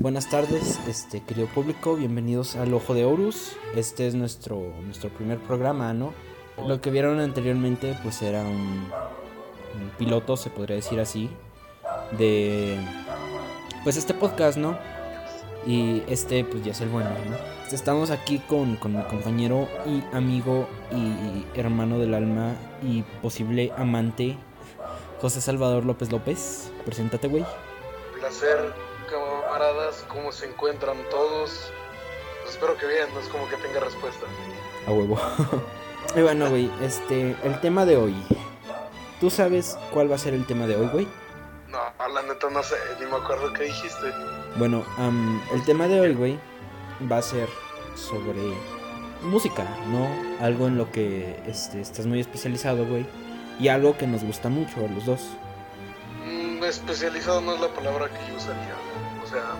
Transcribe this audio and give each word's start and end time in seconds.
Buenas 0.00 0.30
tardes, 0.30 0.80
este 0.88 1.20
querido 1.20 1.46
público, 1.48 1.94
bienvenidos 1.94 2.56
al 2.56 2.72
Ojo 2.72 2.94
de 2.94 3.04
Horus. 3.04 3.52
Este 3.76 4.06
es 4.06 4.14
nuestro, 4.14 4.72
nuestro 4.86 5.10
primer 5.10 5.38
programa, 5.40 5.92
¿no? 5.92 6.14
Lo 6.66 6.80
que 6.80 6.90
vieron 6.90 7.20
anteriormente 7.20 7.94
pues 8.02 8.22
era 8.22 8.40
un, 8.40 8.88
piloto, 9.98 10.38
se 10.38 10.48
podría 10.48 10.76
decir 10.76 11.00
así, 11.00 11.28
de 12.16 12.78
pues 13.84 13.98
este 13.98 14.14
podcast, 14.14 14.56
¿no? 14.56 14.78
Y 15.66 16.02
este 16.08 16.44
pues 16.44 16.64
ya 16.64 16.72
es 16.72 16.80
el 16.80 16.88
bueno, 16.88 17.10
¿no? 17.10 17.36
Estamos 17.70 18.10
aquí 18.10 18.38
con, 18.38 18.76
con 18.76 18.96
mi 18.96 19.02
compañero 19.02 19.68
y 19.84 20.02
amigo 20.16 20.66
y 20.92 21.44
hermano 21.58 21.98
del 21.98 22.14
alma 22.14 22.54
y 22.82 23.02
posible 23.20 23.70
amante, 23.76 24.38
José 25.20 25.42
Salvador 25.42 25.84
López 25.84 26.10
López. 26.10 26.72
Preséntate, 26.86 27.28
güey. 27.28 27.44
Placer, 28.18 28.72
camaradas, 29.10 30.04
¿cómo 30.08 30.32
se 30.32 30.46
encuentran 30.46 30.96
todos? 31.10 31.72
Pues 32.42 32.54
espero 32.54 32.76
que 32.76 32.86
bien, 32.86 33.12
no 33.12 33.20
es 33.20 33.28
como 33.28 33.48
que 33.48 33.56
tenga 33.56 33.80
respuesta. 33.80 34.26
A 34.86 34.92
huevo. 34.92 35.18
y 36.16 36.20
bueno, 36.22 36.48
güey, 36.48 36.70
este, 36.82 37.36
el 37.42 37.60
tema 37.60 37.84
de 37.84 37.96
hoy. 37.96 38.14
¿Tú 39.20 39.28
sabes 39.28 39.76
cuál 39.92 40.10
va 40.10 40.14
a 40.14 40.18
ser 40.18 40.32
el 40.32 40.46
tema 40.46 40.66
de 40.66 40.76
hoy, 40.76 40.86
güey? 40.86 41.08
No, 41.68 41.78
la 42.08 42.22
neta 42.22 42.48
no 42.50 42.62
sé, 42.62 42.76
ni 42.98 43.06
me 43.06 43.16
acuerdo 43.16 43.52
qué 43.52 43.64
dijiste. 43.64 44.12
Bueno, 44.56 44.84
am, 44.96 45.42
el 45.52 45.64
tema 45.64 45.86
de 45.86 46.00
hoy, 46.00 46.14
güey, 46.14 46.40
va 47.10 47.18
a 47.18 47.22
ser 47.22 47.48
sobre 47.94 48.54
música, 49.22 49.64
¿no? 49.88 50.08
Algo 50.44 50.66
en 50.66 50.78
lo 50.78 50.90
que 50.90 51.40
este, 51.46 51.80
estás 51.80 52.06
muy 52.06 52.20
especializado, 52.20 52.86
güey. 52.86 53.06
Y 53.58 53.68
algo 53.68 53.98
que 53.98 54.06
nos 54.06 54.24
gusta 54.24 54.48
mucho 54.48 54.76
a 54.84 54.88
los 54.88 55.04
dos. 55.04 55.20
Mm, 56.24 56.64
especializado 56.64 57.40
no 57.42 57.54
es 57.54 57.60
la 57.60 57.68
palabra 57.68 58.08
que 58.08 58.30
yo 58.30 58.36
usaría. 58.36 58.89
O 59.30 59.32
sea, 59.32 59.54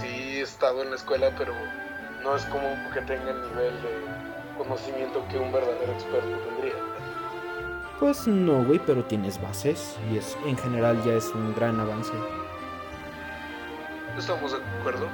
sí 0.00 0.38
he 0.38 0.40
estado 0.40 0.82
en 0.82 0.88
la 0.88 0.96
escuela, 0.96 1.34
pero 1.36 1.52
no 2.22 2.34
es 2.34 2.46
como 2.46 2.66
que 2.94 3.02
tenga 3.02 3.30
el 3.30 3.42
nivel 3.42 3.74
de 3.82 4.56
conocimiento 4.56 5.22
que 5.28 5.36
un 5.36 5.52
verdadero 5.52 5.92
experto 5.92 6.38
tendría. 6.48 6.72
Pues 8.00 8.26
no, 8.26 8.64
güey, 8.64 8.78
pero 8.78 9.04
tienes 9.04 9.38
bases 9.38 9.98
y 10.10 10.16
es 10.16 10.34
en 10.46 10.56
general 10.56 11.04
ya 11.04 11.12
es 11.12 11.26
un 11.34 11.54
gran 11.54 11.78
avance. 11.78 12.10
¿Estamos 14.16 14.52
de 14.52 14.58
acuerdo? 14.80 15.06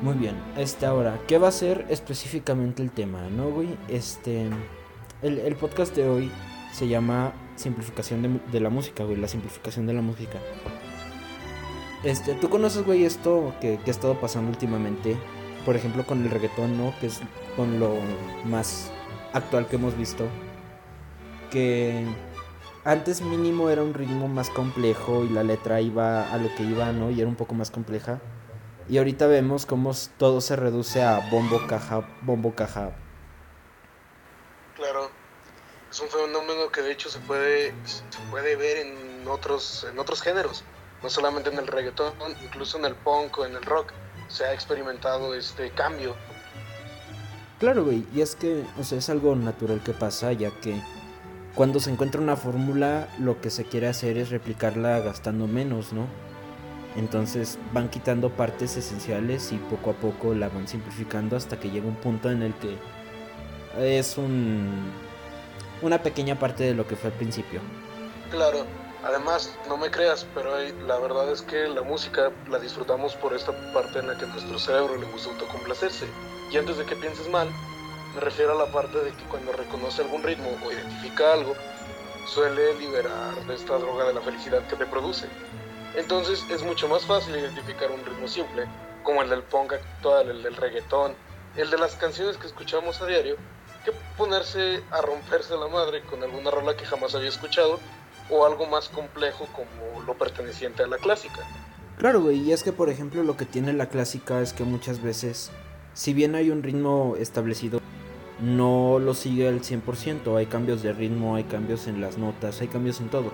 Muy 0.00 0.14
bien, 0.14 0.42
este 0.56 0.86
ahora, 0.86 1.20
¿qué 1.28 1.36
va 1.36 1.48
a 1.48 1.52
ser 1.52 1.84
específicamente 1.90 2.82
el 2.82 2.90
tema, 2.90 3.20
no, 3.28 3.50
güey? 3.50 3.76
Este, 3.88 4.48
el, 5.20 5.40
el 5.40 5.56
podcast 5.56 5.94
de 5.94 6.08
hoy 6.08 6.32
se 6.72 6.88
llama 6.88 7.34
Simplificación 7.56 8.22
de, 8.22 8.40
de 8.50 8.60
la 8.60 8.70
música, 8.70 9.04
güey, 9.04 9.18
la 9.18 9.28
simplificación 9.28 9.86
de 9.86 9.92
la 9.92 10.00
música. 10.00 10.38
Este, 12.02 12.34
¿tú 12.34 12.48
conoces, 12.48 12.84
güey, 12.84 13.04
esto 13.04 13.54
que, 13.60 13.78
que 13.78 13.90
ha 13.90 13.92
estado 13.92 14.18
pasando 14.20 14.50
últimamente? 14.50 15.16
Por 15.66 15.76
ejemplo, 15.76 16.06
con 16.06 16.22
el 16.22 16.30
reggaetón, 16.30 16.78
¿no? 16.78 16.94
Que 16.98 17.08
es 17.08 17.20
con 17.56 17.78
lo 17.78 17.96
más 18.44 18.90
actual 19.34 19.66
que 19.66 19.76
hemos 19.76 19.96
visto. 19.96 20.26
Que 21.50 22.06
antes 22.84 23.20
mínimo 23.20 23.68
era 23.68 23.82
un 23.82 23.92
ritmo 23.92 24.28
más 24.28 24.48
complejo 24.48 25.24
y 25.24 25.28
la 25.28 25.42
letra 25.42 25.82
iba 25.82 26.32
a 26.32 26.38
lo 26.38 26.54
que 26.54 26.62
iba, 26.62 26.90
¿no? 26.92 27.10
Y 27.10 27.20
era 27.20 27.28
un 27.28 27.36
poco 27.36 27.54
más 27.54 27.70
compleja. 27.70 28.20
Y 28.88 28.96
ahorita 28.96 29.26
vemos 29.26 29.66
cómo 29.66 29.92
todo 30.16 30.40
se 30.40 30.56
reduce 30.56 31.02
a 31.02 31.28
bombo, 31.30 31.66
caja, 31.66 32.08
bombo, 32.22 32.54
caja. 32.54 32.92
Claro. 34.74 35.10
Es 35.90 36.00
un 36.00 36.08
fenómeno 36.08 36.70
que 36.72 36.80
de 36.80 36.92
hecho 36.92 37.10
se 37.10 37.18
puede, 37.18 37.74
se 37.84 38.02
puede 38.30 38.56
ver 38.56 38.86
en 38.86 39.28
otros, 39.28 39.86
en 39.90 39.98
otros 39.98 40.22
géneros. 40.22 40.64
No 41.02 41.10
solamente 41.10 41.50
en 41.50 41.58
el 41.58 41.66
reggaetón, 41.66 42.12
incluso 42.42 42.78
en 42.78 42.84
el 42.84 42.94
punk 42.94 43.38
o 43.38 43.46
en 43.46 43.56
el 43.56 43.62
rock. 43.62 43.92
Se 44.28 44.44
ha 44.44 44.52
experimentado 44.52 45.34
este 45.34 45.70
cambio. 45.70 46.14
Claro, 47.58 47.84
güey, 47.84 48.06
y 48.14 48.20
es 48.20 48.36
que, 48.36 48.64
o 48.78 48.84
sea, 48.84 48.98
es 48.98 49.10
algo 49.10 49.34
natural 49.36 49.82
que 49.82 49.92
pasa, 49.92 50.32
ya 50.32 50.50
que 50.50 50.80
cuando 51.54 51.80
se 51.80 51.90
encuentra 51.90 52.20
una 52.20 52.36
fórmula, 52.36 53.08
lo 53.18 53.40
que 53.40 53.50
se 53.50 53.64
quiere 53.64 53.88
hacer 53.88 54.16
es 54.16 54.30
replicarla 54.30 55.00
gastando 55.00 55.46
menos, 55.46 55.92
¿no? 55.92 56.06
Entonces 56.96 57.58
van 57.72 57.88
quitando 57.88 58.30
partes 58.30 58.76
esenciales 58.76 59.52
y 59.52 59.56
poco 59.56 59.90
a 59.90 59.92
poco 59.94 60.34
la 60.34 60.48
van 60.48 60.66
simplificando 60.66 61.36
hasta 61.36 61.60
que 61.60 61.70
llega 61.70 61.86
un 61.86 61.96
punto 61.96 62.30
en 62.30 62.42
el 62.42 62.54
que 62.54 62.76
es 63.78 64.16
un 64.18 64.90
una 65.82 66.02
pequeña 66.02 66.38
parte 66.38 66.64
de 66.64 66.74
lo 66.74 66.86
que 66.86 66.96
fue 66.96 67.10
al 67.10 67.16
principio. 67.16 67.60
Claro, 68.30 68.66
además, 69.04 69.56
no 69.68 69.76
me 69.76 69.90
creas, 69.90 70.26
pero 70.34 70.56
la 70.86 70.98
verdad 70.98 71.30
es 71.30 71.42
que 71.42 71.68
la 71.68 71.82
música 71.82 72.32
la 72.48 72.58
disfrutamos 72.58 73.14
por 73.16 73.34
esta 73.34 73.52
parte 73.72 73.98
en 73.98 74.08
la 74.08 74.16
que 74.16 74.26
nuestro 74.26 74.58
cerebro 74.58 74.96
le 74.96 75.06
gusta 75.06 75.30
autocomplacerse. 75.30 76.06
Y 76.50 76.58
antes 76.58 76.78
de 76.78 76.84
que 76.84 76.96
pienses 76.96 77.28
mal, 77.28 77.48
me 78.14 78.20
refiero 78.20 78.52
a 78.52 78.66
la 78.66 78.72
parte 78.72 78.98
de 78.98 79.12
que 79.12 79.24
cuando 79.24 79.52
reconoce 79.52 80.02
algún 80.02 80.22
ritmo 80.22 80.50
o 80.64 80.72
identifica 80.72 81.32
algo, 81.32 81.54
suele 82.26 82.74
liberar 82.74 83.34
de 83.46 83.54
esta 83.54 83.78
droga 83.78 84.04
de 84.06 84.14
la 84.14 84.20
felicidad 84.20 84.66
que 84.66 84.76
te 84.76 84.86
produce. 84.86 85.28
Entonces 85.96 86.44
es 86.50 86.62
mucho 86.62 86.88
más 86.88 87.04
fácil 87.04 87.36
identificar 87.36 87.90
un 87.90 88.04
ritmo 88.04 88.28
simple, 88.28 88.66
como 89.02 89.22
el 89.22 89.30
del 89.30 89.42
punk 89.42 89.72
actual, 89.72 90.30
el 90.30 90.42
del 90.42 90.56
reggaetón, 90.56 91.14
el 91.56 91.70
de 91.70 91.78
las 91.78 91.96
canciones 91.96 92.36
que 92.36 92.46
escuchamos 92.46 93.00
a 93.00 93.06
diario, 93.06 93.36
que 93.84 93.92
ponerse 94.16 94.82
a 94.90 95.00
romperse 95.00 95.56
la 95.56 95.68
madre 95.68 96.02
con 96.02 96.22
alguna 96.22 96.50
rola 96.50 96.76
que 96.76 96.84
jamás 96.84 97.14
había 97.14 97.28
escuchado 97.28 97.80
o 98.30 98.46
algo 98.46 98.66
más 98.66 98.88
complejo 98.88 99.46
como 99.52 100.02
lo 100.02 100.14
perteneciente 100.14 100.82
a 100.82 100.86
la 100.86 100.98
clásica. 100.98 101.40
Claro, 101.98 102.22
güey, 102.22 102.38
y 102.38 102.52
es 102.52 102.62
que 102.62 102.72
por 102.72 102.88
ejemplo 102.88 103.22
lo 103.22 103.36
que 103.36 103.44
tiene 103.44 103.72
la 103.72 103.88
clásica 103.88 104.40
es 104.40 104.52
que 104.52 104.64
muchas 104.64 105.02
veces, 105.02 105.50
si 105.92 106.14
bien 106.14 106.34
hay 106.34 106.50
un 106.50 106.62
ritmo 106.62 107.14
establecido, 107.18 107.80
no 108.40 108.98
lo 108.98 109.14
sigue 109.14 109.48
al 109.48 109.60
100%, 109.60 110.36
hay 110.38 110.46
cambios 110.46 110.82
de 110.82 110.92
ritmo, 110.92 111.36
hay 111.36 111.44
cambios 111.44 111.86
en 111.86 112.00
las 112.00 112.16
notas, 112.16 112.60
hay 112.60 112.68
cambios 112.68 113.00
en 113.00 113.10
todo. 113.10 113.32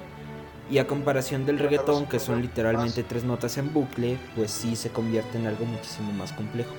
Y 0.69 0.79
a 0.79 0.89
comparación 0.89 1.47
del 1.47 1.61
reggaetón, 1.61 2.07
que 2.07 2.19
son 2.19 2.37
más. 2.37 2.43
literalmente 2.43 3.05
tres 3.05 3.23
notas 3.23 3.57
en 3.57 3.73
bucle, 3.73 4.19
pues 4.35 4.51
sí 4.51 4.75
se 4.75 4.91
convierte 4.91 5.39
en 5.39 5.47
algo 5.47 5.65
muchísimo 5.65 6.11
más 6.13 6.33
complejo. 6.33 6.75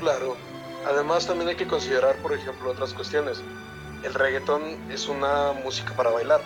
Claro, 0.00 0.34
además 0.86 1.26
también 1.26 1.50
hay 1.50 1.56
que 1.56 1.66
considerar, 1.66 2.16
por 2.16 2.32
ejemplo, 2.32 2.70
otras 2.70 2.94
cuestiones. 2.94 3.42
El 4.02 4.14
reggaetón 4.14 4.62
es 4.90 5.08
una 5.08 5.52
música 5.62 5.94
para 5.94 6.10
bailar. 6.10 6.40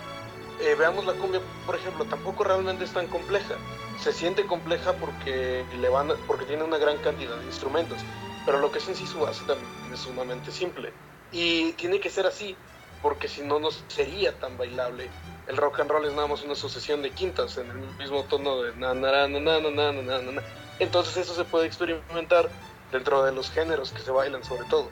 Eh, 0.60 0.74
veamos 0.74 1.04
la 1.04 1.12
cumbia, 1.14 1.40
por 1.66 1.76
ejemplo, 1.76 2.04
tampoco 2.06 2.44
realmente 2.44 2.84
es 2.84 2.92
tan 2.92 3.06
compleja. 3.08 3.56
Se 4.02 4.12
siente 4.12 4.46
compleja 4.46 4.94
porque, 4.94 5.64
le 5.78 5.88
van, 5.88 6.12
porque 6.26 6.44
tiene 6.46 6.64
una 6.64 6.78
gran 6.78 6.98
cantidad 6.98 7.36
de 7.36 7.44
instrumentos, 7.44 7.98
pero 8.44 8.58
lo 8.58 8.70
que 8.70 8.78
es 8.78 8.88
en 8.88 8.94
sí 8.94 9.06
su 9.06 9.20
base 9.20 9.44
también 9.46 9.68
es 9.92 10.00
sumamente 10.00 10.50
simple. 10.50 10.92
Y 11.30 11.72
tiene 11.72 12.00
que 12.00 12.10
ser 12.10 12.26
así, 12.26 12.56
porque 13.02 13.28
si 13.28 13.42
no, 13.42 13.58
no 13.58 13.70
sería 13.70 14.38
tan 14.38 14.56
bailable. 14.56 15.10
El 15.46 15.56
rock 15.56 15.80
and 15.80 15.90
roll 15.90 16.04
es 16.06 16.12
nada 16.14 16.26
más 16.26 16.42
una 16.42 16.54
sucesión 16.54 17.02
de 17.02 17.12
quintas 17.12 17.56
en 17.58 17.70
el 17.70 17.78
mismo 17.98 18.24
tono 18.24 18.62
de 18.62 18.74
na 18.76 18.94
na 18.94 19.28
na 19.28 19.40
na 19.40 19.60
na 19.60 19.92
na 19.92 20.22
na 20.22 20.32
na. 20.32 20.42
Entonces 20.78 21.16
eso 21.16 21.34
se 21.34 21.44
puede 21.44 21.66
experimentar 21.66 22.50
dentro 22.90 23.22
de 23.24 23.32
los 23.32 23.50
géneros 23.50 23.92
que 23.92 24.02
se 24.02 24.10
bailan 24.10 24.42
sobre 24.42 24.64
todo. 24.68 24.90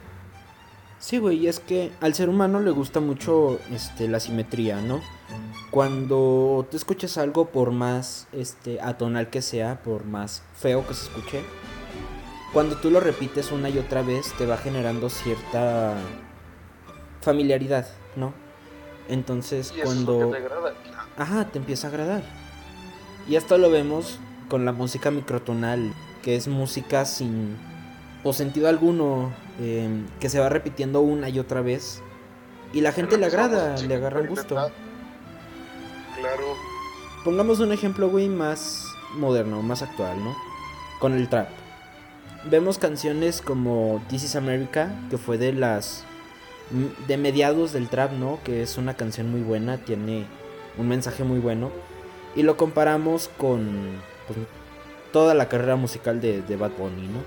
Sí, 0.99 1.19
güey, 1.19 1.39
y 1.39 1.49
es 1.49 1.61
que 1.61 1.93
al 2.01 2.15
ser 2.15 2.29
humano 2.29 2.61
le 2.61 2.71
gusta 2.71 3.01
mucho 3.01 3.59
este, 3.71 4.09
la 4.09 4.21
simetría, 4.21 4.81
¿no? 4.81 5.01
Cuando 5.71 6.67
tú 6.71 6.77
escuchas 6.77 7.19
algo, 7.19 7.47
por 7.47 7.73
más 7.73 8.27
este, 8.33 8.81
atonal 8.81 9.29
que 9.29 9.43
sea, 9.43 9.83
por 9.83 10.05
más 10.05 10.43
feo 10.55 10.87
que 10.87 10.95
se 10.95 11.05
escuche, 11.05 11.43
cuando 12.53 12.77
tú 12.77 12.91
lo 12.91 13.01
repites 13.01 13.51
una 13.53 13.69
y 13.69 13.79
otra 13.79 14.03
vez, 14.03 14.33
te 14.39 14.47
va 14.47 14.57
generando 14.57 15.11
cierta 15.11 15.97
familiaridad, 17.21 17.87
¿no? 18.17 18.33
Entonces, 19.09 19.73
Y 19.77 19.81
eso 19.81 19.87
cuando... 19.87 20.13
es 20.15 20.21
lo 20.21 20.31
que 20.31 20.39
te 20.39 20.47
agrada. 20.47 20.75
Ajá, 21.17 21.45
te 21.47 21.59
empieza 21.59 21.89
a 21.89 21.91
agradar. 21.91 22.23
Y 23.29 23.37
esto 23.37 23.59
lo 23.59 23.71
vemos 23.71 24.19
con 24.49 24.65
la 24.65 24.73
música 24.73 25.11
microtonal, 25.11 25.93
que 26.23 26.37
es 26.37 26.49
música 26.49 27.05
sin 27.05 27.57
pues, 28.23 28.37
sentido 28.37 28.69
alguno, 28.69 29.33
eh, 29.61 29.89
que 30.21 30.29
se 30.29 30.41
va 30.41 30.49
repitiendo 30.49 31.01
una 31.01 31.29
y 31.29 31.39
otra 31.39 31.61
vez. 31.61 32.03
Y 32.73 32.81
la 32.81 32.93
gente 32.93 33.19
le 33.19 33.27
agrada, 33.27 33.77
le 33.77 33.95
agarra 33.95 34.21
el 34.21 34.29
gusto. 34.29 34.57
Claro, 36.17 36.45
Pongamos 37.25 37.59
un 37.61 37.73
ejemplo, 37.73 38.11
güey, 38.11 38.29
más 38.29 38.85
moderno, 39.17 39.63
más 39.63 39.81
actual, 39.81 40.23
¿no? 40.23 40.37
Con 40.99 41.15
el 41.15 41.31
trap. 41.31 41.49
Vemos 42.51 42.77
canciones 42.77 43.41
como 43.41 44.03
This 44.11 44.25
is 44.25 44.37
America, 44.37 44.95
que 45.09 45.17
fue 45.17 45.39
de 45.39 45.55
las... 45.55 46.05
de 47.09 47.17
mediados 47.17 47.73
del 47.73 47.89
trap, 47.89 48.13
¿no? 48.13 48.41
Que 48.45 48.63
es 48.63 48.77
una 48.77 48.95
canción 48.95 49.31
muy 49.31 49.41
buena, 49.41 49.79
tiene 49.79 50.27
un 50.77 50.87
mensaje 50.87 51.25
muy 51.25 51.39
bueno. 51.39 51.71
Y 52.37 52.43
lo 52.43 52.59
comparamos 52.59 53.31
con 53.39 54.03
pues, 54.27 54.41
toda 55.11 55.33
la 55.33 55.49
carrera 55.49 55.77
musical 55.77 56.21
de, 56.21 56.43
de 56.43 56.57
Bad 56.57 56.73
Bunny, 56.73 57.09
¿no? 57.09 57.21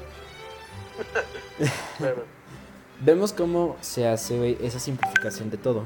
Vemos 3.02 3.34
cómo 3.34 3.78
se 3.82 4.08
hace 4.08 4.58
esa 4.66 4.80
simplificación 4.80 5.50
de 5.50 5.58
todo. 5.58 5.86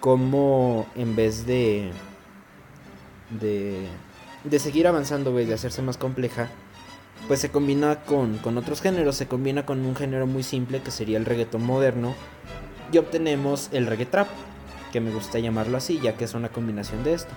Cómo 0.00 0.86
en 0.94 1.16
vez 1.16 1.46
de. 1.46 1.92
de. 3.38 3.86
de 4.44 4.58
seguir 4.58 4.86
avanzando, 4.86 5.32
güey, 5.32 5.44
de 5.44 5.54
hacerse 5.54 5.82
más 5.82 5.98
compleja, 5.98 6.48
pues 7.28 7.40
se 7.40 7.50
combina 7.50 8.04
con, 8.04 8.38
con 8.38 8.56
otros 8.56 8.80
géneros, 8.80 9.16
se 9.16 9.28
combina 9.28 9.66
con 9.66 9.84
un 9.84 9.94
género 9.94 10.26
muy 10.26 10.42
simple 10.42 10.80
que 10.80 10.90
sería 10.90 11.18
el 11.18 11.26
reggaetón 11.26 11.62
moderno 11.64 12.14
y 12.90 12.98
obtenemos 12.98 13.68
el 13.72 13.86
reggae 13.86 14.06
trap, 14.06 14.28
que 14.92 15.00
me 15.00 15.10
gusta 15.10 15.38
llamarlo 15.38 15.76
así, 15.76 16.00
ya 16.00 16.16
que 16.16 16.24
es 16.24 16.34
una 16.34 16.48
combinación 16.48 17.04
de 17.04 17.14
esto. 17.14 17.32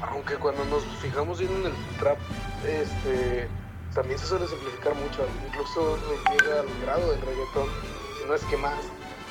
Aunque 0.00 0.36
cuando 0.36 0.64
nos 0.64 0.84
fijamos 1.02 1.38
bien 1.38 1.52
en 1.52 1.66
el 1.66 1.72
trap, 1.98 2.18
este 2.66 3.48
también 3.94 4.18
se 4.18 4.26
suele 4.26 4.46
simplificar 4.48 4.94
mucho, 4.94 5.24
incluso 5.46 5.96
llega 6.30 6.60
al 6.60 6.66
grado 6.82 7.10
del 7.12 7.20
reggaetón, 7.20 7.68
si 8.18 8.28
no 8.28 8.34
es 8.34 8.44
que 8.44 8.56
más, 8.56 8.74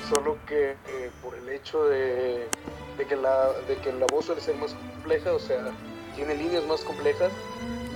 solo 0.10 0.38
que 0.48 0.72
eh, 0.72 1.12
por 1.22 1.36
el 1.36 1.50
hecho 1.50 1.84
de, 1.86 2.48
de, 2.98 3.06
que 3.06 3.16
la, 3.16 3.52
de 3.68 3.78
que 3.78 3.92
la 3.92 4.06
voz 4.08 4.26
suele 4.26 4.42
ser 4.42 4.56
más 4.56 4.74
compleja, 4.74 5.34
o 5.34 5.40
sea, 5.40 5.72
tiene 6.16 6.36
líneas 6.36 6.66
más 6.66 6.82
complejas, 6.82 7.32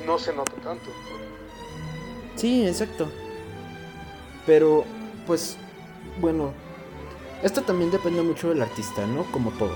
no 0.06 0.20
se 0.20 0.34
nota 0.34 0.54
tanto. 0.64 0.90
Sí, 2.36 2.68
exacto. 2.68 3.10
Pero, 4.46 4.86
pues, 5.26 5.58
bueno, 6.20 6.54
esto 7.44 7.62
también 7.62 7.92
depende 7.92 8.22
mucho 8.22 8.50
del 8.50 8.62
artista, 8.62 9.06
¿no? 9.06 9.24
Como 9.32 9.52
todo. 9.52 9.76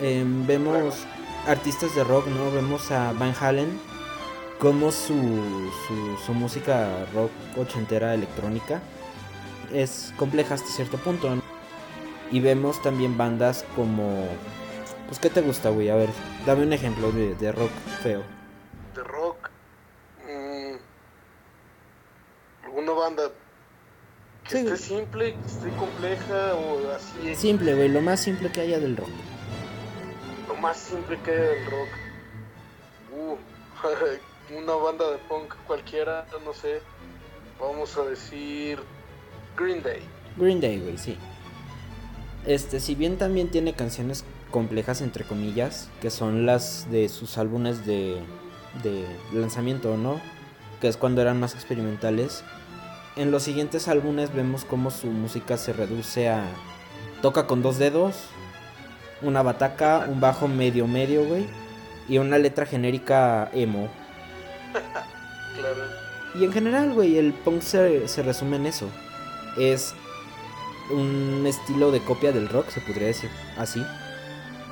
Em, 0.00 0.46
vemos 0.46 1.06
artistas 1.46 1.94
de 1.94 2.04
rock, 2.04 2.26
¿no? 2.26 2.50
Vemos 2.50 2.90
a 2.90 3.12
Van 3.12 3.34
Halen, 3.38 3.80
como 4.62 4.92
su, 4.92 5.72
su, 5.88 6.16
su, 6.24 6.34
música 6.34 7.04
rock 7.12 7.32
ochentera 7.58 8.14
electrónica 8.14 8.80
es 9.72 10.14
compleja 10.16 10.54
hasta 10.54 10.68
cierto 10.68 10.98
punto. 10.98 11.34
Y 12.30 12.38
vemos 12.38 12.80
también 12.80 13.18
bandas 13.18 13.64
como... 13.74 14.28
Pues, 15.08 15.18
¿qué 15.18 15.30
te 15.30 15.40
gusta, 15.40 15.70
güey? 15.70 15.88
A 15.88 15.96
ver, 15.96 16.10
dame 16.46 16.62
un 16.62 16.72
ejemplo 16.72 17.10
de, 17.10 17.34
de 17.34 17.50
rock 17.50 17.72
feo. 18.04 18.22
De 18.94 19.02
rock... 19.02 19.50
Mmm, 20.28 20.76
¿Alguna 22.64 22.92
banda 22.92 23.22
que 24.48 24.60
esté 24.60 24.76
simple, 24.76 25.34
que 25.34 25.46
esté 25.46 25.70
compleja 25.70 26.54
o 26.54 26.92
así? 26.92 27.34
Simple, 27.34 27.74
güey, 27.74 27.88
lo 27.88 28.00
más 28.00 28.20
simple 28.20 28.52
que 28.52 28.60
haya 28.60 28.78
del 28.78 28.96
rock. 28.96 29.10
Lo 30.46 30.54
más 30.54 30.76
simple 30.76 31.18
que 31.24 31.32
haya 31.32 31.48
del 31.50 31.66
rock. 31.66 31.88
Uh, 33.12 33.36
una 34.56 34.74
banda 34.74 35.10
de 35.10 35.18
punk 35.18 35.54
cualquiera, 35.66 36.26
no 36.44 36.52
sé, 36.52 36.80
vamos 37.60 37.96
a 37.96 38.02
decir 38.04 38.78
Green 39.56 39.82
Day. 39.82 40.00
Green 40.36 40.60
Day, 40.60 40.80
güey, 40.80 40.98
sí. 40.98 41.16
Este, 42.46 42.80
si 42.80 42.94
bien 42.94 43.18
también 43.18 43.50
tiene 43.50 43.74
canciones 43.74 44.24
complejas, 44.50 45.00
entre 45.00 45.24
comillas, 45.24 45.88
que 46.00 46.10
son 46.10 46.44
las 46.44 46.90
de 46.90 47.08
sus 47.08 47.38
álbumes 47.38 47.86
de, 47.86 48.20
de 48.82 49.06
lanzamiento, 49.32 49.96
¿no? 49.96 50.20
Que 50.80 50.88
es 50.88 50.96
cuando 50.96 51.22
eran 51.22 51.38
más 51.38 51.54
experimentales. 51.54 52.44
En 53.16 53.30
los 53.30 53.42
siguientes 53.42 53.88
álbumes 53.88 54.34
vemos 54.34 54.64
cómo 54.64 54.90
su 54.90 55.06
música 55.06 55.56
se 55.56 55.72
reduce 55.72 56.28
a... 56.28 56.44
Toca 57.20 57.46
con 57.46 57.62
dos 57.62 57.78
dedos, 57.78 58.16
una 59.22 59.42
bataca, 59.42 60.06
un 60.08 60.20
bajo 60.20 60.48
medio 60.48 60.88
medio, 60.88 61.24
güey, 61.24 61.46
y 62.08 62.18
una 62.18 62.38
letra 62.38 62.66
genérica 62.66 63.48
emo. 63.52 63.88
Claro. 65.54 65.82
Y 66.34 66.44
en 66.44 66.52
general, 66.52 66.92
güey, 66.92 67.18
el 67.18 67.32
punk 67.32 67.60
se, 67.60 68.08
se, 68.08 68.22
resume 68.22 68.56
en 68.56 68.66
eso. 68.66 68.88
Es 69.58 69.94
un 70.90 71.44
estilo 71.46 71.90
de 71.90 72.00
copia 72.00 72.32
del 72.32 72.48
rock, 72.48 72.70
se 72.70 72.80
podría 72.80 73.08
decir 73.08 73.30
así. 73.58 73.82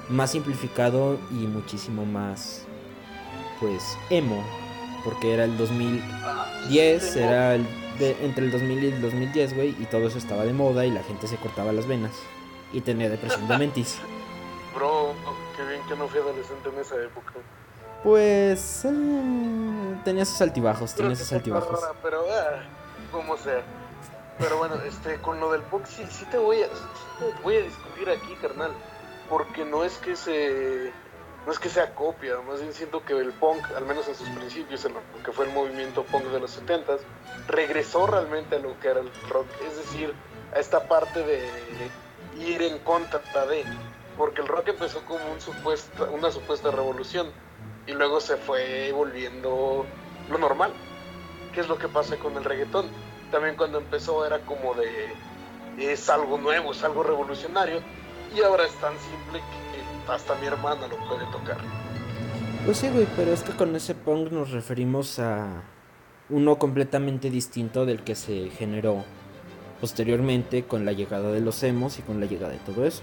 Más 0.09 0.33
simplificado 0.33 1.19
y 1.31 1.47
muchísimo 1.47 2.07
más, 2.07 2.67
pues, 3.61 3.97
emo. 4.09 4.43
Porque 5.05 5.33
era 5.33 5.45
el 5.45 5.57
2010, 5.57 7.17
era 7.17 7.55
el 7.55 7.67
de, 7.99 8.17
entre 8.25 8.47
el 8.47 8.51
2000 8.51 8.85
y 8.85 8.87
el 8.89 9.01
2010, 9.01 9.55
güey, 9.55 9.69
y 9.79 9.87
todo 9.87 10.09
eso 10.09 10.19
estaba 10.19 10.45
de 10.45 10.53
moda 10.53 10.85
y 10.85 10.91
la 10.91 11.03
gente 11.03 11.27
se 11.27 11.37
cortaba 11.37 11.73
las 11.73 11.87
venas 11.87 12.13
y 12.73 12.81
tenía 12.81 13.09
depresión 13.09 13.47
de 13.49 13.59
mentis. 13.59 13.99
Bro, 14.75 15.15
qué 15.57 15.65
bien 15.65 15.81
que 15.89 15.97
no 15.97 16.09
fui 16.09 16.21
adolescente 16.21 16.69
en 16.69 16.79
esa 16.81 16.97
época. 16.97 17.33
Pues 18.03 18.85
eh, 18.85 20.01
tenía 20.05 20.25
sus 20.25 20.41
altibajos, 20.41 20.95
tenía 20.95 21.17
sus 21.17 21.33
altibajos. 21.33 21.81
Pero 22.03 22.25
ah, 22.31 22.63
como 23.13 23.37
sea. 23.37 23.63
Pero 24.39 24.57
bueno, 24.57 24.77
este, 24.87 25.21
con 25.21 25.39
lo 25.39 25.53
del 25.53 25.61
punk 25.63 25.85
sí, 25.85 26.07
sí 26.09 26.25
te 26.31 26.39
voy 26.39 26.63
a, 26.63 26.69
voy 27.43 27.57
a 27.57 27.61
discutir 27.61 28.09
aquí, 28.09 28.35
carnal, 28.41 28.73
porque 29.29 29.67
no 29.67 29.85
es 29.85 29.99
que 29.99 30.17
se, 30.17 30.93
no 31.45 31.53
es 31.53 31.59
que 31.59 31.69
sea 31.69 31.95
copia, 31.95 32.41
más 32.49 32.61
bien 32.61 32.73
siento 32.73 33.05
que 33.05 33.13
el 33.19 33.33
punk, 33.35 33.63
al 33.77 33.85
menos 33.85 34.09
en 34.09 34.15
sus 34.15 34.31
principios, 34.31 34.83
en 34.87 34.95
lo 34.95 35.01
que 35.23 35.33
fue 35.33 35.45
el 35.45 35.53
movimiento 35.53 36.05
punk 36.05 36.25
de 36.25 36.41
los 36.41 36.53
70 36.53 36.97
regresó 37.49 38.07
realmente 38.07 38.57
a 38.57 38.59
lo 38.61 38.81
que 38.81 38.89
era 38.89 39.01
el 39.01 39.11
rock, 39.29 39.47
es 39.69 39.77
decir, 39.77 40.15
a 40.55 40.59
esta 40.59 40.89
parte 40.89 41.23
de 41.23 41.47
ir 42.39 42.63
en 42.63 42.79
contra 42.79 43.21
de, 43.45 43.65
porque 44.17 44.41
el 44.41 44.49
rock 44.49 44.69
empezó 44.69 45.05
como 45.05 45.21
un 45.33 45.41
supuesta, 45.41 46.05
una 46.05 46.31
supuesta 46.31 46.71
revolución 46.71 47.31
y 47.91 47.95
luego 47.95 48.21
se 48.21 48.37
fue 48.37 48.93
volviendo 48.93 49.85
lo 50.31 50.39
normal. 50.39 50.73
¿Qué 51.53 51.61
es 51.61 51.69
lo 51.69 51.77
que 51.77 51.89
pasa 51.89 52.17
con 52.17 52.37
el 52.37 52.45
reggaetón? 52.45 52.87
También 53.33 53.57
cuando 53.57 53.79
empezó 53.79 54.25
era 54.25 54.39
como 54.41 54.75
de 54.75 55.13
es 55.79 56.09
algo 56.11 56.39
nuevo, 56.39 56.73
es 56.73 56.85
algo 56.85 57.03
revolucionario 57.03 57.81
y 58.37 58.41
ahora 58.43 58.67
es 58.67 58.75
tan 58.75 58.93
simple 58.99 59.41
que 59.41 60.13
hasta 60.13 60.35
mi 60.37 60.47
hermana 60.47 60.87
lo 60.87 60.97
puede 61.09 61.25
tocar. 61.33 61.59
Pues 62.65 62.79
sí, 62.79 62.89
güey, 62.91 63.07
pero 63.17 63.33
es 63.33 63.43
que 63.43 63.53
con 63.53 63.75
ese 63.75 63.95
punk 63.95 64.31
nos 64.31 64.51
referimos 64.51 65.19
a 65.19 65.63
uno 66.29 66.59
completamente 66.59 67.31
distinto 67.31 67.87
del 67.87 68.03
que 68.03 68.15
se 68.15 68.51
generó 68.51 69.05
posteriormente 69.81 70.65
con 70.65 70.85
la 70.85 70.93
llegada 70.93 71.33
de 71.33 71.41
los 71.41 71.63
emos 71.63 71.99
y 71.99 72.03
con 72.03 72.21
la 72.21 72.27
llegada 72.27 72.53
de 72.53 72.59
todo 72.59 72.85
eso. 72.85 73.03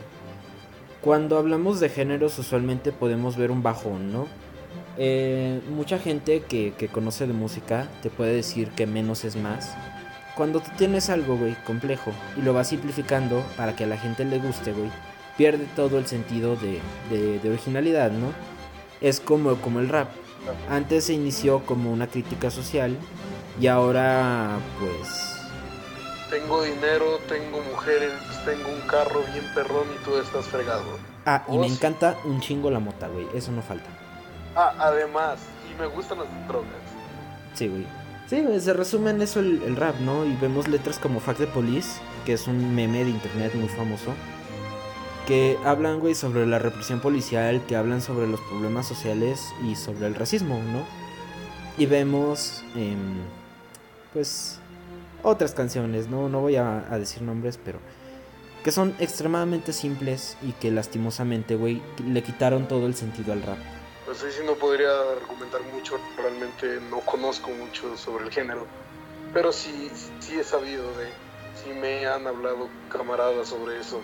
Cuando 1.01 1.37
hablamos 1.37 1.79
de 1.79 1.89
géneros 1.89 2.37
usualmente 2.37 2.91
podemos 2.91 3.35
ver 3.35 3.49
un 3.51 3.63
bajón, 3.63 4.13
¿no? 4.13 4.27
Eh, 4.97 5.61
mucha 5.69 5.99
gente 5.99 6.41
que, 6.41 6.73
que, 6.73 6.87
conoce 6.87 7.27
de 7.27 7.33
música 7.33 7.87
te 8.01 8.09
puede 8.09 8.33
decir 8.33 8.69
que 8.69 8.87
menos 8.87 9.25
es 9.25 9.35
más. 9.35 9.75
Cuando 10.35 10.59
tú 10.59 10.71
tienes 10.77 11.09
algo, 11.09 11.37
güey, 11.37 11.55
complejo 11.65 12.11
y 12.35 12.41
lo 12.41 12.53
vas 12.53 12.69
simplificando 12.69 13.43
para 13.55 13.75
que 13.75 13.83
a 13.83 13.87
la 13.87 13.97
gente 13.97 14.25
le 14.25 14.39
guste, 14.39 14.71
güey, 14.71 14.89
pierde 15.37 15.67
todo 15.75 15.99
el 15.99 16.07
sentido 16.07 16.55
de, 16.55 16.79
de, 17.11 17.39
de 17.39 17.49
originalidad, 17.49 18.11
¿no? 18.11 18.33
Es 19.01 19.19
como, 19.19 19.55
como 19.57 19.79
el 19.79 19.89
rap. 19.89 20.09
Antes 20.69 21.05
se 21.05 21.13
inició 21.13 21.65
como 21.65 21.91
una 21.91 22.07
crítica 22.07 22.49
social 22.49 22.97
y 23.59 23.67
ahora, 23.67 24.57
pues... 24.79 25.33
Tengo 26.29 26.63
dinero, 26.63 27.19
tengo 27.27 27.61
mujeres, 27.71 28.11
tengo 28.45 28.69
un 28.69 28.81
carro 28.87 29.23
bien 29.31 29.45
perrón 29.53 29.87
y 29.95 30.03
tú 30.03 30.17
estás 30.17 30.45
fregado. 30.45 30.83
Ah, 31.25 31.45
y 31.49 31.57
me 31.57 31.67
encanta 31.67 32.17
un 32.25 32.41
chingo 32.41 32.69
la 32.71 32.79
mota, 32.79 33.07
güey, 33.07 33.27
eso 33.33 33.51
no 33.51 33.61
falta. 33.61 33.89
Ah, 34.59 34.73
además, 34.79 35.37
y 35.69 35.79
me 35.79 35.85
gustan 35.85 36.17
las 36.17 36.47
drogas. 36.47 36.71
Sí, 37.53 37.67
güey. 37.67 37.85
Sí, 38.25 38.43
se 38.59 38.73
resume 38.73 39.11
en 39.11 39.21
eso 39.21 39.39
el, 39.39 39.75
rap, 39.75 39.99
¿no? 39.99 40.25
Y 40.25 40.35
vemos 40.37 40.67
letras 40.67 40.97
como 40.97 41.19
Fact 41.19 41.37
the 41.37 41.45
Police, 41.45 42.01
que 42.25 42.33
es 42.33 42.47
un 42.47 42.73
meme 42.73 43.03
de 43.03 43.11
internet 43.11 43.53
muy 43.53 43.69
famoso, 43.69 44.15
que 45.27 45.59
hablan, 45.63 45.99
güey, 45.99 46.15
sobre 46.15 46.47
la 46.47 46.57
represión 46.57 47.01
policial, 47.01 47.61
que 47.67 47.75
hablan 47.75 48.01
sobre 48.01 48.25
los 48.25 48.41
problemas 48.41 48.87
sociales 48.87 49.53
y 49.63 49.75
sobre 49.75 50.07
el 50.07 50.15
racismo, 50.15 50.55
¿no? 50.55 50.87
Y 51.77 51.85
vemos, 51.85 52.63
eh, 52.75 52.97
pues, 54.11 54.59
otras 55.21 55.53
canciones, 55.53 56.07
¿no? 56.07 56.29
No 56.29 56.41
voy 56.41 56.55
a, 56.55 56.91
a 56.91 56.97
decir 56.97 57.21
nombres, 57.21 57.59
pero 57.63 57.77
que 58.63 58.71
son 58.71 58.95
extremadamente 58.97 59.71
simples 59.71 60.35
y 60.41 60.53
que 60.53 60.71
lastimosamente, 60.71 61.55
güey, 61.55 61.83
le 62.03 62.23
quitaron 62.23 62.67
todo 62.67 62.87
el 62.87 62.95
sentido 62.95 63.33
al 63.33 63.43
rap. 63.43 63.59
Pues 64.07 64.19
sí, 64.19 64.27
sí, 64.31 64.41
no 64.45 64.53
podría 64.55 64.87
argumentar 65.21 65.61
mucho, 65.73 65.99
realmente 66.15 66.79
no 66.89 67.01
conozco 67.01 67.51
mucho 67.51 67.97
sobre 67.97 68.23
el 68.23 68.31
género, 68.31 68.65
pero 69.33 69.51
sí, 69.51 69.91
sí 70.21 70.39
he 70.39 70.45
sabido 70.45 70.85
de, 70.97 71.07
sí 71.61 71.77
me 71.77 72.07
han 72.07 72.25
hablado 72.25 72.69
camaradas 72.89 73.49
sobre 73.49 73.81
eso. 73.81 74.01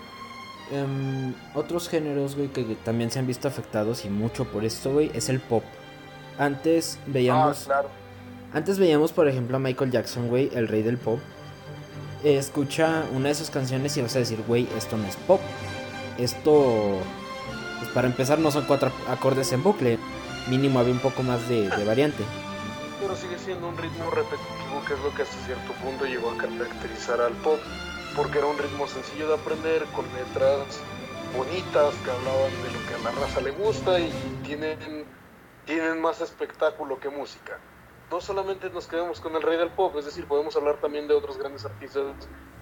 Um, 0.70 1.32
otros 1.54 1.88
géneros, 1.88 2.36
güey, 2.36 2.48
que 2.48 2.76
también 2.84 3.10
se 3.10 3.18
han 3.18 3.26
visto 3.26 3.48
afectados 3.48 4.04
y 4.04 4.10
mucho 4.10 4.44
por 4.44 4.66
esto, 4.66 4.92
güey, 4.92 5.10
es 5.14 5.30
el 5.30 5.40
pop. 5.40 5.64
Antes 6.36 6.98
veíamos... 7.06 7.62
Ah, 7.62 7.64
claro. 7.64 7.88
Antes 8.52 8.78
veíamos, 8.78 9.10
por 9.10 9.26
ejemplo, 9.26 9.56
a 9.56 9.60
Michael 9.60 9.90
Jackson, 9.90 10.28
güey, 10.28 10.50
el 10.52 10.68
rey 10.68 10.82
del 10.82 10.98
pop. 10.98 11.18
Eh, 12.22 12.36
escucha 12.36 13.04
una 13.14 13.28
de 13.28 13.34
sus 13.34 13.48
canciones 13.48 13.96
y 13.96 14.02
vas 14.02 14.14
a 14.16 14.18
decir, 14.18 14.44
güey, 14.46 14.68
esto 14.76 14.98
no 14.98 15.08
es 15.08 15.16
pop. 15.16 15.40
Esto 16.18 16.98
pues 17.78 17.90
para 17.90 18.06
empezar 18.06 18.38
no 18.38 18.50
son 18.50 18.64
cuatro 18.64 18.92
acordes 19.08 19.52
en 19.52 19.62
bucle, 19.62 19.98
mínimo 20.48 20.78
había 20.78 20.92
un 20.92 21.00
poco 21.00 21.22
más 21.22 21.48
de, 21.48 21.68
variante. 21.84 22.24
Pero 23.00 23.16
sigue 23.16 23.38
siendo 23.38 23.68
un 23.68 23.76
ritmo 23.76 24.10
repetitivo 24.10 24.82
que 24.86 24.94
es 24.94 25.00
lo 25.00 25.14
que 25.14 25.22
hasta 25.22 25.36
cierto 25.46 25.72
punto 25.82 26.04
llegó 26.04 26.30
a 26.30 26.36
caracterizar 26.36 27.20
al 27.20 27.32
pop, 27.34 27.58
porque 28.16 28.38
era 28.38 28.46
un 28.46 28.58
ritmo 28.58 28.86
sencillo 28.86 29.28
de 29.28 29.34
aprender, 29.34 29.84
con 29.94 30.04
letras 30.12 30.80
bonitas 31.36 31.94
que 32.04 32.10
hablaban 32.10 32.52
de 32.62 32.70
lo 32.72 32.86
que 32.86 32.94
a 32.94 33.12
la 33.12 33.20
raza 33.20 33.40
le 33.40 33.50
gusta 33.50 33.98
y 33.98 34.12
tienen 34.44 35.04
tienen 35.64 36.00
más 36.00 36.20
espectáculo 36.20 37.00
que 37.00 37.08
música. 37.08 37.58
No 38.10 38.20
solamente 38.20 38.68
nos 38.70 38.86
quedamos 38.86 39.20
con 39.20 39.34
el 39.34 39.42
rey 39.42 39.56
del 39.56 39.70
pop, 39.70 39.96
es 39.96 40.04
decir, 40.04 40.26
podemos 40.26 40.54
hablar 40.56 40.76
también 40.76 41.08
de 41.08 41.14
otros 41.14 41.38
grandes 41.38 41.64
artistas 41.64 42.04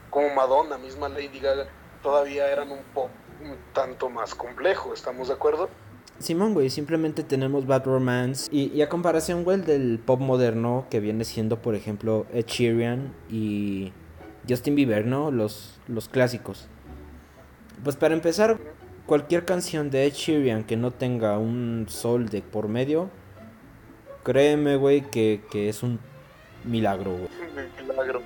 como 0.08 0.32
Madonna, 0.34 0.78
misma 0.78 1.08
Lady 1.08 1.40
Gaga, 1.40 1.66
todavía 2.02 2.48
eran 2.50 2.70
un 2.70 2.82
pop 2.94 3.10
un 3.42 3.56
tanto 3.72 4.08
más 4.08 4.34
complejo, 4.34 4.94
¿estamos 4.94 5.28
de 5.28 5.34
acuerdo? 5.34 5.68
Simón, 6.18 6.54
güey, 6.54 6.70
simplemente 6.70 7.22
tenemos 7.24 7.66
Bad 7.66 7.84
Romance. 7.84 8.48
Y, 8.54 8.80
a 8.80 8.88
comparación, 8.88 9.44
güey, 9.44 9.60
del 9.60 9.98
pop 9.98 10.20
moderno 10.20 10.86
que 10.90 11.00
viene 11.00 11.24
siendo, 11.24 11.60
por 11.60 11.74
ejemplo, 11.74 12.26
Ed 12.32 12.46
Sheeran 12.46 13.12
y 13.28 13.92
Justin 14.48 14.76
Bieber, 14.76 15.04
¿no? 15.06 15.30
Los, 15.30 15.80
los 15.88 16.08
clásicos. 16.08 16.68
Pues 17.82 17.96
para 17.96 18.14
empezar, 18.14 18.58
cualquier 19.06 19.44
canción 19.44 19.90
de 19.90 20.06
Ed 20.06 20.12
Sheeran 20.12 20.64
que 20.64 20.76
no 20.76 20.92
tenga 20.92 21.38
un 21.38 21.86
sol 21.88 22.28
de 22.28 22.42
por 22.42 22.68
medio, 22.68 23.10
créeme, 24.22 24.76
güey, 24.76 25.10
que, 25.10 25.42
es 25.52 25.82
un 25.82 25.98
milagro, 26.64 27.12
güey. 27.12 27.28
Milagro. 27.88 28.22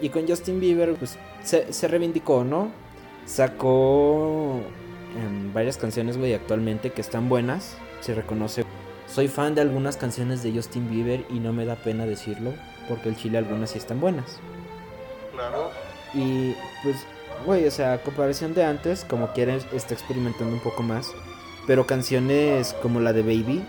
Y 0.00 0.08
con 0.08 0.26
Justin 0.26 0.60
Bieber, 0.60 0.94
pues 0.94 1.18
se, 1.42 1.72
se 1.72 1.88
reivindicó, 1.88 2.42
¿no? 2.42 2.83
Sacó 3.26 4.60
varias 5.52 5.76
canciones, 5.76 6.18
güey, 6.18 6.34
actualmente 6.34 6.90
que 6.90 7.00
están 7.00 7.28
buenas. 7.28 7.76
Se 8.00 8.14
reconoce. 8.14 8.64
Soy 9.06 9.28
fan 9.28 9.54
de 9.54 9.60
algunas 9.60 9.96
canciones 9.96 10.42
de 10.42 10.52
Justin 10.52 10.90
Bieber 10.90 11.24
y 11.30 11.38
no 11.38 11.52
me 11.52 11.64
da 11.64 11.76
pena 11.76 12.06
decirlo, 12.06 12.52
porque 12.88 13.08
el 13.08 13.16
chile 13.16 13.38
algunas 13.38 13.70
sí 13.70 13.78
están 13.78 14.00
buenas. 14.00 14.38
Claro. 15.32 15.70
Y 16.12 16.54
pues, 16.82 16.96
güey, 17.46 17.66
o 17.66 17.70
sea, 17.70 17.94
a 17.94 18.02
comparación 18.02 18.54
de 18.54 18.64
antes, 18.64 19.04
como 19.04 19.32
quieren, 19.32 19.60
está 19.72 19.94
experimentando 19.94 20.52
un 20.54 20.60
poco 20.60 20.82
más. 20.82 21.12
Pero 21.66 21.86
canciones 21.86 22.74
como 22.82 23.00
la 23.00 23.12
de 23.12 23.22
Baby, 23.22 23.64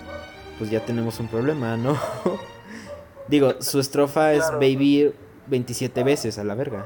pues 0.57 0.69
ya 0.69 0.85
tenemos 0.85 1.19
un 1.19 1.27
problema, 1.27 1.77
¿no? 1.77 1.97
Digo, 3.27 3.55
su 3.61 3.79
estrofa 3.79 4.33
es 4.33 4.43
Baby 4.51 5.13
27 5.47 6.03
veces 6.03 6.37
a 6.37 6.43
la 6.43 6.55
verga. 6.55 6.85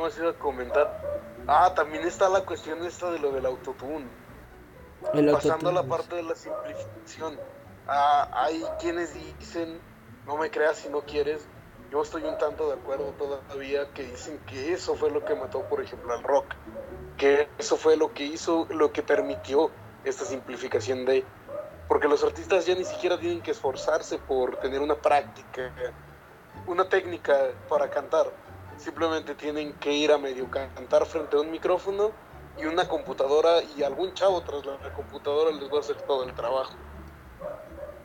¿Qué, 0.00 0.06
qué 0.06 0.08
más 0.08 0.18
iba 0.18 0.30
a 0.30 0.34
comentar? 0.34 1.02
Ah, 1.46 1.72
también 1.74 2.04
está 2.04 2.28
la 2.28 2.44
cuestión 2.44 2.84
esta 2.84 3.10
de 3.10 3.18
lo 3.18 3.32
del 3.32 3.44
autotune. 3.44 4.06
Pasando 5.32 5.70
a 5.70 5.72
la 5.72 5.82
parte 5.82 6.16
de 6.16 6.22
la 6.22 6.34
simplificación. 6.34 7.38
Ah, 7.86 8.28
hay 8.32 8.64
quienes 8.80 9.14
dicen, 9.14 9.80
no 10.26 10.36
me 10.36 10.50
creas 10.50 10.78
si 10.78 10.88
no 10.88 11.02
quieres. 11.02 11.46
Yo 11.90 12.02
estoy 12.02 12.22
un 12.22 12.38
tanto 12.38 12.68
de 12.68 12.74
acuerdo 12.74 13.12
todavía 13.18 13.92
que 13.92 14.04
dicen 14.04 14.38
que 14.46 14.72
eso 14.72 14.94
fue 14.94 15.10
lo 15.10 15.24
que 15.24 15.34
mató, 15.34 15.62
por 15.64 15.82
ejemplo, 15.82 16.14
al 16.14 16.22
rock. 16.22 16.46
Que 17.16 17.48
eso 17.58 17.76
fue 17.76 17.96
lo 17.96 18.14
que 18.14 18.24
hizo, 18.24 18.66
lo 18.70 18.92
que 18.92 19.02
permitió 19.02 19.70
esta 20.04 20.24
simplificación 20.24 21.04
de... 21.04 21.24
Porque 21.88 22.06
los 22.06 22.22
artistas 22.22 22.64
ya 22.66 22.74
ni 22.74 22.84
siquiera 22.84 23.18
tienen 23.18 23.42
que 23.42 23.50
esforzarse 23.50 24.18
por 24.18 24.56
tener 24.60 24.80
una 24.80 24.94
práctica, 24.94 25.72
una 26.66 26.88
técnica 26.88 27.50
para 27.68 27.90
cantar 27.90 28.30
Simplemente 28.80 29.34
tienen 29.34 29.74
que 29.74 29.92
ir 29.92 30.10
a 30.10 30.16
medio 30.16 30.50
cantar 30.50 31.04
frente 31.04 31.36
a 31.36 31.40
un 31.40 31.50
micrófono 31.50 32.12
y 32.58 32.64
una 32.64 32.88
computadora 32.88 33.62
y 33.76 33.82
algún 33.82 34.14
chavo 34.14 34.40
tras 34.40 34.64
la 34.64 34.92
computadora 34.94 35.54
les 35.54 35.70
va 35.70 35.76
a 35.76 35.80
hacer 35.80 35.96
todo 36.02 36.24
el 36.24 36.32
trabajo. 36.34 36.72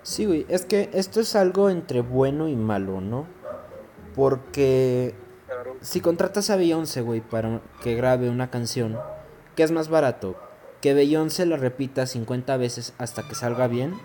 Sí, 0.03 0.25
güey, 0.25 0.45
es 0.49 0.65
que 0.65 0.89
esto 0.91 1.21
es 1.21 1.33
algo 1.37 1.69
entre 1.69 2.01
bueno 2.01 2.49
y 2.49 2.57
malo, 2.57 2.99
¿no? 2.99 3.25
Porque 4.15 5.15
si 5.79 6.01
contratas 6.01 6.49
a 6.49 6.57
Beyoncé, 6.57 6.99
güey, 6.99 7.21
para 7.21 7.61
que 7.81 7.95
grabe 7.95 8.29
una 8.29 8.51
canción, 8.51 8.99
¿qué 9.55 9.63
es 9.63 9.71
más 9.71 9.87
barato? 9.87 10.35
¿Que 10.81 10.93
Beyoncé 10.93 11.45
la 11.45 11.55
repita 11.55 12.05
50 12.05 12.57
veces 12.57 12.93
hasta 12.97 13.25
que 13.25 13.35
salga 13.35 13.67
bien? 13.67 13.97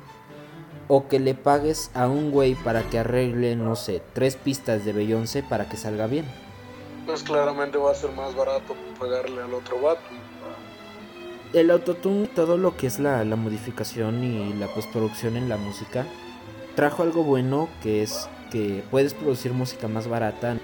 ¿O 0.86 1.08
que 1.08 1.18
le 1.18 1.34
pagues 1.34 1.90
a 1.94 2.06
un 2.06 2.30
güey 2.30 2.54
para 2.54 2.88
que 2.88 3.00
arregle, 3.00 3.56
no 3.56 3.74
sé, 3.74 4.00
tres 4.12 4.36
pistas 4.36 4.84
de 4.84 4.92
Beyoncé 4.92 5.42
para 5.42 5.68
que 5.68 5.76
salga 5.76 6.06
bien? 6.06 6.26
Claramente 7.18 7.78
va 7.78 7.90
a 7.90 7.94
ser 7.94 8.12
más 8.12 8.34
barato 8.34 8.74
pagarle 8.98 9.42
al 9.42 9.52
otro 9.54 9.80
vato. 9.80 10.02
El 11.52 11.70
autotune, 11.70 12.28
todo 12.28 12.56
lo 12.56 12.76
que 12.76 12.86
es 12.86 13.00
la, 13.00 13.24
modificación 13.24 14.22
y 14.22 14.54
la 14.54 14.68
postproducción 14.68 15.36
en 15.36 15.48
la 15.48 15.56
música, 15.56 16.06
trajo 16.76 17.02
algo 17.02 17.24
bueno 17.24 17.68
que 17.82 18.02
es 18.02 18.28
que 18.52 18.84
puedes 18.90 19.14
producir 19.14 19.52
música 19.52 19.88
más 19.88 20.06
barata, 20.08 20.58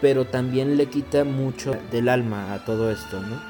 pero 0.00 0.26
también 0.26 0.76
le 0.76 0.86
quita 0.86 1.24
mucho 1.24 1.74
del 1.90 2.08
alma 2.08 2.52
a 2.52 2.64
todo 2.64 2.90
esto, 2.90 3.20
¿no? 3.20 3.40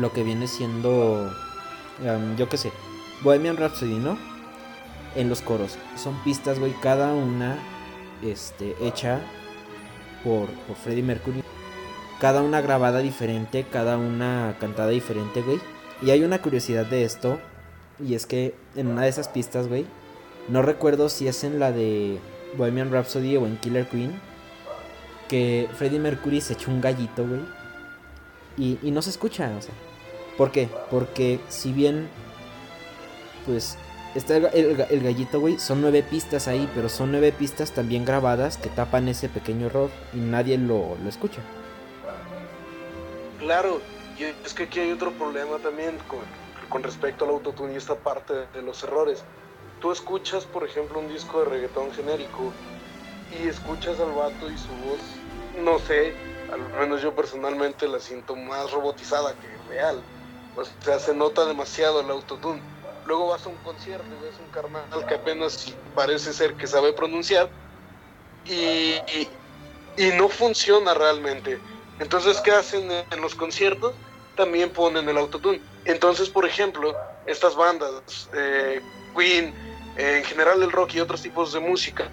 Lo 0.00 0.12
que 0.12 0.24
viene 0.24 0.48
siendo, 0.48 1.30
yo 2.36 2.48
qué 2.48 2.56
sé, 2.56 2.72
Bohemian 3.22 3.56
Rhapsody, 3.56 3.98
¿no? 3.98 4.18
En 5.14 5.28
los 5.28 5.40
coros. 5.40 5.78
Son 5.96 6.14
pistas, 6.24 6.58
güey, 6.58 6.72
cada 6.82 7.14
una 7.14 7.56
este, 8.22 8.74
hecha 8.80 9.20
por, 10.24 10.48
por 10.66 10.76
Freddie 10.76 11.02
Mercury 11.02 11.42
cada 12.20 12.42
una 12.42 12.60
grabada 12.60 13.00
diferente, 13.00 13.64
cada 13.70 13.96
una 13.96 14.56
cantada 14.60 14.88
diferente, 14.88 15.42
güey. 15.42 15.60
Y 16.02 16.10
hay 16.10 16.24
una 16.24 16.40
curiosidad 16.42 16.86
de 16.86 17.04
esto, 17.04 17.38
y 18.04 18.14
es 18.14 18.26
que 18.26 18.54
en 18.74 18.88
una 18.88 19.02
de 19.02 19.08
esas 19.08 19.28
pistas, 19.28 19.68
güey, 19.68 19.86
no 20.48 20.62
recuerdo 20.62 21.08
si 21.08 21.28
es 21.28 21.44
en 21.44 21.58
la 21.58 21.72
de 21.72 22.18
Bohemian 22.56 22.92
Rhapsody 22.92 23.36
o 23.36 23.46
en 23.46 23.56
Killer 23.56 23.88
Queen, 23.88 24.20
que 25.28 25.68
Freddie 25.74 25.98
Mercury 25.98 26.40
se 26.40 26.52
echó 26.52 26.70
un 26.70 26.80
gallito, 26.80 27.26
güey, 27.26 27.40
y, 28.56 28.78
y 28.82 28.90
no 28.90 29.02
se 29.02 29.10
escucha, 29.10 29.50
o 29.56 29.62
sea. 29.62 29.74
¿Por 30.36 30.52
qué? 30.52 30.68
Porque 30.90 31.40
si 31.48 31.72
bien, 31.72 32.08
pues, 33.46 33.78
está 34.14 34.36
el, 34.36 34.84
el, 34.90 35.02
gallito, 35.02 35.40
güey, 35.40 35.58
son 35.58 35.80
nueve 35.80 36.02
pistas 36.02 36.46
ahí, 36.46 36.68
pero 36.74 36.88
son 36.88 37.10
nueve 37.10 37.32
pistas 37.32 37.72
también 37.72 38.04
grabadas 38.04 38.58
que 38.58 38.68
tapan 38.68 39.08
ese 39.08 39.28
pequeño 39.28 39.66
error 39.66 39.90
y 40.12 40.18
nadie 40.18 40.58
lo, 40.58 40.96
lo 41.02 41.08
escucha. 41.08 41.40
Claro, 43.46 43.80
y 44.18 44.24
es 44.24 44.54
que 44.54 44.64
aquí 44.64 44.80
hay 44.80 44.90
otro 44.90 45.12
problema 45.12 45.58
también 45.58 45.98
con, 46.08 46.18
con 46.68 46.82
respecto 46.82 47.24
al 47.24 47.30
autotune 47.30 47.74
y 47.74 47.76
esta 47.76 47.94
parte 47.94 48.34
de 48.52 48.60
los 48.60 48.82
errores. 48.82 49.24
Tú 49.80 49.92
escuchas, 49.92 50.44
por 50.44 50.64
ejemplo, 50.64 50.98
un 50.98 51.06
disco 51.06 51.38
de 51.38 51.44
reggaetón 51.44 51.92
genérico 51.92 52.52
y 53.30 53.46
escuchas 53.46 54.00
al 54.00 54.10
vato 54.10 54.50
y 54.50 54.58
su 54.58 54.72
voz, 54.78 55.00
no 55.58 55.78
sé, 55.78 56.12
al 56.50 56.58
menos 56.80 57.02
yo 57.02 57.14
personalmente 57.14 57.86
la 57.86 58.00
siento 58.00 58.34
más 58.34 58.72
robotizada 58.72 59.32
que 59.38 59.46
real. 59.68 60.02
O 60.56 60.64
sea, 60.64 60.98
se 60.98 61.14
nota 61.14 61.46
demasiado 61.46 62.00
el 62.00 62.10
autotune. 62.10 62.60
Luego 63.04 63.28
vas 63.28 63.46
a 63.46 63.50
un 63.50 63.56
concierto 63.58 64.08
y 64.08 64.24
ves 64.24 64.40
un 64.40 64.48
carnal 64.48 65.06
que 65.06 65.14
apenas 65.14 65.72
parece 65.94 66.32
ser 66.32 66.56
que 66.56 66.66
sabe 66.66 66.92
pronunciar 66.92 67.48
y, 68.44 68.96
y 69.96 70.06
no 70.16 70.28
funciona 70.28 70.94
realmente 70.94 71.60
entonces, 71.98 72.40
¿qué 72.40 72.50
hacen 72.50 72.90
en 72.90 73.20
los 73.20 73.34
conciertos? 73.34 73.94
También 74.36 74.70
ponen 74.70 75.08
el 75.08 75.16
autotune. 75.16 75.62
Entonces, 75.84 76.28
por 76.28 76.44
ejemplo, 76.44 76.94
estas 77.26 77.56
bandas, 77.56 78.28
eh, 78.34 78.80
Queen, 79.16 79.54
en 79.96 80.24
general 80.24 80.62
el 80.62 80.72
rock 80.72 80.94
y 80.94 81.00
otros 81.00 81.22
tipos 81.22 81.52
de 81.52 81.60
música, 81.60 82.10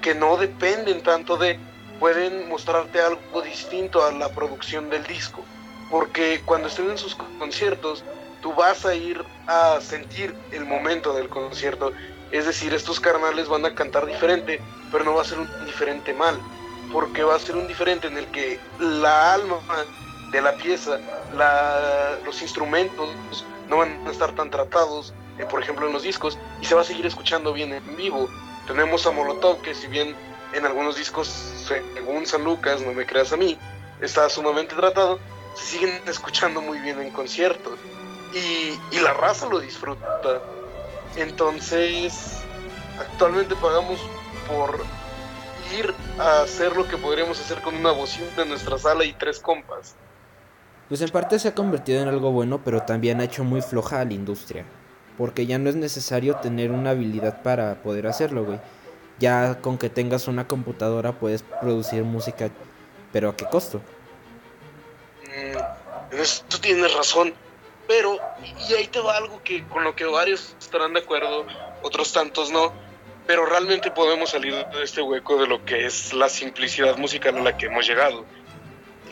que 0.00 0.14
no 0.14 0.36
dependen 0.36 1.02
tanto 1.02 1.36
de, 1.36 1.58
pueden 1.98 2.48
mostrarte 2.48 3.00
algo 3.00 3.42
distinto 3.42 4.04
a 4.04 4.12
la 4.12 4.28
producción 4.28 4.88
del 4.88 5.04
disco. 5.04 5.44
Porque 5.90 6.40
cuando 6.44 6.68
estén 6.68 6.90
en 6.90 6.98
sus 6.98 7.16
conciertos, 7.16 8.04
tú 8.40 8.54
vas 8.54 8.86
a 8.86 8.94
ir 8.94 9.22
a 9.46 9.80
sentir 9.80 10.34
el 10.52 10.64
momento 10.64 11.12
del 11.12 11.28
concierto. 11.28 11.92
Es 12.30 12.46
decir, 12.46 12.72
estos 12.72 13.00
carnales 13.00 13.48
van 13.48 13.64
a 13.66 13.74
cantar 13.74 14.06
diferente, 14.06 14.60
pero 14.90 15.04
no 15.04 15.14
va 15.14 15.22
a 15.22 15.24
ser 15.24 15.40
un 15.40 15.48
diferente 15.66 16.14
mal 16.14 16.38
porque 16.92 17.24
va 17.24 17.34
a 17.34 17.38
ser 17.38 17.56
un 17.56 17.66
diferente 17.66 18.06
en 18.06 18.18
el 18.18 18.26
que 18.26 18.60
la 18.78 19.34
alma 19.34 19.58
de 20.30 20.40
la 20.40 20.54
pieza, 20.54 20.98
los 22.24 22.42
instrumentos 22.42 23.44
no 23.68 23.78
van 23.78 24.06
a 24.06 24.10
estar 24.10 24.32
tan 24.34 24.50
tratados, 24.50 25.12
eh, 25.38 25.44
por 25.44 25.62
ejemplo 25.62 25.86
en 25.86 25.92
los 25.92 26.02
discos, 26.02 26.38
y 26.60 26.66
se 26.66 26.74
va 26.74 26.82
a 26.82 26.84
seguir 26.84 27.06
escuchando 27.06 27.52
bien 27.52 27.72
en 27.72 27.96
vivo. 27.96 28.28
Tenemos 28.66 29.06
a 29.06 29.10
Molotov, 29.10 29.60
que 29.62 29.74
si 29.74 29.86
bien 29.88 30.14
en 30.52 30.66
algunos 30.66 30.96
discos, 30.96 31.28
según 31.66 32.26
San 32.26 32.44
Lucas, 32.44 32.80
no 32.82 32.92
me 32.92 33.06
creas 33.06 33.32
a 33.32 33.36
mí, 33.36 33.58
está 34.00 34.28
sumamente 34.28 34.74
tratado, 34.74 35.18
se 35.54 35.64
siguen 35.64 36.00
escuchando 36.06 36.60
muy 36.60 36.78
bien 36.78 37.00
en 37.00 37.10
conciertos. 37.10 37.78
Y, 38.34 38.96
y 38.96 39.00
la 39.00 39.12
raza 39.12 39.46
lo 39.46 39.60
disfruta. 39.60 40.40
Entonces, 41.16 42.38
actualmente 42.98 43.54
pagamos 43.56 44.00
por 44.48 44.82
ir 45.72 45.94
a 46.18 46.42
hacer 46.42 46.76
lo 46.76 46.86
que 46.86 46.96
podríamos 46.96 47.40
hacer 47.40 47.60
con 47.60 47.74
una 47.74 47.92
bocina 47.92 48.26
en 48.38 48.48
nuestra 48.48 48.78
sala 48.78 49.04
y 49.04 49.12
tres 49.12 49.40
compas. 49.40 49.94
Pues 50.88 51.00
en 51.00 51.08
parte 51.10 51.38
se 51.38 51.48
ha 51.48 51.54
convertido 51.54 52.02
en 52.02 52.08
algo 52.08 52.32
bueno, 52.32 52.60
pero 52.64 52.82
también 52.82 53.20
ha 53.20 53.24
hecho 53.24 53.44
muy 53.44 53.62
floja 53.62 54.00
a 54.00 54.04
la 54.04 54.12
industria. 54.12 54.64
Porque 55.16 55.46
ya 55.46 55.58
no 55.58 55.70
es 55.70 55.76
necesario 55.76 56.36
tener 56.36 56.70
una 56.70 56.90
habilidad 56.90 57.42
para 57.42 57.82
poder 57.82 58.06
hacerlo, 58.06 58.44
güey. 58.44 58.60
Ya 59.18 59.60
con 59.60 59.78
que 59.78 59.88
tengas 59.88 60.28
una 60.28 60.48
computadora 60.48 61.12
puedes 61.12 61.42
producir 61.42 62.02
música, 62.02 62.50
pero 63.12 63.30
¿a 63.30 63.36
qué 63.36 63.46
costo? 63.46 63.80
Mm, 65.26 66.14
en 66.14 66.20
esto 66.20 66.58
tienes 66.60 66.94
razón. 66.94 67.34
Pero, 67.88 68.18
y 68.68 68.74
ahí 68.74 68.86
te 68.86 69.00
va 69.00 69.16
algo 69.16 69.42
que 69.42 69.66
con 69.68 69.84
lo 69.84 69.94
que 69.94 70.04
varios 70.04 70.54
estarán 70.60 70.94
de 70.94 71.00
acuerdo, 71.00 71.44
otros 71.82 72.12
tantos 72.12 72.50
no, 72.50 72.72
pero 73.26 73.46
realmente 73.46 73.90
podemos 73.90 74.30
salir 74.30 74.54
de 74.54 74.82
este 74.82 75.02
hueco 75.02 75.40
de 75.40 75.46
lo 75.46 75.64
que 75.64 75.86
es 75.86 76.12
la 76.12 76.28
simplicidad 76.28 76.96
musical 76.96 77.36
a 77.36 77.42
la 77.42 77.56
que 77.56 77.66
hemos 77.66 77.86
llegado. 77.86 78.24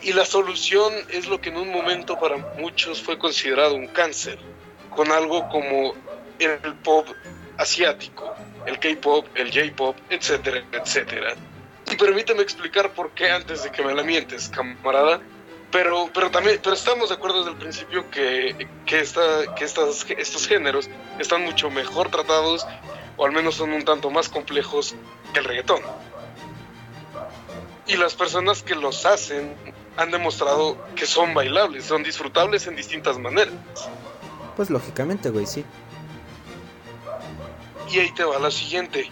Y 0.01 0.13
la 0.13 0.25
solución 0.25 0.93
es 1.09 1.27
lo 1.27 1.39
que 1.39 1.49
en 1.49 1.57
un 1.57 1.69
momento 1.69 2.19
para 2.19 2.37
muchos 2.57 3.01
fue 3.01 3.17
considerado 3.17 3.75
un 3.75 3.87
cáncer, 3.87 4.39
con 4.89 5.11
algo 5.11 5.47
como 5.49 5.93
el 6.39 6.73
pop 6.83 7.07
asiático, 7.57 8.35
el 8.65 8.79
K-pop, 8.79 9.27
el 9.35 9.51
J-pop, 9.51 9.95
etcétera, 10.09 10.63
etcétera. 10.71 11.35
Y 11.91 11.95
permíteme 11.95 12.41
explicar 12.41 12.91
por 12.93 13.11
qué 13.11 13.29
antes 13.29 13.63
de 13.63 13.71
que 13.71 13.83
me 13.83 13.93
la 13.93 14.03
mientes, 14.03 14.49
camarada. 14.49 15.21
Pero, 15.71 16.09
pero 16.13 16.29
también 16.29 16.59
pero 16.61 16.75
estamos 16.75 17.09
de 17.09 17.15
acuerdo 17.15 17.39
desde 17.39 17.51
el 17.51 17.57
principio 17.57 18.09
que, 18.11 18.67
que, 18.85 18.99
esta, 18.99 19.55
que 19.55 19.63
estas, 19.63 20.05
estos 20.17 20.45
géneros 20.45 20.89
están 21.17 21.43
mucho 21.43 21.69
mejor 21.69 22.09
tratados 22.11 22.67
o 23.21 23.25
al 23.25 23.33
menos 23.33 23.53
son 23.53 23.71
un 23.71 23.85
tanto 23.85 24.09
más 24.09 24.29
complejos 24.29 24.95
que 25.31 25.41
el 25.41 25.45
reggaetón. 25.45 25.79
Y 27.85 27.95
las 27.95 28.15
personas 28.15 28.63
que 28.63 28.73
los 28.73 29.05
hacen 29.05 29.53
han 29.95 30.09
demostrado 30.09 30.75
que 30.95 31.05
son 31.05 31.35
bailables, 31.35 31.85
son 31.85 32.01
disfrutables 32.01 32.65
en 32.65 32.75
distintas 32.75 33.19
maneras. 33.19 33.53
Pues 34.55 34.71
lógicamente, 34.71 35.29
güey, 35.29 35.45
sí. 35.45 35.63
Y 37.91 37.99
ahí 37.99 38.11
te 38.15 38.23
va 38.23 38.39
la 38.39 38.49
siguiente. 38.49 39.11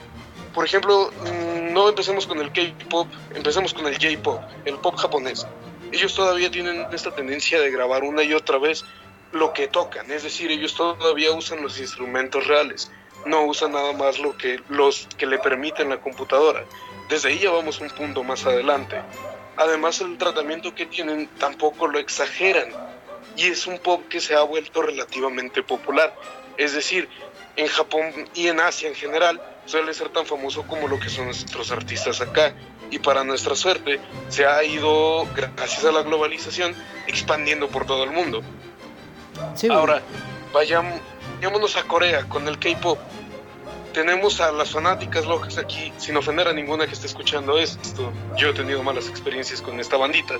Por 0.55 0.65
ejemplo, 0.65 1.11
mm, 1.11 1.71
no 1.71 1.87
empecemos 1.89 2.25
con 2.25 2.39
el 2.39 2.51
K-pop, 2.51 3.07
empecemos 3.35 3.75
con 3.75 3.85
el 3.85 3.93
J-pop, 3.93 4.41
el 4.65 4.77
pop 4.77 4.95
japonés. 4.95 5.45
Ellos 5.91 6.15
todavía 6.15 6.49
tienen 6.49 6.87
esta 6.91 7.13
tendencia 7.13 7.61
de 7.61 7.69
grabar 7.69 8.03
una 8.03 8.23
y 8.23 8.33
otra 8.33 8.57
vez 8.57 8.85
lo 9.33 9.53
que 9.53 9.67
tocan, 9.67 10.09
es 10.09 10.23
decir, 10.23 10.49
ellos 10.49 10.73
todavía 10.73 11.31
usan 11.31 11.61
los 11.61 11.79
instrumentos 11.79 12.47
reales, 12.47 12.91
no 13.25 13.43
usan 13.45 13.71
nada 13.71 13.93
más 13.93 14.19
lo 14.19 14.37
que 14.37 14.61
los 14.69 15.07
que 15.17 15.25
le 15.25 15.39
permiten 15.39 15.89
la 15.89 15.99
computadora. 15.99 16.65
Desde 17.09 17.29
ahí 17.29 17.39
ya 17.39 17.51
vamos 17.51 17.79
un 17.79 17.89
punto 17.89 18.23
más 18.23 18.45
adelante. 18.45 19.01
Además, 19.57 19.99
el 20.01 20.17
tratamiento 20.17 20.73
que 20.73 20.85
tienen 20.85 21.27
tampoco 21.37 21.87
lo 21.87 21.99
exageran 21.99 22.69
y 23.35 23.47
es 23.47 23.67
un 23.67 23.79
pop 23.79 24.03
que 24.09 24.21
se 24.21 24.35
ha 24.35 24.43
vuelto 24.43 24.81
relativamente 24.81 25.63
popular. 25.63 26.13
Es 26.57 26.73
decir, 26.73 27.09
en 27.55 27.67
Japón 27.67 28.05
y 28.33 28.47
en 28.47 28.59
Asia 28.59 28.87
en 28.87 28.95
general 28.95 29.41
suele 29.65 29.93
ser 29.93 30.09
tan 30.09 30.25
famoso 30.25 30.63
como 30.63 30.87
lo 30.87 30.99
que 30.99 31.09
son 31.09 31.25
nuestros 31.25 31.71
artistas 31.71 32.21
acá. 32.21 32.53
Y 32.91 32.99
para 32.99 33.23
nuestra 33.23 33.55
suerte 33.55 33.99
se 34.29 34.45
ha 34.45 34.63
ido, 34.63 35.27
gracias 35.35 35.85
a 35.85 35.91
la 35.91 36.01
globalización, 36.01 36.75
expandiendo 37.07 37.67
por 37.67 37.85
todo 37.85 38.03
el 38.03 38.11
mundo. 38.11 38.41
Ahora, 39.69 40.01
vayamos, 40.53 40.99
vayámonos 41.39 41.77
a 41.77 41.83
Corea 41.83 42.27
con 42.27 42.49
el 42.49 42.59
K-Pop. 42.59 42.99
Tenemos 43.93 44.41
a 44.41 44.51
las 44.51 44.71
fanáticas 44.71 45.25
locas 45.25 45.57
aquí, 45.57 45.93
sin 45.97 46.17
ofender 46.17 46.49
a 46.49 46.53
ninguna 46.53 46.85
que 46.85 46.91
esté 46.91 47.07
escuchando 47.07 47.57
esto. 47.57 48.11
Yo 48.35 48.49
he 48.49 48.53
tenido 48.53 48.83
malas 48.83 49.07
experiencias 49.07 49.61
con 49.61 49.79
esta 49.79 49.95
bandita. 49.95 50.35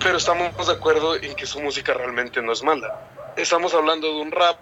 Pero 0.00 0.18
estamos 0.18 0.66
de 0.66 0.72
acuerdo 0.74 1.16
en 1.16 1.34
que 1.34 1.46
su 1.46 1.58
música 1.58 1.94
realmente 1.94 2.42
no 2.42 2.52
es 2.52 2.62
mala. 2.62 3.00
Estamos 3.38 3.72
hablando 3.72 4.08
de 4.08 4.20
un 4.20 4.30
rap 4.30 4.58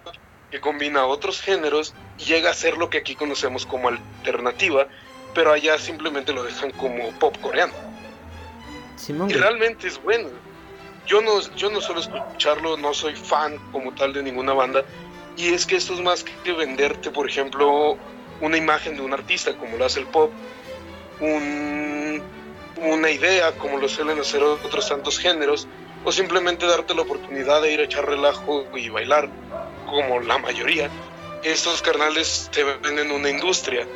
que 0.52 0.60
combina 0.60 1.06
otros 1.06 1.40
géneros 1.40 1.92
y 2.18 2.24
llega 2.24 2.50
a 2.50 2.54
ser 2.54 2.78
lo 2.78 2.88
que 2.88 2.98
aquí 2.98 3.16
conocemos 3.16 3.66
como 3.66 3.88
alternativa, 3.88 4.86
pero 5.34 5.50
allá 5.50 5.76
simplemente 5.76 6.32
lo 6.32 6.44
dejan 6.44 6.70
como 6.70 7.10
pop 7.18 7.36
coreano. 7.40 7.74
y 9.08 9.32
realmente 9.32 9.88
es 9.88 10.00
bueno. 10.00 10.28
Yo 11.04 11.20
no, 11.20 11.40
yo 11.56 11.68
no 11.68 11.80
suelo 11.80 12.00
escucharlo, 12.00 12.76
no 12.76 12.94
soy 12.94 13.16
fan 13.16 13.58
como 13.72 13.92
tal 13.92 14.12
de 14.12 14.22
ninguna 14.22 14.52
banda, 14.52 14.84
y 15.36 15.52
es 15.52 15.66
que 15.66 15.76
esto 15.76 15.94
es 15.94 16.00
más 16.00 16.24
que 16.24 16.52
venderte, 16.52 17.10
por 17.10 17.28
ejemplo, 17.28 17.96
una 18.40 18.56
imagen 18.56 18.96
de 18.96 19.02
un 19.02 19.12
artista, 19.12 19.56
como 19.56 19.76
lo 19.76 19.84
hace 19.84 20.00
el 20.00 20.06
pop, 20.06 20.30
una 21.20 23.10
idea, 23.10 23.52
como 23.52 23.78
lo 23.78 23.88
suelen 23.88 24.18
hacer 24.18 24.42
otros 24.42 24.88
tantos 24.88 25.18
géneros, 25.18 25.68
o 26.04 26.12
simplemente 26.12 26.66
darte 26.66 26.94
la 26.94 27.02
oportunidad 27.02 27.62
de 27.62 27.72
ir 27.72 27.80
a 27.80 27.84
echar 27.84 28.06
relajo 28.06 28.66
y 28.74 28.88
bailar 28.88 29.28
como 29.86 30.20
la 30.20 30.38
mayoría, 30.38 30.90
estos 31.42 31.82
carnales 31.82 32.50
te 32.52 32.64
venden 32.64 33.10
una 33.10 33.30
industria. 33.30 33.86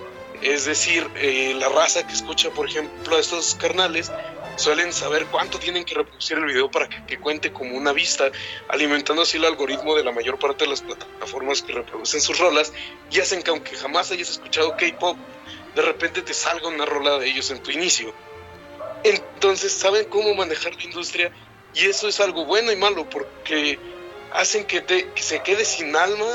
Es 0.42 0.66
decir, 0.66 1.08
eh, 1.16 1.54
la 1.58 1.68
raza 1.68 2.06
que 2.06 2.12
escucha, 2.12 2.50
por 2.50 2.68
ejemplo, 2.68 3.16
a 3.16 3.20
estos 3.20 3.54
carnales 3.54 4.12
suelen 4.56 4.92
saber 4.92 5.26
cuánto 5.26 5.58
tienen 5.58 5.84
que 5.84 5.94
reproducir 5.94 6.38
el 6.38 6.46
video 6.46 6.70
para 6.70 6.88
que, 6.88 7.18
cuente 7.18 7.52
como 7.52 7.76
una 7.76 7.92
vista, 7.92 8.30
alimentando 8.68 9.22
así 9.22 9.36
el 9.36 9.44
algoritmo 9.44 9.94
de 9.94 10.04
la 10.04 10.12
mayor 10.12 10.38
parte 10.38 10.64
de 10.64 10.70
las 10.70 10.82
plataformas 10.82 11.62
que 11.62 11.72
reproducen 11.72 12.20
sus 12.20 12.38
rolas 12.38 12.72
y 13.10 13.20
hacen 13.20 13.42
que 13.42 13.50
aunque 13.50 13.76
jamás 13.76 14.10
hayas 14.10 14.30
escuchado 14.30 14.76
K-pop, 14.76 15.16
de 15.74 15.82
repente 15.82 16.22
te 16.22 16.34
salga 16.34 16.68
una 16.68 16.86
rola 16.86 17.18
de 17.18 17.28
ellos 17.28 17.50
en 17.50 17.62
tu 17.62 17.70
inicio. 17.70 18.14
Entonces 19.04 19.72
saben 19.72 20.06
cómo 20.06 20.34
manejar 20.34 20.74
la 20.74 20.82
industria 20.82 21.32
y 21.74 21.86
eso 21.86 22.08
es 22.08 22.18
algo 22.20 22.46
bueno 22.46 22.72
y 22.72 22.76
malo 22.76 23.08
porque 23.08 23.78
hacen 24.30 24.64
que, 24.64 24.80
te, 24.80 25.12
se 25.16 25.40
quede 25.42 25.64
sin 25.64 25.94
alma, 25.94 26.26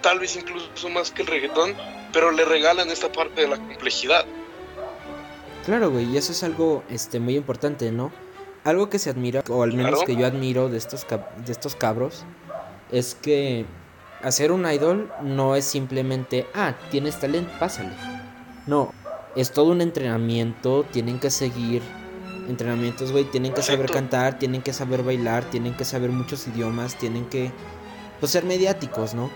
tal 0.00 0.18
vez 0.18 0.34
incluso 0.36 0.88
más 0.88 1.10
que 1.10 1.22
el 1.22 1.28
reggaetón, 1.28 1.76
pero 2.12 2.32
le 2.32 2.44
regalan 2.44 2.90
esta 2.90 3.12
parte 3.12 3.42
de 3.42 3.48
la 3.48 3.58
complejidad. 3.58 4.26
Claro, 5.66 5.90
güey, 5.90 6.04
y 6.04 6.16
eso 6.16 6.30
es 6.30 6.44
algo 6.44 6.84
este, 6.88 7.18
muy 7.18 7.36
importante, 7.36 7.90
¿no? 7.90 8.12
Algo 8.62 8.88
que 8.88 9.00
se 9.00 9.10
admira, 9.10 9.42
o 9.50 9.64
al 9.64 9.72
menos 9.72 10.04
que 10.04 10.14
yo 10.14 10.24
admiro 10.24 10.68
de 10.68 10.78
estos, 10.78 11.04
de 11.44 11.52
estos 11.52 11.74
cabros, 11.74 12.24
es 12.92 13.16
que 13.16 13.66
hacer 14.22 14.52
un 14.52 14.64
idol 14.70 15.10
no 15.22 15.56
es 15.56 15.64
simplemente, 15.64 16.46
ah, 16.54 16.74
tienes 16.92 17.18
talento, 17.18 17.50
pásale. 17.58 17.90
No, 18.68 18.92
es 19.34 19.50
todo 19.50 19.72
un 19.72 19.80
entrenamiento, 19.80 20.84
tienen 20.84 21.18
que 21.18 21.30
seguir 21.30 21.82
entrenamientos, 22.48 23.10
güey, 23.10 23.24
tienen 23.24 23.52
que 23.52 23.62
saber 23.62 23.90
cantar, 23.90 24.38
tienen 24.38 24.62
que 24.62 24.72
saber 24.72 25.02
bailar, 25.02 25.50
tienen 25.50 25.76
que 25.76 25.84
saber 25.84 26.10
muchos 26.10 26.46
idiomas, 26.46 26.96
tienen 26.96 27.26
que 27.26 27.50
pues, 28.20 28.30
ser 28.30 28.44
mediáticos, 28.44 29.14
¿no? 29.14 29.30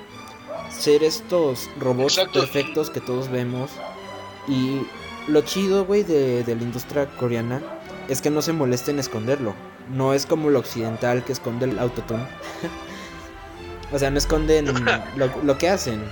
Ser 0.70 1.02
estos 1.02 1.68
robots 1.80 2.20
perfectos 2.32 2.88
que 2.88 3.00
todos 3.00 3.28
vemos. 3.28 3.70
Y 4.46 4.82
lo 5.30 5.42
chido, 5.42 5.84
güey, 5.84 6.02
de, 6.02 6.44
la 6.46 6.62
industria 6.62 7.06
coreana 7.06 7.62
es 8.08 8.20
que 8.20 8.30
no 8.30 8.42
se 8.42 8.52
molesta 8.52 8.90
en 8.90 8.98
esconderlo. 8.98 9.54
No 9.90 10.14
es 10.14 10.26
como 10.26 10.50
lo 10.50 10.58
occidental 10.58 11.24
que 11.24 11.32
esconde 11.32 11.66
el 11.66 11.78
autotune. 11.78 12.26
o 13.92 13.98
sea, 13.98 14.10
no 14.10 14.18
esconden 14.18 14.66
lo, 15.16 15.30
lo 15.42 15.58
que 15.58 15.68
hacen. 15.68 16.02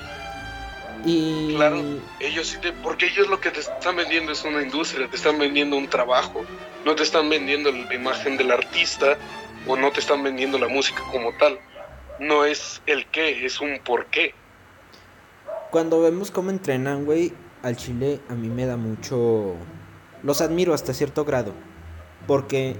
Y... 1.05 1.55
Claro, 1.55 1.83
ellos 2.21 2.49
sí 2.49 2.59
porque 2.83 3.07
ellos 3.07 3.29
lo 3.29 3.41
que 3.41 3.51
te 3.51 3.61
están 3.61 3.97
vendiendo 3.97 4.33
es 4.33 4.45
una 4.45 4.63
industria, 4.63 5.09
te 5.09 5.17
están 5.17 5.39
vendiendo 5.39 5.77
un 5.77 5.89
trabajo, 5.89 6.45
no 6.85 6.95
te 6.97 7.05
están 7.05 7.29
vendiendo 7.29 7.71
la 7.71 7.95
imagen 7.95 8.37
del 8.37 8.51
artista 8.51 9.17
o 9.67 9.77
no 9.77 9.93
te 9.93 10.01
están 10.01 10.23
vendiendo 10.23 10.59
la 10.59 10.69
música 10.69 11.03
como 11.13 11.33
tal. 11.35 11.59
No 12.19 12.45
es 12.45 12.83
el 12.87 13.07
qué, 13.07 13.47
es 13.47 13.61
un 13.61 13.79
por 13.85 14.07
qué. 14.07 14.35
Cuando 15.71 16.01
vemos 16.01 16.31
cómo 16.31 16.51
entrenan, 16.51 17.05
güey, 17.05 17.33
al 17.63 17.77
Chile 17.77 18.21
a 18.29 18.35
mí 18.35 18.49
me 18.49 18.67
da 18.67 18.77
mucho... 18.77 19.55
Los 20.23 20.41
admiro 20.41 20.75
hasta 20.75 20.95
cierto 20.95 21.25
grado. 21.25 21.53
Porque 22.27 22.77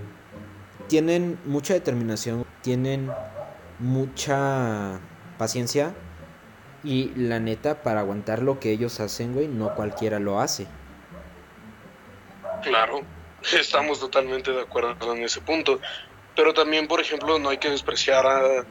tienen 0.89 1.39
mucha 1.45 1.75
determinación, 1.75 2.45
tienen 2.63 3.11
mucha 3.79 5.01
paciencia 5.39 5.95
y 6.85 7.13
la 7.17 7.41
neta, 7.41 7.83
para 7.83 8.01
aguantar 8.01 8.43
lo 8.43 8.61
que 8.61 8.71
ellos 8.71 9.01
hacen, 9.01 9.35
güey, 9.35 9.49
no 9.49 9.75
cualquiera 9.75 10.19
lo 10.19 10.41
hace. 10.41 10.67
Claro, 12.63 13.03
estamos 13.53 14.01
totalmente 14.01 14.53
de 14.53 14.63
acuerdo 14.63 15.15
en 15.15 15.23
ese 15.23 15.41
punto. 15.41 15.81
Pero 16.37 16.55
también, 16.55 16.87
por 16.87 17.01
ejemplo, 17.01 17.39
no 17.39 17.49
hay 17.49 17.59
que 17.59 17.71
despreciar 17.71 18.27
a, 18.27 18.65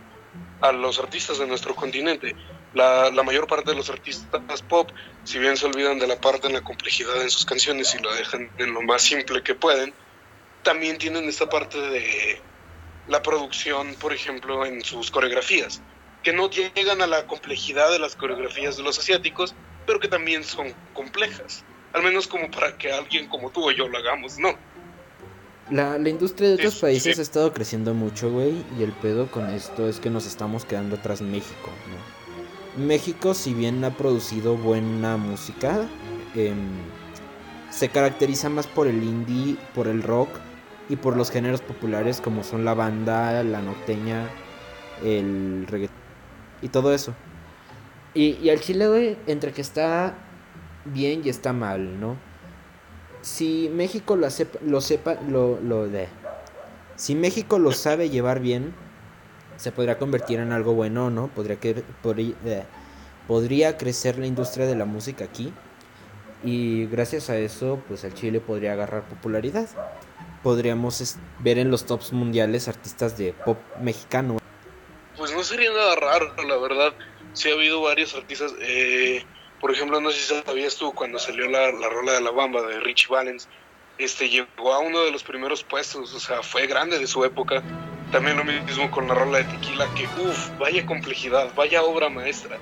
a 0.61 0.71
los 0.71 0.99
artistas 0.99 1.37
de 1.39 1.47
nuestro 1.47 1.75
continente. 1.75 2.33
La, 2.77 3.09
la, 3.09 3.23
mayor 3.23 3.47
parte 3.47 3.71
de 3.71 3.75
los 3.75 3.89
artistas 3.89 4.61
pop, 4.61 4.89
si 5.23 5.39
bien 5.39 5.57
se 5.57 5.65
olvidan 5.65 5.97
de 5.97 6.07
la 6.07 6.21
parte 6.21 6.47
en 6.47 6.53
la 6.53 6.61
complejidad 6.61 7.21
en 7.21 7.29
sus 7.29 7.45
canciones 7.45 7.95
y 7.95 8.03
lo 8.03 8.13
dejan 8.13 8.51
en 8.59 8.73
lo 8.73 8.81
más 8.83 9.01
simple 9.01 9.41
que 9.41 9.55
pueden, 9.55 9.93
también 10.63 10.97
tienen 10.97 11.25
esta 11.25 11.49
parte 11.49 11.79
de 11.79 12.39
la 13.07 13.21
producción, 13.23 13.95
por 13.95 14.13
ejemplo, 14.13 14.65
en 14.65 14.83
sus 14.83 15.09
coreografías 15.09 15.81
que 16.23 16.33
no 16.33 16.49
llegan 16.49 17.01
a 17.01 17.07
la 17.07 17.25
complejidad 17.25 17.89
de 17.89 17.99
las 17.99 18.17
coreografías 18.17 18.75
de 18.75 18.83
los 18.83 18.99
asiáticos, 18.99 19.55
pero 19.85 19.99
que 19.99 20.09
también 20.09 20.43
son 20.43 20.73
complejas. 20.93 21.63
Al 21.93 22.03
menos 22.03 22.27
como 22.27 22.51
para 22.51 22.77
que 22.77 22.91
alguien 22.91 23.29
como 23.29 23.49
tú 23.49 23.69
o 23.69 23.71
yo 23.71 23.87
lo 23.87 23.97
hagamos, 23.97 24.37
¿no? 24.37 24.49
La, 25.71 25.97
la 25.97 26.09
industria 26.09 26.49
de 26.49 26.55
otros 26.55 26.75
países 26.75 27.17
ha 27.17 27.21
estado 27.21 27.53
creciendo 27.53 27.93
mucho, 27.93 28.29
güey, 28.29 28.61
y 28.77 28.83
el 28.83 28.91
pedo 28.91 29.31
con 29.31 29.49
esto 29.51 29.87
es 29.87 30.01
que 30.01 30.09
nos 30.09 30.25
estamos 30.25 30.65
quedando 30.65 30.97
atrás 30.97 31.21
México, 31.21 31.71
¿no? 31.89 32.16
México, 32.77 33.33
si 33.33 33.53
bien 33.53 33.83
ha 33.83 33.97
producido 33.97 34.55
buena 34.55 35.17
música, 35.17 35.87
em, 36.35 36.57
se 37.71 37.89
caracteriza 37.89 38.49
más 38.49 38.67
por 38.67 38.87
el 38.87 39.03
indie, 39.03 39.57
por 39.73 39.87
el 39.87 40.03
rock 40.03 40.29
y 40.87 40.95
por 40.95 41.17
los 41.17 41.31
géneros 41.31 41.61
populares 41.61 42.21
como 42.21 42.43
son 42.43 42.65
la 42.65 42.75
banda, 42.75 43.43
la 43.43 43.61
norteña, 43.61 44.29
el 45.03 45.65
reggaetón 45.67 45.97
y 46.61 46.69
todo 46.69 46.93
eso. 46.93 47.13
Y, 48.13 48.37
y 48.41 48.49
al 48.49 48.59
chile, 48.59 48.87
güey, 48.87 49.17
entre 49.27 49.51
que 49.53 49.61
está 49.61 50.15
bien 50.85 51.21
y 51.23 51.29
está 51.29 51.53
mal, 51.53 51.99
¿no? 51.99 52.15
Si 53.21 53.69
México 53.73 54.15
lo 54.15 54.29
sepa, 54.29 54.59
lo 54.63 54.81
sepa, 54.81 55.15
lo, 55.27 55.59
lo 55.61 55.87
de... 55.87 56.07
Si 56.95 57.15
México 57.15 57.59
lo 57.59 57.71
sabe 57.71 58.09
llevar 58.09 58.39
bien, 58.39 58.73
se 59.57 59.71
podría 59.71 59.97
convertir 59.97 60.39
en 60.39 60.51
algo 60.51 60.73
bueno, 60.73 61.09
¿no? 61.09 61.27
Podría, 61.27 61.59
que, 61.59 61.83
podría, 62.01 62.35
podría 63.27 63.77
crecer 63.77 64.17
la 64.17 64.27
industria 64.27 64.65
de 64.65 64.75
la 64.75 64.85
música 64.85 65.25
aquí. 65.25 65.51
Y 66.43 66.85
gracias 66.85 67.29
a 67.29 67.37
eso, 67.37 67.81
pues 67.87 68.03
el 68.03 68.13
Chile 68.13 68.39
podría 68.39 68.73
agarrar 68.73 69.03
popularidad. 69.07 69.67
Podríamos 70.43 71.17
ver 71.39 71.57
en 71.57 71.71
los 71.71 71.85
tops 71.85 72.13
mundiales 72.13 72.67
artistas 72.67 73.17
de 73.17 73.33
pop 73.33 73.57
mexicano. 73.81 74.37
Pues 75.17 75.33
no 75.33 75.43
sería 75.43 75.71
nada 75.71 75.95
raro, 75.95 76.31
la 76.47 76.57
verdad. 76.57 76.93
Sí 77.33 77.49
ha 77.49 77.53
habido 77.53 77.81
varios 77.81 78.13
artistas. 78.13 78.53
Eh, 78.61 79.25
por 79.59 79.71
ejemplo, 79.71 79.99
no 79.99 80.11
sé 80.11 80.19
si 80.19 80.43
sabías 80.45 80.75
tú 80.75 80.93
cuando 80.93 81.17
salió 81.17 81.49
la, 81.49 81.71
la 81.71 81.89
rola 81.89 82.13
de 82.13 82.21
la 82.21 82.31
bamba 82.31 82.61
de 82.61 82.79
Richie 82.79 83.07
Valens. 83.09 83.49
Este 83.97 84.29
llegó 84.29 84.73
a 84.73 84.79
uno 84.79 85.01
de 85.01 85.11
los 85.11 85.23
primeros 85.23 85.63
puestos, 85.63 86.13
o 86.13 86.19
sea, 86.19 86.43
fue 86.43 86.67
grande 86.67 86.99
de 86.99 87.07
su 87.07 87.25
época. 87.25 87.63
También 88.11 88.37
lo 88.37 88.43
mismo 88.43 88.89
con 88.91 89.07
la 89.07 89.13
rola 89.13 89.39
de 89.39 89.43
Tequila, 89.45 89.87
que 89.95 90.05
uff, 90.05 90.57
vaya 90.57 90.85
complejidad, 90.85 91.53
vaya 91.55 91.83
obra 91.83 92.09
maestra 92.09 92.57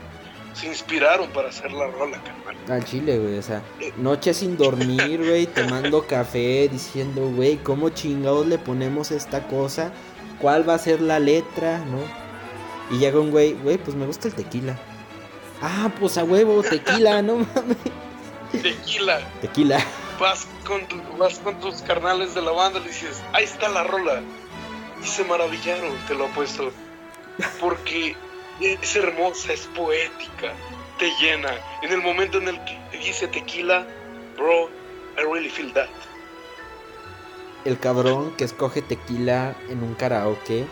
se 0.55 0.67
inspiraron 0.67 1.29
para 1.31 1.49
hacer 1.49 1.71
la 1.71 1.87
rola, 1.87 2.17
carnal. 2.23 2.55
Al 2.71 2.85
chile, 2.85 3.19
güey, 3.19 3.37
o 3.37 3.41
sea, 3.41 3.61
noche 3.97 4.33
sin 4.33 4.57
dormir, 4.57 5.19
güey, 5.19 5.47
tomando 5.47 6.07
café, 6.07 6.69
diciendo, 6.71 7.29
güey, 7.29 7.57
¿cómo 7.57 7.89
chingados 7.89 8.47
le 8.47 8.57
ponemos 8.57 9.11
esta 9.11 9.45
cosa? 9.47 9.91
¿Cuál 10.39 10.67
va 10.67 10.75
a 10.75 10.79
ser 10.79 11.01
la 11.01 11.19
letra, 11.19 11.79
no? 11.79 11.99
Y 12.89 12.99
llega 12.99 13.19
un 13.19 13.31
güey, 13.31 13.53
güey, 13.53 13.77
pues 13.77 13.95
me 13.95 14.05
gusta 14.05 14.29
el 14.29 14.33
tequila. 14.33 14.77
Ah, 15.61 15.91
pues 15.99 16.17
a 16.17 16.23
huevo, 16.23 16.63
tequila, 16.63 17.21
no 17.21 17.37
mames. 17.55 17.77
Tequila. 18.51 19.19
Tequila. 19.41 19.85
Vas 20.19 20.47
con, 20.65 20.81
vas 21.17 21.39
con 21.39 21.59
tus 21.59 21.81
carnales 21.81 22.33
de 22.33 22.41
la 22.41 22.51
banda 22.51 22.79
y 22.79 22.87
dices, 22.87 23.21
ahí 23.33 23.43
está 23.43 23.67
la 23.67 23.83
rola. 23.83 24.21
Y 25.05 25.07
se 25.07 25.23
maravillaron, 25.23 25.95
te 26.07 26.15
lo 26.15 26.25
apuesto. 26.25 26.71
Porque 27.59 28.15
es 28.59 28.95
hermosa, 28.95 29.53
es 29.53 29.67
poética, 29.67 30.53
te 30.97 31.11
llena. 31.21 31.51
En 31.83 31.91
el 31.91 32.01
momento 32.01 32.39
en 32.39 32.47
el 32.47 32.59
que 32.65 32.97
dice 32.97 33.27
tequila, 33.27 33.85
bro, 34.35 34.67
I 35.15 35.21
really 35.31 35.49
feel 35.49 35.71
that. 35.73 35.89
El 37.65 37.77
cabrón 37.77 38.35
que 38.35 38.45
escoge 38.45 38.81
tequila 38.81 39.55
en 39.69 39.83
un 39.83 39.93
karaoke 39.93 40.65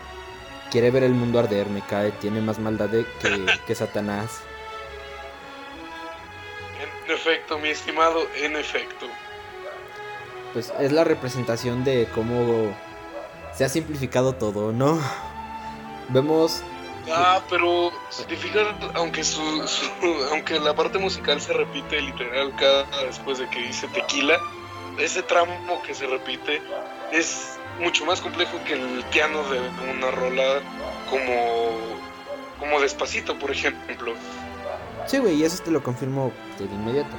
quiere 0.70 0.90
ver 0.90 1.04
el 1.04 1.12
mundo 1.12 1.38
arder, 1.38 1.68
me 1.68 1.82
cae, 1.82 2.10
tiene 2.12 2.40
más 2.40 2.58
maldad 2.58 2.90
que, 2.90 3.06
que 3.64 3.74
Satanás. 3.76 4.40
En 7.06 7.14
efecto, 7.14 7.56
mi 7.58 7.68
estimado, 7.68 8.26
en 8.36 8.56
efecto. 8.56 9.06
Pues 10.52 10.72
es 10.80 10.90
la 10.90 11.04
representación 11.04 11.84
de 11.84 12.08
cómo 12.14 12.76
se 13.56 13.64
ha 13.64 13.68
simplificado 13.68 14.34
todo, 14.34 14.72
¿no? 14.72 14.98
Vemos 16.08 16.62
Ah, 17.12 17.42
pero 17.50 17.92
si 18.08 18.24
te 18.24 18.36
fijas, 18.36 18.66
aunque 18.94 19.24
su, 19.24 19.42
aunque 20.30 20.58
la 20.58 20.74
parte 20.74 20.98
musical 20.98 21.40
se 21.40 21.52
repite 21.52 22.00
literal 22.00 22.54
cada 22.56 22.86
después 23.04 23.38
de 23.38 23.48
que 23.50 23.60
dice 23.60 23.86
tequila, 23.88 24.38
ese 24.98 25.22
tramo 25.22 25.82
que 25.86 25.94
se 25.94 26.06
repite 26.06 26.62
es 27.12 27.58
mucho 27.78 28.06
más 28.06 28.20
complejo 28.20 28.58
que 28.64 28.74
el 28.74 29.04
piano 29.12 29.42
de 29.50 29.60
una 29.90 30.10
rola 30.12 30.60
como 31.10 32.04
como 32.58 32.80
despacito, 32.80 33.38
por 33.38 33.50
ejemplo. 33.50 34.14
Sí, 35.06 35.18
güey, 35.18 35.34
y 35.34 35.44
eso 35.44 35.62
te 35.62 35.70
lo 35.70 35.82
confirmo 35.82 36.32
de 36.58 36.64
inmediato. 36.64 37.14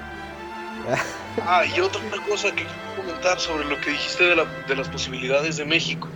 Ah, 1.45 1.63
y 1.65 1.79
otra 1.79 2.01
cosa 2.27 2.49
que 2.49 2.63
quiero 2.63 2.95
comentar 2.95 3.39
sobre 3.39 3.65
lo 3.65 3.79
que 3.81 3.91
dijiste 3.91 4.23
de, 4.23 4.35
la, 4.35 4.45
de 4.67 4.75
las 4.75 4.89
posibilidades 4.89 5.57
de 5.57 5.65
México 5.65 6.09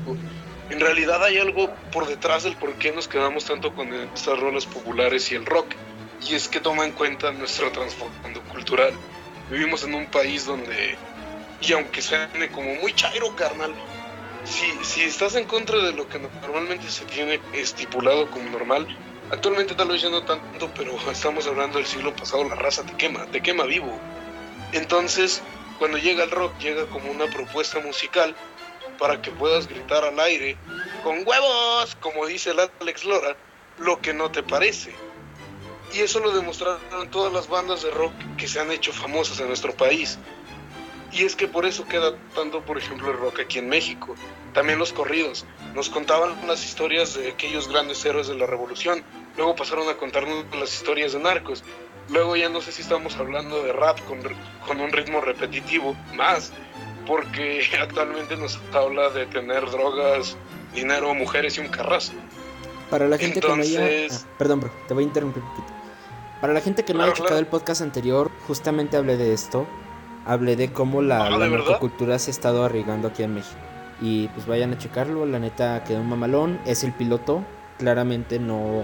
en 0.70 0.80
realidad 0.80 1.24
hay 1.24 1.40
algo 1.40 1.74
por 1.92 2.08
detrás 2.08 2.44
del 2.44 2.56
por 2.56 2.74
qué 2.76 2.92
nos 2.92 3.08
quedamos 3.08 3.46
tanto 3.46 3.74
con 3.74 3.92
estas 3.94 4.40
rolas 4.40 4.66
populares 4.68 5.32
y 5.32 5.36
el 5.36 5.46
rock. 5.46 5.74
Y 6.28 6.36
es 6.36 6.48
que 6.48 6.60
toma 6.60 6.86
en 6.86 6.92
cuenta 6.92 7.32
nuestro 7.32 7.72
trasfondo 7.72 8.42
cultural. 8.52 8.94
Vivimos 9.50 9.84
en 9.84 9.96
un 9.96 10.06
país 10.06 10.46
donde, 10.46 10.96
y 11.62 11.74
aunque 11.74 12.02
suene 12.02 12.50
como 12.50 12.76
muy 12.76 12.94
chairo, 12.94 13.36
carnal, 13.36 13.74
si, 14.44 14.72
si 14.84 15.02
estás 15.02 15.36
en 15.36 15.46
contra 15.46 15.78
de 15.80 15.94
lo 15.94 16.08
que 16.08 16.20
normalmente 16.20 16.90
se 16.90 17.06
tiene 17.06 17.40
estipulado 17.54 18.30
como 18.30 18.50
normal, 18.52 18.88
actualmente 19.32 19.74
tal 19.74 19.88
vez 19.88 20.02
ya 20.04 20.10
no 20.10 20.24
tanto, 20.24 20.70
pero 20.76 20.96
estamos 21.10 21.48
hablando 21.48 21.80
del 21.80 21.88
siglo 21.88 22.16
pasado, 22.16 22.48
la 22.48 22.56
raza 22.56 22.84
te 22.84 22.94
quema, 22.94 23.26
te 23.26 23.42
quema 23.42 23.64
vivo. 23.64 24.00
Entonces, 24.72 25.42
cuando 25.78 25.98
llega 25.98 26.24
el 26.24 26.32
rock, 26.32 26.58
llega 26.60 26.86
como 26.88 27.12
una 27.12 27.28
propuesta 27.28 27.80
musical 27.80 28.36
para 29.00 29.22
que 29.22 29.32
puedas 29.32 29.68
gritar 29.68 30.04
al 30.04 30.20
aire 30.20 30.58
con 31.04 31.26
huevos, 31.26 31.96
como 32.02 32.28
dice 32.28 32.52
el 32.52 32.60
Alex 32.82 33.06
Lora, 33.06 33.36
lo 33.80 34.00
que 34.02 34.14
no 34.14 34.30
te 34.30 34.44
parece. 34.44 34.94
Y 35.94 36.02
eso 36.02 36.20
lo 36.20 36.32
demostraron 36.32 37.10
todas 37.10 37.34
las 37.34 37.48
bandas 37.48 37.82
de 37.82 37.90
rock 37.92 38.14
que 38.38 38.48
se 38.48 38.60
han 38.60 38.72
hecho 38.72 38.94
famosas 38.94 39.40
en 39.40 39.48
nuestro 39.48 39.74
país. 39.74 40.20
Y 41.12 41.24
es 41.24 41.36
que 41.36 41.48
por 41.48 41.66
eso 41.66 41.88
queda 41.88 42.16
tanto, 42.36 42.62
por 42.64 42.78
ejemplo, 42.78 43.10
el 43.10 43.18
rock 43.18 43.40
aquí 43.40 43.58
en 43.58 43.70
México. 43.70 44.16
También 44.54 44.78
los 44.78 44.94
corridos. 44.94 45.46
Nos 45.74 45.90
contaban 45.90 46.36
las 46.48 46.64
historias 46.64 47.16
de 47.16 47.30
aquellos 47.30 47.68
grandes 47.68 48.06
héroes 48.06 48.28
de 48.28 48.36
la 48.36 48.46
revolución. 48.46 49.04
Luego 49.36 49.56
pasaron 49.56 49.90
a 49.90 49.98
contarnos 49.98 50.46
las 50.56 50.74
historias 50.74 51.14
de 51.14 51.20
narcos. 51.20 51.64
Luego 52.12 52.36
ya 52.36 52.50
no 52.50 52.62
sé 52.62 52.72
si 52.72 52.82
estamos 52.82 53.16
hablando 53.18 53.64
de 53.64 53.74
rap 53.74 54.00
con, 54.06 54.20
con 54.68 54.82
un 54.82 54.92
ritmo 54.92 55.22
repetitivo 55.22 55.96
más 56.16 56.52
porque 57.10 57.64
actualmente 57.82 58.38
nos 58.38 58.60
habla 58.72 59.10
de 59.10 59.26
tener 59.26 59.70
drogas, 59.70 60.38
dinero, 60.74 61.14
mujeres 61.16 61.58
y 61.58 61.62
un 61.62 61.68
carrazo. 61.68 62.14
Para 62.90 63.08
la 63.08 63.18
gente 63.18 63.42
que 63.42 63.48
no 63.48 63.56
haya... 63.56 63.86
Ah, 64.12 64.18
perdón, 64.38 64.62
bro, 64.62 64.72
te 64.88 64.94
voy 64.94 65.04
a 65.04 65.08
interrumpir 65.08 65.44
un 65.44 65.50
poquito. 65.50 65.74
Para 66.40 66.54
la 66.54 66.62
gente 66.62 66.86
que 66.86 66.94
no 66.94 67.04
haya 67.04 67.14
escuchado 67.14 67.40
el 67.40 67.48
podcast 67.48 67.82
anterior, 67.82 68.32
justamente 68.48 68.96
hablé 68.96 69.18
de 69.18 69.34
esto. 69.34 69.68
Hablé 70.26 70.56
de 70.56 70.72
cómo 70.72 71.02
la, 71.02 71.26
ah, 71.26 71.80
cultura 71.80 72.20
se 72.20 72.30
ha 72.30 72.34
estado 72.34 72.64
arraigando 72.64 73.10
aquí 73.10 73.24
en 73.24 73.34
México. 73.34 73.60
Y 74.02 74.28
pues 74.30 74.46
vayan 74.46 74.74
a 74.74 74.78
checarlo, 74.78 75.26
la 75.26 75.40
neta 75.40 75.84
quedó 75.84 76.02
un 76.02 76.10
mamalón. 76.10 76.60
Es 76.66 76.84
el 76.84 76.94
piloto, 76.94 77.44
claramente 77.78 78.40
no, 78.40 78.84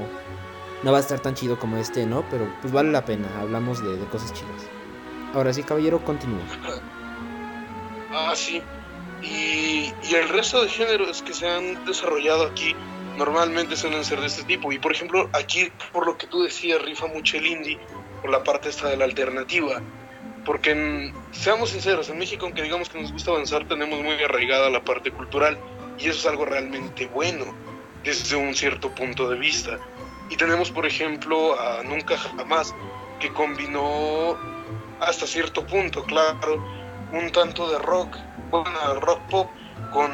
no 0.86 0.92
va 0.92 1.00
a 1.00 1.02
estar 1.02 1.20
tan 1.20 1.34
chido 1.34 1.58
como 1.58 1.78
este, 1.78 2.06
¿no? 2.06 2.24
Pero 2.30 2.48
pues 2.62 2.72
vale 2.72 2.92
la 2.92 3.04
pena, 3.04 3.28
hablamos 3.42 3.84
de, 3.84 3.98
de 3.98 4.06
cosas 4.06 4.32
chidas. 4.32 4.70
Ahora 5.34 5.52
sí, 5.52 5.64
caballero, 5.64 6.00
continúa. 6.06 6.44
Ah, 8.14 8.34
sí. 8.36 8.62
Y, 9.24 9.92
el 10.14 10.30
resto 10.30 10.62
de 10.64 10.70
géneros 10.70 11.24
que 11.24 11.34
se 11.34 11.50
han 11.50 11.84
desarrollado 11.86 12.46
aquí 12.46 12.76
normalmente 13.18 13.76
suelen 13.76 14.06
ser 14.06 14.22
de 14.22 14.28
este 14.28 14.44
tipo. 14.44 14.72
Y 14.72 14.78
por 14.78 14.92
ejemplo, 14.92 15.28
aquí, 15.34 15.72
por 15.92 16.06
lo 16.06 16.18
que 16.20 16.28
tú 16.28 16.44
decías, 16.44 16.80
rifa 16.84 17.08
mucho 17.08 17.38
el 17.38 17.48
indie 17.48 17.80
por 18.22 18.30
la 18.30 18.44
parte 18.44 18.70
esta 18.70 18.88
de 18.88 18.98
la 18.98 19.06
alternativa. 19.06 19.82
Porque, 20.46 21.12
seamos 21.32 21.72
sinceros, 21.72 22.10
en 22.10 22.20
México, 22.20 22.46
aunque 22.46 22.62
digamos 22.62 22.90
que 22.90 23.02
nos 23.02 23.12
gusta 23.12 23.32
avanzar, 23.32 23.68
tenemos 23.68 24.00
muy 24.04 24.14
arraigada 24.24 24.70
la 24.70 24.86
parte 24.86 25.10
cultural. 25.12 25.58
Y 25.98 26.10
eso 26.10 26.20
es 26.20 26.26
algo 26.28 26.46
realmente 26.46 27.08
bueno 27.08 27.46
desde 28.04 28.36
un 28.36 28.54
cierto 28.54 28.94
punto 28.94 29.28
de 29.28 29.40
vista. 29.40 29.80
Y 30.30 30.38
tenemos, 30.38 30.72
por 30.72 30.86
ejemplo, 30.86 31.60
a 31.60 31.84
Nunca 31.84 32.18
Jamás, 32.18 32.74
que 33.20 33.32
combinó 33.32 34.38
hasta 35.00 35.28
cierto 35.28 35.66
punto, 35.66 36.04
claro, 36.04 36.64
un 37.12 37.32
tanto 37.32 37.70
de 37.70 37.80
rock, 37.80 38.18
rock 39.02 39.22
pop 39.30 39.50
con, 39.92 40.12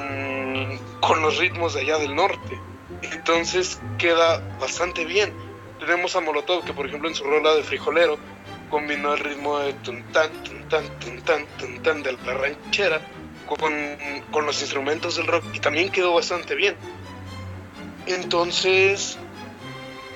con 0.99 1.21
los 1.21 1.37
ritmos 1.37 1.73
de 1.73 1.81
allá 1.81 1.97
del 1.97 2.15
norte. 2.15 2.59
Entonces 3.01 3.79
queda 3.97 4.39
bastante 4.59 5.05
bien. 5.05 5.33
Tenemos 5.79 6.15
a 6.15 6.21
Molotov 6.21 6.63
que 6.63 6.73
por 6.73 6.85
ejemplo 6.85 7.09
en 7.09 7.15
su 7.15 7.23
rola 7.23 7.55
de 7.55 7.63
frijolero 7.63 8.17
combinó 8.69 9.13
el 9.13 9.19
ritmo 9.19 9.59
de 9.59 9.73
tuntán, 9.73 10.31
tuntán, 10.43 10.83
tuntán, 10.99 11.45
tuntán 11.57 12.03
de 12.03 12.13
la 12.13 12.33
ranchera 12.33 13.01
con, 13.47 13.73
con 14.31 14.45
los 14.45 14.61
instrumentos 14.61 15.17
del 15.17 15.27
rock 15.27 15.43
y 15.53 15.59
también 15.59 15.91
quedó 15.91 16.13
bastante 16.13 16.55
bien. 16.55 16.75
Entonces, 18.05 19.17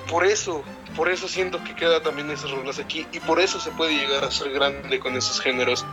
por 0.09 0.25
eso, 0.25 0.63
por 0.95 1.09
eso 1.09 1.27
siento 1.27 1.63
que 1.63 1.75
queda 1.75 2.01
también 2.01 2.29
esas 2.31 2.51
rolas 2.51 2.79
aquí 2.79 3.07
y 3.11 3.19
por 3.19 3.39
eso 3.39 3.59
se 3.59 3.71
puede 3.71 3.95
llegar 3.97 4.23
a 4.23 4.31
ser 4.31 4.51
grande 4.51 4.99
con 4.99 5.15
esos 5.15 5.39
géneros 5.39 5.85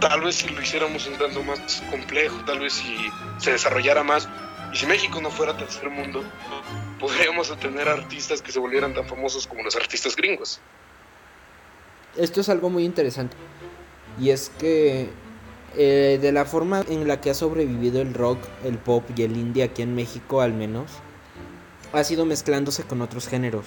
tal 0.00 0.20
vez 0.20 0.36
si 0.36 0.48
lo 0.48 0.60
hiciéramos 0.60 1.06
un 1.06 1.14
tanto 1.14 1.42
más 1.42 1.82
complejo, 1.90 2.36
tal 2.44 2.60
vez 2.60 2.74
si 2.74 2.96
se 3.38 3.52
desarrollara 3.52 4.02
más, 4.02 4.28
y 4.72 4.76
si 4.76 4.86
México 4.86 5.20
no 5.20 5.30
fuera 5.30 5.56
tercer 5.56 5.88
mundo, 5.88 6.22
podríamos 6.98 7.56
tener 7.58 7.88
artistas 7.88 8.42
que 8.42 8.52
se 8.52 8.58
volvieran 8.58 8.94
tan 8.94 9.06
famosos 9.06 9.46
como 9.46 9.62
los 9.62 9.76
artistas 9.76 10.16
gringos. 10.16 10.60
Esto 12.16 12.40
es 12.40 12.48
algo 12.48 12.70
muy 12.70 12.84
interesante, 12.84 13.36
y 14.20 14.30
es 14.30 14.50
que 14.58 15.10
eh, 15.76 16.18
de 16.20 16.32
la 16.32 16.44
forma 16.44 16.84
en 16.88 17.08
la 17.08 17.20
que 17.20 17.30
ha 17.30 17.34
sobrevivido 17.34 18.00
el 18.00 18.14
rock, 18.14 18.38
el 18.64 18.78
pop 18.78 19.04
y 19.16 19.22
el 19.22 19.36
indie 19.36 19.64
aquí 19.64 19.82
en 19.82 19.94
México 19.94 20.40
al 20.40 20.52
menos, 20.52 20.90
ha 21.94 22.04
sido 22.04 22.26
mezclándose 22.26 22.82
con 22.84 23.02
otros 23.02 23.28
géneros. 23.28 23.66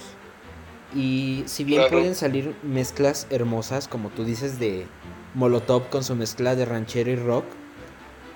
Y 0.94 1.44
si 1.46 1.64
bien 1.64 1.82
pueden 1.90 2.14
salir 2.14 2.54
mezclas 2.62 3.26
hermosas, 3.30 3.88
como 3.88 4.08
tú 4.10 4.24
dices, 4.24 4.58
de 4.58 4.86
Molotov 5.34 5.88
con 5.90 6.02
su 6.04 6.14
mezcla 6.14 6.54
de 6.54 6.64
ranchero 6.64 7.10
y 7.10 7.16
rock, 7.16 7.44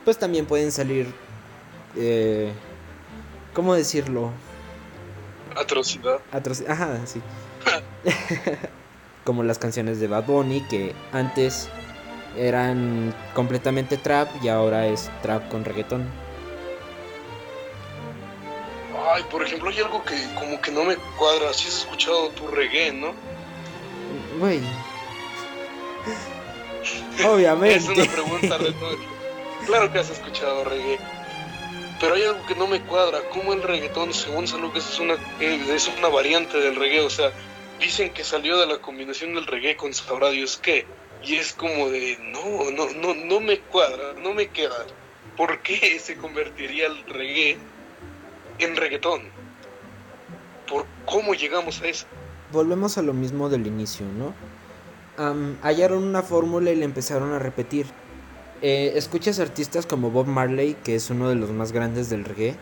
pues 0.05 0.19
también 0.19 0.47
pueden 0.47 0.73
salir, 0.73 1.07
eh, 1.97 2.53
¿cómo 3.55 3.75
decirlo? 3.75 4.31
Atrocidad. 5.57 6.21
Atrocidad, 6.31 6.73
ajá, 6.73 7.07
sí. 7.07 7.21
como 9.25 9.43
las 9.43 9.59
canciones 9.59 10.01
de 10.01 10.09
Bad 10.09 10.27
Bunny, 10.27 10.63
que 10.69 10.95
antes 11.13 11.69
eran 12.37 13.15
completamente 13.35 13.97
trap 13.97 14.29
y 14.43 14.49
ahora 14.49 14.87
es 14.87 15.11
trap 15.23 15.49
con 15.49 15.65
reggaetón. 15.65 16.07
Ay, 19.15 19.25
por 19.31 19.43
ejemplo, 19.43 19.69
hay 19.69 19.79
algo 19.79 20.03
que 20.05 20.15
como 20.35 20.59
que 20.63 20.71
no 20.71 20.85
me 20.85 20.97
cuadra. 20.97 21.53
Si 21.53 21.69
has 21.69 21.81
escuchado 21.81 22.31
tu 22.31 22.47
reggae, 22.47 22.93
¿no? 22.93 23.13
Güey. 24.39 24.63
Obviamente. 27.27 27.77
es 27.77 27.89
una 27.89 28.05
pregunta 28.11 28.57
retórica. 28.57 29.11
Claro 29.67 29.93
que 29.93 29.99
has 29.99 30.09
escuchado 30.09 30.65
reggae. 30.65 30.99
Pero 32.01 32.15
hay 32.15 32.23
algo 32.23 32.47
que 32.47 32.55
no 32.55 32.67
me 32.67 32.81
cuadra. 32.81 33.21
¿Cómo 33.31 33.53
el 33.53 33.63
reggaetón, 33.63 34.15
según 34.15 34.49
Salud, 34.49 34.75
es 34.75 34.99
una, 34.99 35.17
es 35.41 35.89
una 35.99 36.09
variante 36.09 36.59
del 36.59 36.77
reggae? 36.77 37.01
O 37.01 37.11
sea, 37.11 37.33
dicen 37.79 38.15
que 38.15 38.25
salió 38.25 38.59
de 38.59 38.67
la 38.67 38.79
combinación 38.79 39.35
del 39.35 39.47
reggae 39.47 39.77
con 39.77 39.93
sabrá 39.93 40.31
Dios 40.31 40.59
qué. 40.61 40.87
Y 41.23 41.37
es 41.37 41.53
como 41.53 41.91
de, 41.91 42.17
no, 42.19 42.71
no, 42.71 42.89
no, 42.95 43.15
no 43.15 43.41
me 43.41 43.59
cuadra, 43.59 44.15
no 44.15 44.33
me 44.33 44.49
queda. 44.49 44.87
¿Por 45.37 45.61
qué 45.61 45.99
se 46.01 46.17
convertiría 46.17 46.87
el 46.87 47.05
reggae 47.05 47.59
en 48.65 48.77
reggaetón? 48.77 49.23
¿Por 50.69 50.87
cómo 51.07 51.35
llegamos 51.35 51.81
a 51.83 51.87
eso? 51.87 52.07
Volvemos 52.53 52.99
a 52.99 53.03
lo 53.03 53.13
mismo 53.13 53.49
del 53.49 53.67
inicio, 53.67 54.07
¿no? 54.07 54.35
hallaron 55.63 56.05
una 56.05 56.23
fórmula 56.23 56.71
y 56.71 56.77
la 56.77 56.85
empezaron 56.85 57.33
a 57.33 57.39
repetir. 57.39 57.87
Eh, 58.63 58.93
escuchas 58.97 59.39
artistas 59.41 59.87
como 59.87 60.11
Bob 60.11 60.27
Marley, 60.27 60.75
que 60.83 60.95
es 60.95 61.11
uno 61.11 61.29
de 61.29 61.35
los 61.35 61.51
más 61.51 61.73
grandes 61.73 62.09
del 62.09 62.25
reggae, 62.25 62.57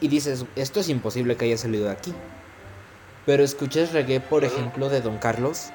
y 0.00 0.08
dices, 0.08 0.46
esto 0.56 0.80
es 0.80 0.88
imposible 0.88 1.36
que 1.36 1.44
haya 1.44 1.58
salido 1.58 1.86
de 1.86 1.92
aquí. 1.92 2.14
Pero 3.26 3.42
escuchas 3.42 3.92
reggae, 3.92 4.20
por 4.20 4.44
ejemplo, 4.44 4.88
de 4.88 5.00
Don 5.00 5.18
Carlos, 5.18 5.70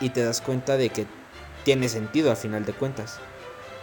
y 0.00 0.10
te 0.10 0.22
das 0.22 0.40
cuenta 0.40 0.76
de 0.76 0.90
que 0.90 1.06
tiene 1.64 1.88
sentido 1.88 2.30
a 2.30 2.36
final 2.36 2.64
de 2.64 2.72
cuentas. 2.72 3.18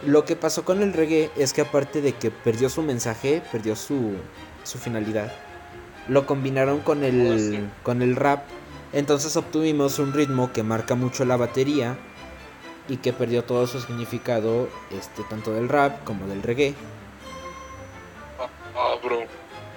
Lo 0.05 0.25
que 0.25 0.35
pasó 0.35 0.65
con 0.65 0.81
el 0.81 0.93
reggae 0.93 1.31
es 1.37 1.53
que 1.53 1.61
aparte 1.61 2.01
de 2.01 2.13
que 2.13 2.29
perdió 2.29 2.69
su 2.69 2.81
mensaje, 2.81 3.41
perdió 3.51 3.75
su, 3.75 4.15
su 4.63 4.77
finalidad, 4.77 5.31
lo 6.07 6.25
combinaron 6.25 6.79
con 6.81 7.03
el, 7.03 7.69
oh, 7.69 7.83
con 7.83 8.01
el 8.01 8.15
rap, 8.15 8.43
entonces 8.91 9.35
obtuvimos 9.35 9.99
un 9.99 10.13
ritmo 10.13 10.51
que 10.51 10.63
marca 10.63 10.95
mucho 10.95 11.25
la 11.25 11.37
batería 11.37 11.97
y 12.87 12.97
que 12.97 13.13
perdió 13.13 13.43
todo 13.43 13.65
su 13.67 13.79
significado, 13.79 14.69
este, 14.91 15.23
tanto 15.23 15.53
del 15.53 15.69
rap 15.69 16.03
como 16.03 16.27
del 16.27 16.43
reggae. 16.43 16.75
Ah, 18.39 18.47
ah 18.75 18.95
bro, 19.03 19.23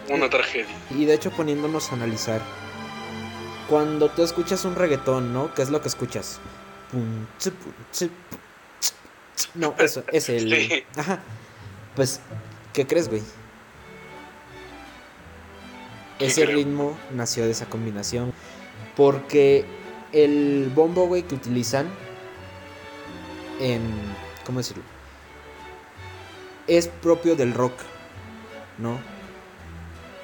una 0.08 0.28
tragedia. 0.28 0.74
Y 0.90 1.04
de 1.04 1.14
hecho 1.14 1.30
poniéndonos 1.30 1.90
a 1.90 1.94
analizar, 1.94 2.40
cuando 3.68 4.08
tú 4.10 4.22
escuchas 4.22 4.64
un 4.64 4.74
reggaetón, 4.74 5.32
¿no? 5.32 5.52
¿Qué 5.54 5.62
es 5.62 5.70
lo 5.70 5.80
que 5.80 5.88
escuchas? 5.88 6.40
No, 9.54 9.74
eso, 9.78 10.04
es 10.12 10.28
el. 10.28 10.84
Ajá. 10.96 11.20
Pues, 11.94 12.20
¿qué 12.72 12.86
crees, 12.86 13.08
güey? 13.08 13.22
Ese 16.18 16.46
ritmo 16.46 16.96
nació 17.12 17.44
de 17.44 17.50
esa 17.50 17.66
combinación. 17.66 18.32
Porque 18.96 19.64
el 20.12 20.70
bombo, 20.74 21.06
güey, 21.06 21.22
que 21.22 21.34
utilizan 21.34 21.86
en. 23.60 23.82
¿Cómo 24.44 24.58
decirlo? 24.58 24.82
Es 26.66 26.88
propio 26.88 27.36
del 27.36 27.54
rock, 27.54 27.74
¿no? 28.78 28.98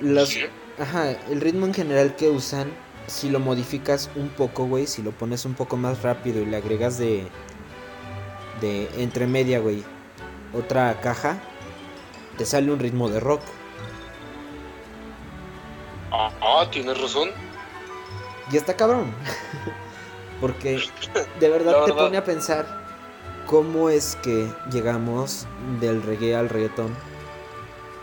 Los, 0.01 0.37
ajá, 0.79 1.11
el 1.31 1.41
ritmo 1.41 1.67
en 1.67 1.75
general 1.75 2.17
que 2.17 2.29
usan 2.29 2.69
si 3.07 3.31
lo 3.31 3.39
modificas 3.39 4.11
un 4.17 4.29
poco, 4.29 4.67
güey, 4.67 4.87
si 4.87 5.03
lo 5.03 5.13
pones 5.13 5.45
un 5.45 5.55
poco 5.55 5.77
más 5.77 6.03
rápido 6.03 6.41
y 6.41 6.47
le 6.47 6.57
agregas 6.57 6.99
de 6.99 7.27
de 8.63 8.89
entre 8.97 9.27
media, 9.27 9.59
güey, 9.59 9.83
otra 10.55 10.99
caja, 11.01 11.37
te 12.39 12.47
sale 12.47 12.73
un 12.73 12.79
ritmo 12.79 13.11
de 13.11 13.21
rock. 13.21 13.43
Ah, 16.63 16.71
tienes 16.71 17.01
razón. 17.01 17.31
Y 18.53 18.57
está 18.57 18.77
cabrón. 18.77 19.13
Porque 20.41 20.81
de 21.41 21.49
verdad, 21.49 21.85
te 21.85 21.93
pone 21.93 22.17
a 22.17 22.25
pensar 22.25 22.67
cómo 23.47 23.91
es 23.91 24.17
que 24.23 24.49
llegamos 24.71 25.47
del 25.81 26.03
reggae 26.03 26.37
al 26.37 26.49
reggaetón. 26.49 26.95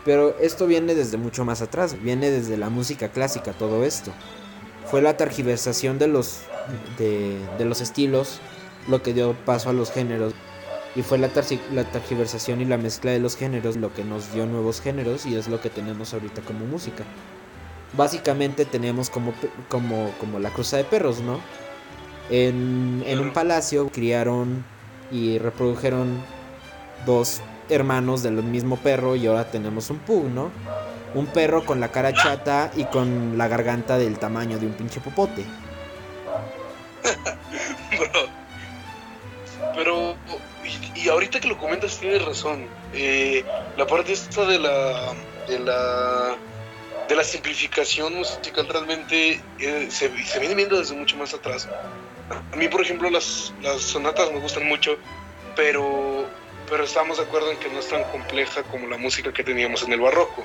Pero 0.04 0.36
esto 0.38 0.66
viene 0.66 0.94
desde 0.94 1.16
mucho 1.16 1.44
más 1.44 1.62
atrás, 1.62 2.00
viene 2.02 2.30
desde 2.30 2.56
la 2.56 2.70
música 2.70 3.08
clásica, 3.08 3.52
todo 3.52 3.84
esto 3.84 4.12
fue 4.90 5.00
la 5.00 5.16
tergiversación 5.16 5.98
de 5.98 6.08
los, 6.08 6.40
de, 6.98 7.64
los 7.64 7.80
estilos 7.80 8.40
lo 8.88 9.02
que 9.02 9.14
dio 9.14 9.34
paso 9.44 9.70
a 9.70 9.72
los 9.72 9.92
géneros. 9.92 10.34
Y 10.96 11.02
fue 11.02 11.18
la, 11.18 11.30
la 11.72 11.84
tergiversación 11.84 12.60
y 12.60 12.64
la 12.64 12.76
mezcla 12.76 13.12
de 13.12 13.20
los 13.20 13.36
géneros 13.36 13.76
lo 13.76 13.94
que 13.94 14.02
nos 14.02 14.32
dio 14.32 14.46
nuevos 14.46 14.80
géneros 14.80 15.24
y 15.26 15.36
es 15.36 15.46
lo 15.46 15.60
que 15.60 15.70
tenemos 15.70 16.12
ahorita 16.12 16.42
como 16.42 16.66
música. 16.66 17.04
Básicamente 17.92 18.64
tenemos 18.64 19.10
como, 19.10 19.34
como, 19.68 20.12
como 20.20 20.38
la 20.38 20.50
cruza 20.50 20.76
de 20.76 20.84
perros, 20.84 21.20
¿no? 21.20 21.40
En, 22.30 23.02
en 23.06 23.18
un 23.18 23.32
palacio 23.32 23.90
criaron 23.90 24.64
y 25.10 25.38
reprodujeron 25.38 26.22
dos 27.04 27.40
hermanos 27.68 28.22
del 28.22 28.34
mismo 28.34 28.76
perro 28.76 29.16
y 29.16 29.26
ahora 29.26 29.50
tenemos 29.50 29.90
un 29.90 29.98
pug, 29.98 30.24
¿no? 30.26 30.50
un 31.14 31.26
perro 31.26 31.64
con 31.64 31.80
la 31.80 31.88
cara 31.88 32.12
chata 32.12 32.70
y 32.76 32.84
con 32.84 33.36
la 33.36 33.48
garganta 33.48 33.98
del 33.98 34.18
tamaño 34.18 34.58
de 34.58 34.66
un 34.66 34.72
pinche 34.74 35.00
popote. 35.00 35.44
Pero, 39.74 40.14
y, 40.94 41.08
ahorita 41.08 41.40
que 41.40 41.48
lo 41.48 41.58
comentas 41.58 41.98
tienes 41.98 42.24
razón. 42.24 42.66
Eh, 42.92 43.44
la 43.76 43.86
parte 43.86 44.12
esta 44.12 44.44
de 44.44 44.58
la, 44.58 45.12
de 45.48 45.58
la, 45.58 46.36
de 47.10 47.16
la 47.16 47.24
simplificación 47.24 48.14
musical 48.14 48.68
realmente 48.68 49.42
eh, 49.58 49.88
se, 49.90 50.24
se, 50.24 50.38
viene 50.38 50.54
viendo 50.54 50.78
desde 50.78 50.94
mucho 50.94 51.16
más 51.16 51.34
atrás. 51.34 51.68
A 52.52 52.56
mí, 52.56 52.68
por 52.68 52.80
ejemplo, 52.80 53.10
las, 53.10 53.52
las 53.60 53.82
sonatas 53.82 54.30
me 54.32 54.38
gustan 54.38 54.68
mucho, 54.68 54.96
pero, 55.56 56.24
pero 56.68 56.84
estamos 56.84 57.18
de 57.18 57.24
acuerdo 57.24 57.50
en 57.50 57.58
que 57.58 57.68
no 57.68 57.80
es 57.80 57.88
tan 57.88 58.04
compleja 58.04 58.62
como 58.62 58.86
la 58.86 58.96
música 58.96 59.32
que 59.32 59.42
teníamos 59.42 59.82
en 59.82 59.92
el 59.92 60.00
barroco 60.00 60.44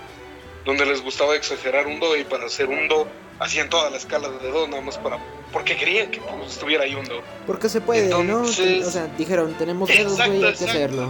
donde 0.65 0.84
les 0.88 1.04
gustaba 1.04 1.36
exagerar 1.36 1.86
un 1.86 1.99
do 1.99 2.17
y 2.17 2.23
para 2.23 2.47
hacer 2.47 2.67
un 2.67 2.88
do 2.88 3.08
hacían 3.39 3.69
toda 3.69 3.91
la 3.91 3.97
escala 3.97 4.30
de 4.30 4.49
do 4.49 4.67
nada 4.67 4.82
más 4.82 4.97
para 4.97 5.19
porque 5.54 5.78
querían 5.78 6.10
que 6.10 6.19
pues, 6.19 6.54
estuviera 6.54 6.86
ahí 6.86 6.95
un 6.95 7.06
do. 7.06 7.21
Porque 7.45 7.69
se 7.69 7.82
puede, 7.82 8.10
¿no? 8.10 8.41
O 8.41 8.47
sea, 8.47 9.08
dijeron, 9.15 9.54
tenemos 9.54 9.88
dedos, 9.88 10.17
güey, 10.17 10.43
hay 10.43 10.54
que 10.56 10.65
hacerlo. 10.65 11.10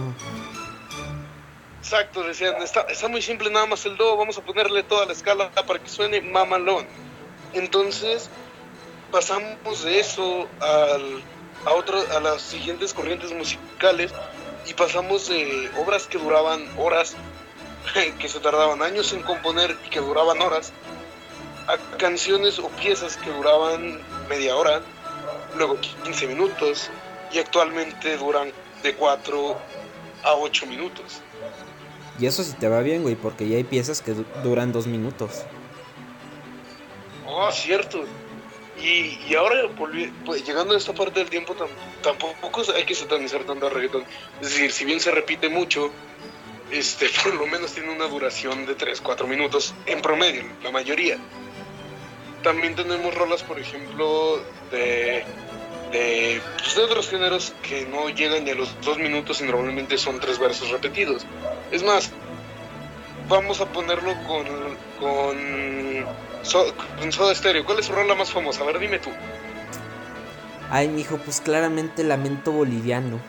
Exacto, 1.86 2.24
decían, 2.24 2.60
está, 2.62 2.80
está 2.88 3.06
muy 3.06 3.22
simple 3.22 3.48
nada 3.48 3.64
más 3.66 3.86
el 3.86 3.96
do, 3.96 4.16
vamos 4.16 4.36
a 4.36 4.40
ponerle 4.40 4.82
toda 4.82 5.06
la 5.06 5.12
escala 5.12 5.52
para 5.52 5.78
que 5.78 5.88
suene 5.88 6.20
mamalón. 6.20 6.84
Entonces, 7.52 8.28
pasamos 9.12 9.84
de 9.84 10.00
eso 10.00 10.48
al, 10.58 11.22
a, 11.64 11.70
otro, 11.74 11.96
a 12.10 12.18
las 12.18 12.42
siguientes 12.42 12.92
corrientes 12.92 13.32
musicales 13.32 14.12
y 14.66 14.74
pasamos 14.74 15.28
de 15.28 15.70
obras 15.78 16.08
que 16.08 16.18
duraban 16.18 16.68
horas 16.76 17.14
que 18.18 18.28
se 18.28 18.40
tardaban 18.40 18.82
años 18.82 19.12
en 19.12 19.22
componer 19.22 19.78
y 19.86 19.88
que 19.88 20.00
duraban 20.00 20.42
horas, 20.42 20.72
a 21.68 21.76
canciones 21.98 22.58
o 22.58 22.68
piezas 22.70 23.16
que 23.16 23.30
duraban 23.30 24.00
media 24.28 24.56
hora, 24.56 24.82
luego 25.54 25.78
15 26.02 26.26
minutos 26.26 26.90
y 27.30 27.38
actualmente 27.38 28.16
duran 28.16 28.52
de 28.82 28.92
4 28.96 29.56
a 30.24 30.34
8 30.34 30.66
minutos. 30.66 31.22
Y 32.18 32.26
eso 32.26 32.42
sí 32.42 32.54
te 32.58 32.68
va 32.68 32.80
bien, 32.80 33.02
güey, 33.02 33.14
porque 33.14 33.48
ya 33.48 33.56
hay 33.56 33.64
piezas 33.64 34.00
que 34.00 34.14
duran 34.42 34.72
2 34.72 34.86
minutos. 34.86 35.44
Oh, 37.26 37.50
cierto. 37.50 38.04
Y, 38.80 39.18
y 39.28 39.34
ahora, 39.34 39.68
pues, 40.24 40.46
llegando 40.46 40.74
a 40.74 40.76
esta 40.76 40.94
parte 40.94 41.20
del 41.20 41.30
tiempo, 41.30 41.54
tampoco 42.02 42.62
hay 42.74 42.84
que 42.84 42.94
satanizar 42.94 43.44
tanto 43.44 43.66
a 43.66 43.70
reggaetón. 43.70 44.04
Es 44.40 44.50
decir, 44.50 44.72
si 44.72 44.84
bien 44.84 45.00
se 45.00 45.10
repite 45.10 45.48
mucho, 45.48 45.90
este, 46.70 47.08
por 47.22 47.34
lo 47.34 47.46
menos 47.46 47.72
tiene 47.72 47.90
una 47.90 48.06
duración 48.06 48.66
de 48.66 48.76
3-4 48.76 49.26
minutos 49.26 49.74
en 49.86 50.00
promedio, 50.02 50.44
la 50.62 50.70
mayoría. 50.70 51.18
También 52.42 52.76
tenemos 52.76 53.14
rolas, 53.14 53.42
por 53.42 53.58
ejemplo, 53.58 54.40
de, 54.70 55.24
de, 55.96 56.42
pues, 56.58 56.76
de 56.76 56.82
otros 56.82 57.08
géneros 57.08 57.54
que 57.62 57.86
no 57.86 58.08
llegan 58.08 58.44
ni 58.44 58.50
a 58.50 58.54
los 58.54 58.68
2 58.82 58.98
minutos 58.98 59.40
y 59.40 59.44
normalmente 59.44 59.98
son 59.98 60.20
tres 60.20 60.38
versos 60.38 60.70
repetidos. 60.70 61.24
Es 61.70 61.82
más, 61.82 62.10
vamos 63.28 63.60
a 63.60 63.66
ponerlo 63.66 64.14
con, 64.26 64.46
con, 65.00 66.06
so, 66.42 66.74
con 66.98 67.12
Soda 67.12 67.34
Stereo. 67.34 67.64
¿Cuál 67.64 67.78
es 67.80 67.86
su 67.86 67.92
rola 67.92 68.14
más 68.14 68.30
famosa? 68.30 68.62
A 68.62 68.66
ver, 68.66 68.78
dime 68.78 68.98
tú. 68.98 69.10
Ay, 70.70 70.88
mijo, 70.88 71.16
pues 71.18 71.40
claramente 71.40 72.02
lamento 72.04 72.52
boliviano. 72.52 73.20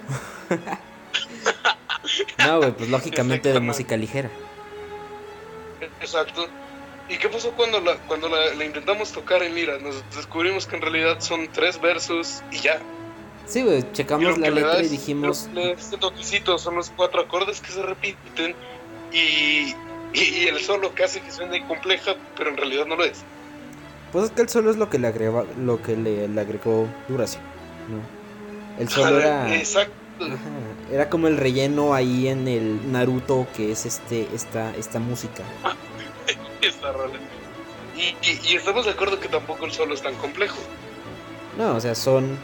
no, 2.46 2.58
güey, 2.58 2.72
pues 2.72 2.90
lógicamente 2.90 3.54
de 3.54 3.60
música 3.60 3.96
ligera. 3.96 4.30
Exacto. 6.02 6.48
¿Y 7.10 7.18
qué 7.18 7.30
pasó 7.30 7.52
cuando 7.52 7.80
la, 7.80 7.96
cuando 8.08 8.28
la, 8.28 8.54
la, 8.56 8.66
intentamos 8.66 9.12
tocar 9.12 9.42
en 9.44 9.56
Lira? 9.56 9.78
Nos 9.80 10.04
descubrimos 10.16 10.68
que 10.68 10.76
en 10.76 10.82
realidad 10.82 11.20
son 11.20 11.48
tres 11.54 11.80
versos 11.80 12.44
y 12.52 12.60
ya. 12.60 12.80
Sí, 13.46 13.64
güey, 13.64 13.90
checamos 13.94 14.38
la 14.38 14.50
letra 14.50 14.84
y 14.84 14.90
dijimos... 14.90 15.50
Este 15.56 15.98
toquecito 15.98 16.58
son 16.58 16.76
los 16.76 16.90
cuatro 16.90 17.22
acordes 17.22 17.62
que 17.62 17.72
se 17.72 17.82
repiten 17.82 18.56
y, 19.14 19.74
y, 20.14 20.22
y, 20.22 20.48
el 20.48 20.60
solo 20.60 20.92
casi 20.94 21.22
que 21.22 21.32
suena 21.32 21.66
compleja, 21.66 22.16
pero 22.36 22.50
en 22.50 22.58
realidad 22.58 22.86
no 22.86 22.98
lo 22.98 23.06
es. 23.06 23.24
Pues 24.12 24.26
es 24.26 24.32
que 24.32 24.42
el 24.42 24.50
solo 24.50 24.70
es 24.70 24.76
lo 24.76 24.90
que 24.90 25.00
le 25.00 25.08
agregó, 25.08 25.48
lo 25.58 25.82
que 25.82 25.96
le, 25.96 26.28
le 26.28 26.42
agregó 26.42 26.88
duración, 27.08 27.44
¿no? 27.88 28.82
El 28.82 28.90
solo 28.90 29.20
era... 29.20 29.56
Exacto. 29.56 29.94
Ajá, 30.20 30.36
era 30.92 31.10
como 31.10 31.28
el 31.28 31.38
relleno 31.38 31.94
ahí 31.94 32.28
en 32.28 32.48
el 32.48 32.92
Naruto 32.92 33.46
que 33.56 33.72
es 33.72 33.86
este 33.86 34.28
esta 34.34 34.76
esta 34.76 35.00
música. 35.00 35.44
Esta 36.62 36.92
rola. 36.92 37.20
Y, 37.96 38.16
y, 38.28 38.40
y, 38.44 38.56
estamos 38.56 38.86
de 38.86 38.92
acuerdo 38.92 39.20
que 39.20 39.28
tampoco 39.28 39.66
el 39.66 39.72
solo 39.72 39.94
es 39.94 40.02
tan 40.02 40.16
complejo. 40.16 40.58
No, 41.58 41.76
o 41.76 41.82
sea, 41.82 41.96
son 41.96 42.38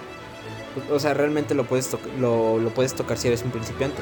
o 0.91 0.99
sea, 0.99 1.13
realmente 1.13 1.53
lo 1.53 1.65
puedes 1.65 1.95
lo, 2.17 2.57
lo 2.57 2.69
puedes 2.71 2.95
tocar 2.95 3.17
si 3.17 3.27
eres 3.27 3.43
un 3.43 3.51
principiante. 3.51 4.01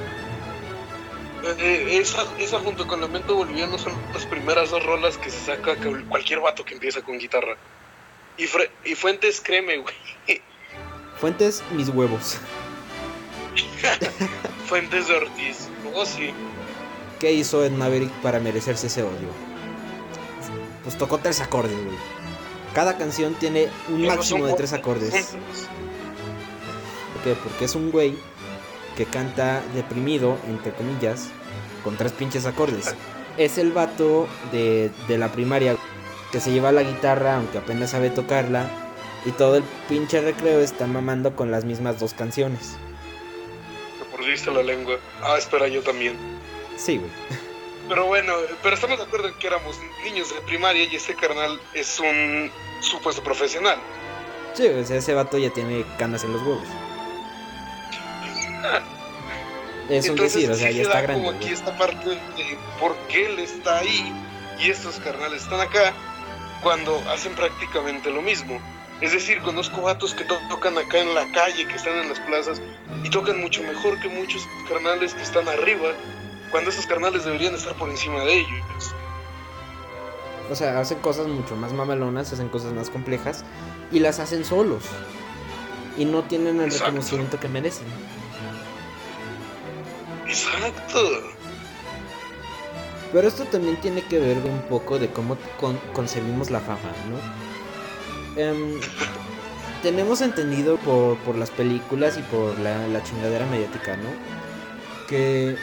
Eh, 1.59 1.97
esa, 1.99 2.25
esa 2.39 2.59
junto 2.59 2.87
con 2.87 3.01
Lamento 3.01 3.35
Boliviano 3.35 3.77
son 3.77 3.93
las 4.13 4.25
primeras 4.25 4.69
dos 4.69 4.83
rolas 4.85 5.17
que 5.17 5.29
se 5.29 5.39
saca 5.39 5.75
cualquier 6.07 6.39
vato 6.39 6.63
que 6.63 6.75
empieza 6.75 7.01
con 7.01 7.17
guitarra. 7.17 7.57
Y, 8.37 8.45
Fre 8.45 8.69
y 8.85 8.95
Fuentes, 8.95 9.41
créeme, 9.41 9.77
güey. 9.77 9.95
Fuentes, 11.19 11.63
mis 11.71 11.89
huevos. 11.89 12.37
Fuentes 14.67 15.07
de 15.07 15.15
Ortiz. 15.15 15.67
Oh, 15.93 16.05
sí. 16.05 16.31
¿Qué 17.19 17.33
hizo 17.33 17.63
Ed 17.63 17.71
Maverick 17.71 18.11
para 18.21 18.39
merecerse 18.39 18.87
ese 18.87 19.03
odio? 19.03 19.50
Pues 20.83 20.97
tocó 20.97 21.17
tres 21.19 21.41
acordes, 21.41 21.75
güey. 21.83 21.97
Cada 22.73 22.97
canción 22.97 23.33
tiene 23.35 23.69
un 23.89 24.05
máximo 24.05 24.47
de 24.47 24.53
tres 24.53 24.73
acordes. 24.73 25.35
¿Por 27.13 27.23
qué? 27.23 27.35
Porque 27.43 27.65
es 27.65 27.75
un 27.75 27.91
güey 27.91 28.15
que 28.95 29.05
canta 29.05 29.61
deprimido, 29.75 30.37
entre 30.47 30.71
comillas, 30.73 31.29
con 31.83 31.97
tres 31.97 32.11
pinches 32.13 32.45
acordes. 32.45 32.95
Es 33.37 33.57
el 33.57 33.71
vato 33.71 34.27
de, 34.51 34.91
de 35.07 35.17
la 35.17 35.31
primaria 35.31 35.77
que 36.31 36.39
se 36.39 36.51
lleva 36.51 36.71
la 36.71 36.83
guitarra, 36.83 37.35
aunque 37.35 37.57
apenas 37.57 37.91
sabe 37.91 38.09
tocarla, 38.09 38.69
y 39.25 39.31
todo 39.31 39.57
el 39.57 39.63
pinche 39.87 40.21
recreo 40.21 40.61
está 40.61 40.87
mamando 40.87 41.35
con 41.35 41.51
las 41.51 41.65
mismas 41.65 41.99
dos 41.99 42.13
canciones. 42.13 42.77
Te 43.99 44.17
mordiste 44.17 44.49
la 44.49 44.63
lengua. 44.63 44.95
Ah, 45.21 45.35
espera, 45.37 45.67
yo 45.67 45.81
también. 45.83 46.15
Sí, 46.77 46.97
güey. 46.97 47.11
Pero 47.91 48.05
bueno, 48.05 48.33
pero 48.63 48.73
estamos 48.75 48.97
de 48.99 49.03
acuerdo 49.03 49.27
en 49.27 49.33
que 49.33 49.47
éramos 49.47 49.77
niños 50.05 50.33
de 50.33 50.39
primaria 50.43 50.85
y 50.85 50.95
ese 50.95 51.13
carnal 51.13 51.59
es 51.73 51.99
un 51.99 52.49
supuesto 52.79 53.21
profesional. 53.21 53.77
Sí, 54.53 54.65
o 54.65 54.85
sea, 54.85 54.95
ese 54.95 55.13
vato 55.13 55.37
ya 55.37 55.49
tiene 55.49 55.83
canas 55.99 56.23
en 56.23 56.31
los 56.31 56.41
huevos. 56.41 56.63
es 59.89 60.05
un 60.05 60.11
Entonces, 60.11 60.35
decir, 60.35 60.51
o 60.51 60.55
sea, 60.55 60.69
sí 60.69 60.75
ya 60.77 60.83
se 60.83 60.85
está 60.89 60.93
da 60.95 61.01
grande. 61.01 61.21
como 61.25 61.35
aquí 61.35 61.47
güey. 61.47 61.53
esta 61.53 61.77
parte 61.77 62.09
de 62.11 62.57
por 62.79 62.95
qué 63.09 63.25
él 63.25 63.39
está 63.39 63.79
ahí 63.79 64.13
y 64.57 64.69
estos 64.69 64.97
carnales 65.01 65.43
están 65.43 65.59
acá 65.59 65.91
cuando 66.63 66.97
hacen 67.09 67.35
prácticamente 67.35 68.09
lo 68.09 68.21
mismo. 68.21 68.57
Es 69.01 69.11
decir, 69.11 69.41
conozco 69.41 69.81
vatos 69.81 70.13
que 70.13 70.23
to- 70.23 70.39
tocan 70.47 70.77
acá 70.77 70.99
en 70.99 71.13
la 71.13 71.29
calle, 71.33 71.67
que 71.67 71.75
están 71.75 71.97
en 71.97 72.07
las 72.07 72.21
plazas 72.21 72.61
y 73.03 73.09
tocan 73.09 73.41
mucho 73.41 73.61
mejor 73.63 73.99
que 73.99 74.07
muchos 74.07 74.47
carnales 74.69 75.13
que 75.13 75.23
están 75.23 75.49
arriba, 75.49 75.89
cuando 76.51 76.69
esos 76.69 76.85
carnales 76.85 77.23
deberían 77.25 77.55
estar 77.55 77.73
por 77.75 77.89
encima 77.89 78.19
de 78.25 78.39
ellos. 78.39 78.93
O 80.51 80.55
sea, 80.55 80.79
hacen 80.79 80.99
cosas 80.99 81.27
mucho 81.27 81.55
más 81.55 81.71
mamalonas, 81.73 82.31
hacen 82.33 82.49
cosas 82.49 82.73
más 82.73 82.89
complejas 82.89 83.45
y 83.91 83.99
las 83.99 84.19
hacen 84.19 84.43
solos. 84.43 84.83
Y 85.97 86.05
no 86.05 86.23
tienen 86.23 86.57
el 86.59 86.65
Exacto. 86.65 86.85
reconocimiento 86.87 87.39
que 87.39 87.47
merecen. 87.47 87.87
Exacto. 90.27 90.99
Pero 93.11 93.27
esto 93.27 93.43
también 93.45 93.75
tiene 93.81 94.01
que 94.03 94.19
ver 94.19 94.37
un 94.37 94.61
poco 94.69 94.97
de 94.97 95.09
cómo 95.09 95.37
con- 95.59 95.79
concebimos 95.93 96.49
la 96.49 96.59
fama, 96.61 96.79
¿no? 97.09 98.41
Em, 98.41 98.79
tenemos 99.83 100.21
entendido 100.21 100.77
por, 100.77 101.17
por 101.19 101.35
las 101.35 101.49
películas 101.51 102.17
y 102.17 102.21
por 102.23 102.57
la, 102.59 102.87
la 102.87 103.03
chingadera 103.03 103.45
mediática, 103.47 103.97
¿no? 103.97 104.09
Que 105.09 105.57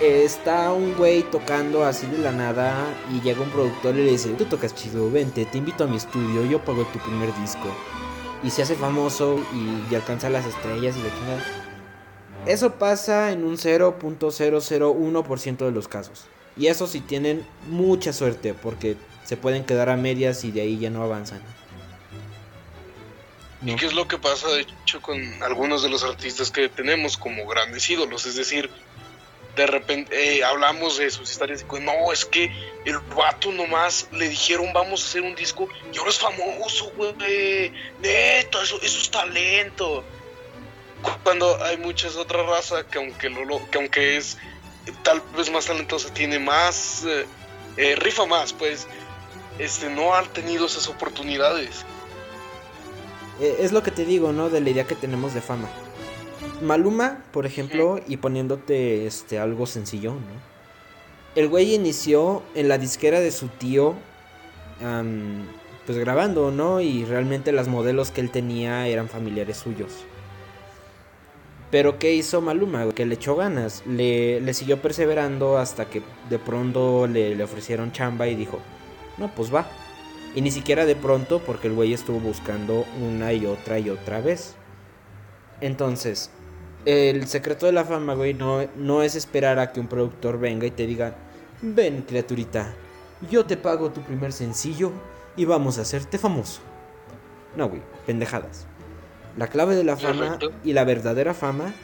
está 0.00 0.72
un 0.72 0.94
güey 0.94 1.22
tocando 1.22 1.84
así 1.84 2.06
de 2.06 2.18
la 2.18 2.32
nada 2.32 2.86
y 3.12 3.20
llega 3.20 3.40
un 3.40 3.50
productor 3.50 3.94
y 3.94 4.04
le 4.04 4.10
dice, 4.12 4.30
tú 4.30 4.44
tocas 4.44 4.74
chido, 4.74 5.10
vente, 5.10 5.44
te 5.46 5.58
invito 5.58 5.84
a 5.84 5.86
mi 5.86 5.96
estudio, 5.96 6.44
yo 6.44 6.64
pago 6.64 6.84
tu 6.86 6.98
primer 6.98 7.34
disco. 7.40 7.68
Y 8.42 8.50
se 8.50 8.62
hace 8.62 8.74
famoso 8.74 9.38
y, 9.52 9.92
y 9.92 9.94
alcanza 9.94 10.28
las 10.28 10.46
estrellas 10.46 10.96
y 10.96 11.02
la 11.02 11.14
chingada. 11.14 11.44
Eso 12.46 12.74
pasa 12.74 13.32
en 13.32 13.44
un 13.44 13.56
0.001% 13.56 15.56
de 15.56 15.70
los 15.72 15.88
casos. 15.88 16.24
Y 16.56 16.68
eso 16.68 16.86
sí 16.86 17.00
tienen 17.00 17.46
mucha 17.68 18.12
suerte 18.12 18.54
porque 18.54 18.96
se 19.24 19.36
pueden 19.36 19.64
quedar 19.64 19.88
a 19.88 19.96
medias 19.96 20.44
y 20.44 20.52
de 20.52 20.62
ahí 20.62 20.78
ya 20.78 20.90
no 20.90 21.02
avanzan. 21.02 21.42
¿Y 23.62 23.74
qué 23.74 23.86
es 23.86 23.94
lo 23.94 24.06
que 24.06 24.18
pasa, 24.18 24.48
de 24.48 24.60
hecho, 24.60 25.00
con 25.00 25.18
algunos 25.42 25.82
de 25.82 25.88
los 25.88 26.04
artistas 26.04 26.50
que 26.50 26.68
tenemos 26.68 27.16
como 27.16 27.46
grandes 27.46 27.88
ídolos? 27.90 28.26
Es 28.26 28.36
decir, 28.36 28.70
de 29.56 29.66
repente 29.66 30.36
eh, 30.38 30.44
hablamos 30.44 30.98
de 30.98 31.10
sus 31.10 31.30
historias 31.30 31.62
y 31.62 31.64
pues, 31.64 31.82
no, 31.82 32.12
es 32.12 32.24
que 32.24 32.52
el 32.84 32.98
vato 33.16 33.50
nomás 33.52 34.06
le 34.12 34.28
dijeron 34.28 34.72
vamos 34.72 35.02
a 35.02 35.06
hacer 35.08 35.22
un 35.22 35.34
disco 35.34 35.68
y 35.92 35.98
ahora 35.98 36.10
es 36.10 36.18
famoso, 36.18 36.92
güey. 36.96 37.72
Neta, 38.00 38.62
eso, 38.62 38.78
eso 38.82 39.00
es 39.00 39.10
talento. 39.10 40.04
Cuando 41.24 41.62
hay 41.64 41.76
muchas 41.78 42.16
otras 42.16 42.46
razas 42.46 42.84
que 42.84 42.98
aunque, 42.98 43.28
lo, 43.30 43.44
lo- 43.44 43.70
que 43.70 43.78
aunque 43.78 44.16
es 44.16 44.36
tal 45.02 45.20
vez 45.36 45.50
más 45.50 45.66
talentosa, 45.66 46.12
tiene 46.12 46.38
más, 46.38 47.04
eh, 47.04 47.26
eh, 47.76 47.96
rifa 47.96 48.26
más, 48.26 48.52
pues, 48.52 48.86
este, 49.58 49.88
no 49.88 50.14
han 50.14 50.26
tenido 50.32 50.66
esas 50.66 50.86
oportunidades. 50.88 51.84
Eh, 53.40 53.56
es 53.60 53.72
lo 53.72 53.82
que 53.82 53.90
te 53.90 54.04
digo, 54.04 54.32
¿no? 54.32 54.48
De 54.50 54.60
la 54.60 54.70
idea 54.70 54.84
que 54.84 54.94
tenemos 54.94 55.34
de 55.34 55.40
fama. 55.42 55.68
Maluma, 56.62 57.24
por 57.32 57.46
ejemplo, 57.46 58.00
y 58.06 58.16
poniéndote 58.16 59.06
este 59.06 59.38
algo 59.38 59.66
sencillo, 59.66 60.12
¿no? 60.12 60.56
El 61.34 61.48
güey 61.48 61.74
inició 61.74 62.42
en 62.54 62.68
la 62.68 62.78
disquera 62.78 63.20
de 63.20 63.30
su 63.30 63.48
tío, 63.48 63.94
pues 65.84 65.98
grabando, 65.98 66.50
¿no? 66.50 66.80
Y 66.80 67.04
realmente 67.04 67.52
las 67.52 67.68
modelos 67.68 68.10
que 68.10 68.22
él 68.22 68.30
tenía 68.30 68.88
eran 68.88 69.08
familiares 69.08 69.58
suyos. 69.58 69.92
Pero 71.70 71.98
¿qué 71.98 72.14
hizo 72.14 72.40
Maluma? 72.40 72.88
Que 72.92 73.04
le 73.04 73.16
echó 73.16 73.36
ganas, 73.36 73.82
le, 73.86 74.40
le 74.40 74.54
siguió 74.54 74.80
perseverando 74.80 75.58
hasta 75.58 75.90
que 75.90 76.02
de 76.30 76.38
pronto 76.38 77.06
le, 77.06 77.34
le 77.34 77.44
ofrecieron 77.44 77.92
chamba 77.92 78.28
y 78.28 78.34
dijo, 78.34 78.60
no, 79.18 79.34
pues 79.34 79.54
va. 79.54 79.66
Y 80.34 80.40
ni 80.40 80.50
siquiera 80.50 80.86
de 80.86 80.96
pronto, 80.96 81.40
porque 81.40 81.66
el 81.66 81.74
güey 81.74 81.92
estuvo 81.92 82.20
buscando 82.20 82.86
una 83.02 83.32
y 83.32 83.46
otra 83.46 83.78
y 83.78 83.90
otra 83.90 84.20
vez. 84.20 84.54
Entonces, 85.60 86.30
el 86.86 87.26
secreto 87.26 87.66
de 87.66 87.72
la 87.72 87.84
fama, 87.84 88.14
güey, 88.14 88.32
no, 88.32 88.64
no 88.76 89.02
es 89.02 89.16
esperar 89.16 89.58
a 89.58 89.72
que 89.72 89.80
un 89.80 89.88
productor 89.88 90.38
venga 90.38 90.66
y 90.66 90.70
te 90.70 90.86
diga, 90.86 91.16
ven 91.60 92.02
criaturita, 92.02 92.72
yo 93.30 93.44
te 93.44 93.56
pago 93.56 93.90
tu 93.90 94.02
primer 94.02 94.32
sencillo 94.32 94.92
y 95.36 95.44
vamos 95.44 95.78
a 95.78 95.82
hacerte 95.82 96.16
famoso. 96.16 96.60
No, 97.56 97.68
güey, 97.68 97.82
pendejadas. 98.06 98.66
La 99.36 99.48
clave 99.48 99.74
de 99.74 99.84
la 99.84 99.96
fama 99.96 100.38
y 100.64 100.72
la 100.72 100.84
verdadera 100.84 101.34
fama 101.34 101.74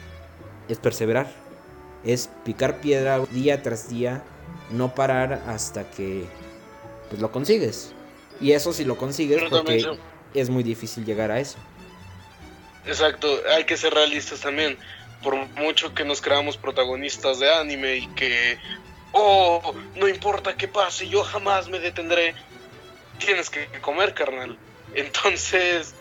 es 0.69 0.77
perseverar. 0.77 1.29
Es 2.03 2.29
picar 2.45 2.79
piedra 2.79 3.19
día 3.31 3.61
tras 3.61 3.89
día, 3.89 4.23
no 4.71 4.95
parar 4.95 5.43
hasta 5.47 5.89
que 5.89 6.25
pues 7.09 7.21
lo 7.21 7.31
consigues. 7.31 7.93
Y 8.39 8.51
eso 8.51 8.73
si 8.73 8.85
lo 8.85 8.97
consigues 8.97 9.43
porque 9.49 9.85
es 10.33 10.49
muy 10.49 10.63
difícil 10.63 11.05
llegar 11.05 11.31
a 11.31 11.39
eso. 11.39 11.57
Exacto, 12.85 13.41
hay 13.49 13.65
que 13.65 13.77
ser 13.77 13.93
realistas 13.93 14.41
también. 14.41 14.77
Por 15.21 15.35
mucho 15.35 15.93
que 15.93 16.03
nos 16.03 16.21
creamos 16.21 16.57
protagonistas 16.57 17.39
de 17.39 17.53
anime 17.53 17.95
y 17.97 18.07
que, 18.07 18.57
oh, 19.13 19.73
no 19.95 20.07
importa 20.07 20.57
qué 20.57 20.67
pase, 20.67 21.07
yo 21.07 21.23
jamás 21.23 21.69
me 21.69 21.79
detendré. 21.79 22.35
Tienes 23.19 23.49
que 23.49 23.67
comer, 23.79 24.13
carnal. 24.13 24.57
Entonces, 24.95 25.95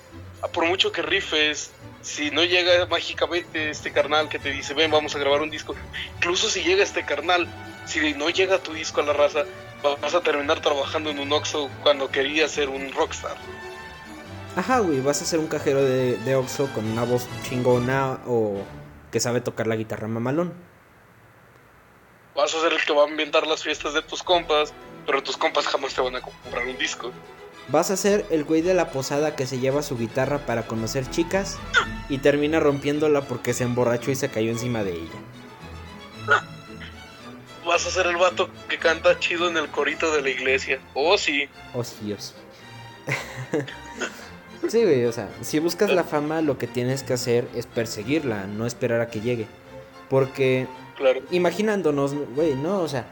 por 0.52 0.66
mucho 0.66 0.90
que 0.90 1.02
rifes, 1.02 1.70
si 2.02 2.30
no 2.30 2.42
llega 2.44 2.86
mágicamente 2.86 3.70
este 3.70 3.92
carnal 3.92 4.28
que 4.28 4.38
te 4.38 4.50
dice, 4.50 4.74
ven, 4.74 4.90
vamos 4.90 5.14
a 5.14 5.18
grabar 5.18 5.40
un 5.40 5.50
disco, 5.50 5.74
incluso 6.16 6.50
si 6.50 6.62
llega 6.62 6.82
este 6.82 7.04
carnal, 7.04 7.46
si 7.86 8.14
no 8.14 8.28
llega 8.28 8.58
tu 8.58 8.72
disco 8.72 9.00
a 9.00 9.04
la 9.04 9.12
raza, 9.12 9.44
vas 9.82 10.14
a 10.14 10.20
terminar 10.20 10.60
trabajando 10.60 11.10
en 11.10 11.20
un 11.20 11.32
Oxxo 11.32 11.70
cuando 11.82 12.10
querías 12.10 12.50
ser 12.50 12.68
un 12.68 12.92
rockstar. 12.92 13.36
Ajá, 14.54 14.80
güey, 14.80 15.00
vas 15.00 15.22
a 15.22 15.24
ser 15.24 15.38
un 15.38 15.46
cajero 15.46 15.82
de, 15.82 16.18
de 16.18 16.36
Oxxo 16.36 16.68
con 16.74 16.84
una 16.84 17.04
voz 17.04 17.26
chingona 17.42 18.20
o 18.26 18.62
que 19.10 19.18
sabe 19.18 19.40
tocar 19.40 19.66
la 19.66 19.76
guitarra 19.76 20.08
mamalón. 20.08 20.52
Vas 22.34 22.54
a 22.54 22.60
ser 22.60 22.72
el 22.72 22.84
que 22.84 22.92
va 22.92 23.02
a 23.02 23.06
ambientar 23.06 23.46
las 23.46 23.62
fiestas 23.62 23.94
de 23.94 24.02
tus 24.02 24.22
compas, 24.22 24.74
pero 25.06 25.22
tus 25.22 25.36
compas 25.36 25.66
jamás 25.66 25.94
te 25.94 26.02
van 26.02 26.16
a 26.16 26.20
comprar 26.20 26.66
un 26.66 26.76
disco. 26.76 27.12
Vas 27.68 27.90
a 27.90 27.96
ser 27.96 28.26
el 28.30 28.44
güey 28.44 28.60
de 28.60 28.74
la 28.74 28.90
posada 28.90 29.36
que 29.36 29.46
se 29.46 29.58
lleva 29.58 29.82
su 29.82 29.96
guitarra 29.96 30.44
para 30.44 30.66
conocer 30.66 31.08
chicas 31.08 31.58
y 32.08 32.18
termina 32.18 32.60
rompiéndola 32.60 33.22
porque 33.22 33.54
se 33.54 33.64
emborrachó 33.64 34.10
y 34.10 34.16
se 34.16 34.30
cayó 34.30 34.50
encima 34.50 34.82
de 34.82 34.92
ella. 34.92 36.42
Vas 37.64 37.86
a 37.86 37.90
ser 37.90 38.06
el 38.06 38.16
vato 38.16 38.50
que 38.68 38.78
canta 38.78 39.18
chido 39.18 39.48
en 39.48 39.56
el 39.56 39.68
corito 39.68 40.12
de 40.12 40.20
la 40.20 40.30
iglesia. 40.30 40.80
Oh, 40.94 41.16
sí. 41.16 41.48
Oh, 41.72 41.84
sí, 41.84 42.12
oh, 42.12 42.20
sí. 42.20 42.34
sí, 44.68 44.82
güey, 44.82 45.04
o 45.06 45.12
sea, 45.12 45.28
si 45.42 45.58
buscas 45.58 45.90
la 45.90 46.04
fama, 46.04 46.40
lo 46.42 46.58
que 46.58 46.66
tienes 46.66 47.02
que 47.02 47.12
hacer 47.12 47.48
es 47.54 47.66
perseguirla, 47.66 48.46
no 48.46 48.66
esperar 48.66 49.00
a 49.00 49.08
que 49.08 49.20
llegue. 49.20 49.46
Porque, 50.08 50.66
Claro. 50.96 51.20
imaginándonos, 51.30 52.14
güey, 52.34 52.54
¿no? 52.54 52.80
O 52.80 52.88
sea, 52.88 53.06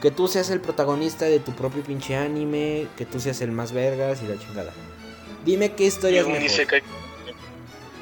que 0.00 0.10
tú 0.10 0.28
seas 0.28 0.50
el 0.50 0.60
protagonista 0.60 1.24
de 1.26 1.38
tu 1.40 1.52
propio 1.52 1.82
pinche 1.82 2.16
anime, 2.16 2.86
que 2.96 3.06
tú 3.06 3.20
seas 3.20 3.40
el 3.40 3.52
más 3.52 3.72
vergas 3.72 4.20
y 4.22 4.26
la 4.26 4.38
chingada. 4.38 4.72
Dime 5.44 5.72
qué 5.72 5.84
historia 5.86 6.20
es 6.22 6.26
mejor. 6.28 6.82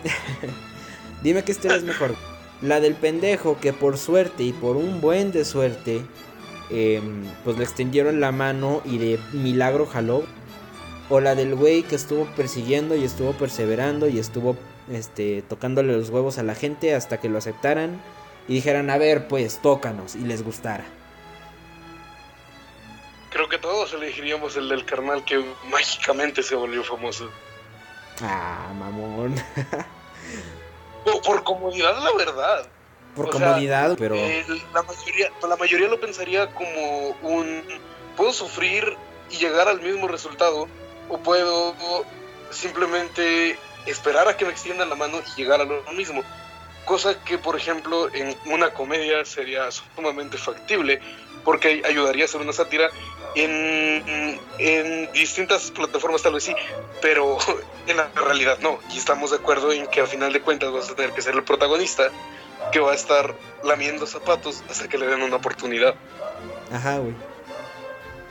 Dime 1.23 1.45
qué 1.45 1.53
historia 1.53 1.77
es 1.77 1.85
mejor. 1.85 2.15
La 2.63 2.81
del 2.81 2.95
pendejo 2.95 3.59
que 3.61 3.73
por 3.73 3.97
suerte 3.99 4.43
y 4.43 4.53
por 4.53 4.77
un 4.77 5.01
buen 5.01 5.33
de 5.33 5.45
suerte, 5.45 6.03
em, 6.71 7.25
pues 7.45 7.57
le 7.57 7.65
extendieron 7.65 8.21
la 8.21 8.33
mano 8.33 8.83
y 8.85 8.99
de 8.99 9.19
milagro 9.33 9.87
jaló. 9.87 10.25
O 11.11 11.21
la 11.21 11.35
del 11.35 11.55
güey 11.57 11.83
que 11.83 11.97
estuvo 11.97 12.25
persiguiendo 12.37 12.95
y 12.95 13.05
estuvo 13.05 13.33
perseverando 13.33 14.09
y 14.09 14.19
estuvo 14.19 14.57
este, 14.91 15.43
tocándole 15.43 15.93
los 15.93 16.09
huevos 16.11 16.39
a 16.39 16.43
la 16.43 16.55
gente 16.55 16.95
hasta 16.95 17.19
que 17.19 17.29
lo 17.29 17.39
aceptaran 17.39 18.01
y 18.49 18.55
dijeran, 18.55 18.91
a 18.91 18.97
ver, 18.97 19.29
pues 19.29 19.61
tócanos 19.61 20.15
y 20.15 20.21
les 20.21 20.43
gustara. 20.45 20.85
Creo 23.31 23.49
que 23.49 23.59
todos 23.59 23.93
elegiríamos 23.93 24.57
el 24.57 24.69
del 24.69 24.85
carnal 24.85 25.25
que 25.25 25.45
mágicamente 25.71 26.43
se 26.43 26.55
volvió 26.55 26.83
famoso. 26.83 27.29
Ah, 28.23 28.73
mamón. 28.79 29.35
O 31.05 31.23
por 31.23 31.43
comodidad, 31.45 31.97
la 32.05 32.13
verdad. 32.13 32.67
Por 33.17 33.31
O 33.31 33.33
sea, 33.33 33.47
comodidad, 33.47 33.97
pero... 33.99 34.15
Eh, 34.17 34.45
la, 34.75 34.83
mayoría, 34.83 35.33
la 35.49 35.57
mayoría 35.57 35.89
lo 35.89 35.99
pensaría 35.99 36.53
como 36.53 37.09
un... 37.23 37.63
Puedo 38.17 38.33
sufrir 38.33 38.97
y 39.31 39.37
llegar 39.37 39.69
al 39.69 39.81
mismo 39.81 40.09
resultado 40.09 40.69
o 41.11 41.19
puedo 41.19 41.75
simplemente 42.51 43.59
esperar 43.87 44.29
a 44.29 44.37
que 44.37 44.45
me 44.45 44.51
extiendan 44.51 44.89
la 44.89 44.97
mano 44.97 45.19
y 45.19 45.41
llegar 45.41 45.61
a 45.61 45.65
lo 45.65 45.83
mismo. 45.93 46.23
Cosa 46.85 47.23
que, 47.25 47.39
por 47.39 47.57
ejemplo, 47.57 48.13
en 48.15 48.37
una 48.47 48.71
comedia 48.73 49.25
sería 49.25 49.71
sumamente 49.71 50.39
factible 50.39 51.01
porque 51.45 51.83
ayudaría 51.87 52.25
a 52.25 52.27
hacer 52.27 52.41
una 52.41 52.53
sátira 52.53 52.91
en, 53.35 54.39
en 54.59 55.13
distintas 55.13 55.71
plataformas 55.71 56.23
tal 56.23 56.35
vez 56.35 56.45
sí, 56.45 56.55
pero 57.01 57.39
en 57.87 57.97
la 57.97 58.09
realidad 58.15 58.59
no. 58.61 58.81
Y 58.93 58.99
estamos 58.99 59.31
de 59.31 59.37
acuerdo 59.37 59.73
en 59.73 59.87
que 59.87 60.01
al 60.01 60.09
final 60.09 60.33
de 60.33 60.41
cuentas 60.41 60.73
vas 60.73 60.91
a 60.91 60.95
tener 60.95 61.13
que 61.13 61.23
ser 61.23 61.35
el 61.35 61.45
protagonista 61.45 62.11
que 62.73 62.81
va 62.81 62.93
a 62.93 62.95
estar 62.95 63.35
lamiendo 63.65 64.07
zapatos 64.07 64.63
hasta 64.69 64.89
que 64.89 64.99
le 64.99 65.07
den 65.07 65.23
una 65.23 65.37
oportunidad. 65.37 65.95
Ajá, 66.73 66.99
güey. 66.99 67.15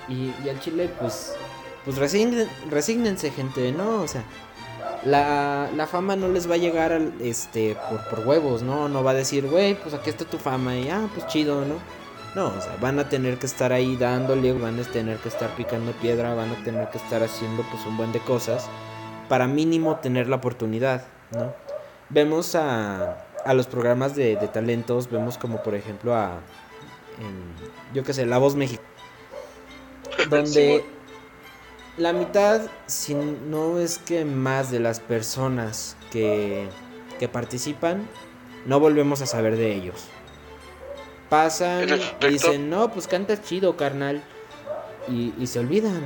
Y, 0.07 0.33
y 0.43 0.49
al 0.49 0.59
chile, 0.59 0.89
pues, 0.99 1.35
pues 1.89 1.97
resignen- 2.13 2.47
resígnense, 2.69 3.31
gente, 3.31 3.71
¿no? 3.71 4.01
O 4.01 4.07
sea, 4.07 4.23
la, 5.05 5.69
la 5.75 5.87
fama 5.87 6.15
no 6.15 6.27
les 6.27 6.49
va 6.49 6.55
a 6.55 6.57
llegar 6.57 6.91
al, 6.91 7.13
este, 7.19 7.75
por, 7.89 8.03
por 8.09 8.27
huevos, 8.27 8.61
¿no? 8.61 8.89
No 8.89 9.03
va 9.03 9.11
a 9.11 9.13
decir, 9.15 9.47
güey, 9.47 9.75
pues 9.75 9.93
aquí 9.95 10.09
está 10.09 10.25
tu 10.25 10.37
fama 10.37 10.75
y, 10.75 10.89
ah, 10.89 11.07
pues 11.13 11.25
chido, 11.27 11.65
¿no? 11.65 11.75
No, 12.35 12.55
o 12.55 12.61
sea, 12.61 12.75
van 12.79 12.99
a 12.99 13.09
tener 13.09 13.39
que 13.39 13.47
estar 13.47 13.73
ahí 13.73 13.95
dándole, 13.95 14.53
van 14.53 14.79
a 14.79 14.83
tener 14.83 15.17
que 15.17 15.29
estar 15.29 15.49
picando 15.55 15.91
piedra, 15.93 16.35
van 16.35 16.51
a 16.51 16.63
tener 16.63 16.89
que 16.89 16.99
estar 16.99 17.23
haciendo, 17.23 17.63
pues, 17.71 17.83
un 17.87 17.97
buen 17.97 18.11
de 18.11 18.19
cosas 18.19 18.69
para 19.27 19.47
mínimo 19.47 19.95
tener 19.95 20.27
la 20.27 20.35
oportunidad, 20.35 21.05
¿no? 21.31 21.53
Vemos 22.09 22.53
a, 22.55 23.25
a 23.45 23.53
los 23.55 23.65
programas 23.67 24.15
de, 24.15 24.35
de 24.35 24.47
talentos, 24.47 25.09
vemos 25.09 25.37
como, 25.39 25.63
por 25.63 25.73
ejemplo, 25.73 26.13
a, 26.15 26.39
en, 27.19 27.95
yo 27.95 28.03
qué 28.03 28.13
sé, 28.13 28.25
La 28.27 28.37
Voz 28.37 28.55
México 28.55 28.83
donde 30.29 30.85
la 31.99 32.13
mitad, 32.13 32.61
si 32.87 33.13
no 33.13 33.77
es 33.77 33.97
que 33.97 34.23
más 34.23 34.71
de 34.71 34.79
las 34.79 35.01
personas 35.01 35.97
que, 36.11 36.69
que 37.19 37.27
participan, 37.27 38.09
no 38.65 38.79
volvemos 38.79 39.21
a 39.21 39.25
saber 39.25 39.57
de 39.57 39.75
ellos. 39.75 40.05
Pasan, 41.29 41.87
dicen, 42.21 42.69
no, 42.69 42.91
pues 42.91 43.07
cantas 43.07 43.43
chido, 43.43 43.75
carnal. 43.75 44.23
Y, 45.09 45.33
y 45.37 45.47
se 45.47 45.59
olvidan. 45.59 46.01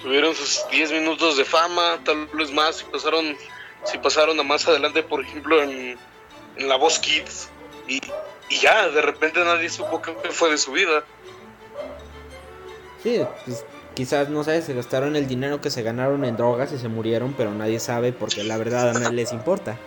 Tuvieron 0.00 0.34
sus 0.34 0.64
10 0.70 0.92
minutos 0.92 1.36
de 1.36 1.44
fama, 1.44 2.00
tal 2.04 2.26
vez 2.28 2.50
más, 2.50 2.76
si 2.76 2.84
pasaron, 2.84 3.36
si 3.84 3.98
pasaron 3.98 4.40
a 4.40 4.42
más 4.42 4.66
adelante, 4.66 5.02
por 5.02 5.20
ejemplo, 5.20 5.62
en, 5.62 5.98
en 6.56 6.68
La 6.68 6.76
Voz 6.76 6.98
Kids. 6.98 7.50
Y, 7.86 8.00
y 8.48 8.56
ya, 8.58 8.88
de 8.88 9.02
repente 9.02 9.44
nadie 9.44 9.68
supo 9.68 10.00
qué 10.00 10.12
fue 10.30 10.50
de 10.50 10.58
su 10.58 10.72
vida. 10.72 11.04
Sí, 13.02 13.20
pues 13.44 13.64
quizás, 13.94 14.28
no 14.28 14.44
sé, 14.44 14.62
se 14.62 14.74
gastaron 14.74 15.16
el 15.16 15.26
dinero 15.26 15.60
que 15.60 15.70
se 15.70 15.82
ganaron 15.82 16.24
en 16.24 16.36
drogas 16.36 16.72
y 16.72 16.78
se 16.78 16.88
murieron, 16.88 17.34
pero 17.36 17.52
nadie 17.52 17.80
sabe 17.80 18.12
porque 18.12 18.44
la 18.44 18.56
verdad 18.56 18.90
a 18.90 18.92
nadie 18.94 19.16
les 19.16 19.32
importa. 19.32 19.78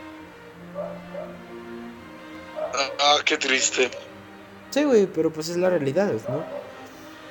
Ah, 3.00 3.18
qué 3.24 3.38
triste. 3.38 3.90
Sí, 4.70 4.84
güey, 4.84 5.06
pero 5.08 5.32
pues 5.32 5.50
es 5.50 5.58
la 5.58 5.70
realidad, 5.70 6.12
¿no? 6.28 6.44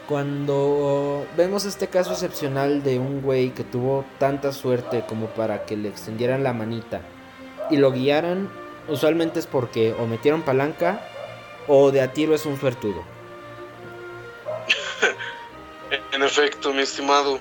Cuando 0.09 1.27
vemos 1.37 1.65
este 1.65 1.89
caso 1.89 2.13
excepcional 2.13 2.83
de 2.83 2.99
un 2.99 3.23
güey 3.23 3.51
que 3.51 3.65
tuvo 3.65 4.05
tanta 4.19 4.53
suerte 4.53 5.05
como 5.09 5.29
para 5.29 5.65
que 5.65 5.77
le 5.77 5.89
extendieran 5.89 6.43
la 6.43 6.53
manita 6.53 7.01
y 7.71 7.77
lo 7.77 7.91
guiaran, 7.91 8.51
usualmente 8.89 9.41
es 9.41 9.47
porque 9.47 9.95
o 9.99 10.07
metieron 10.07 10.43
palanca 10.43 11.01
o 11.67 11.91
de 11.91 12.03
a 12.03 12.13
tiro 12.13 12.35
es 12.35 12.45
un 12.45 12.59
suertudo. 12.61 13.14
En 16.15 16.23
efecto, 16.23 16.73
mi 16.73 16.83
estimado. 16.83 17.41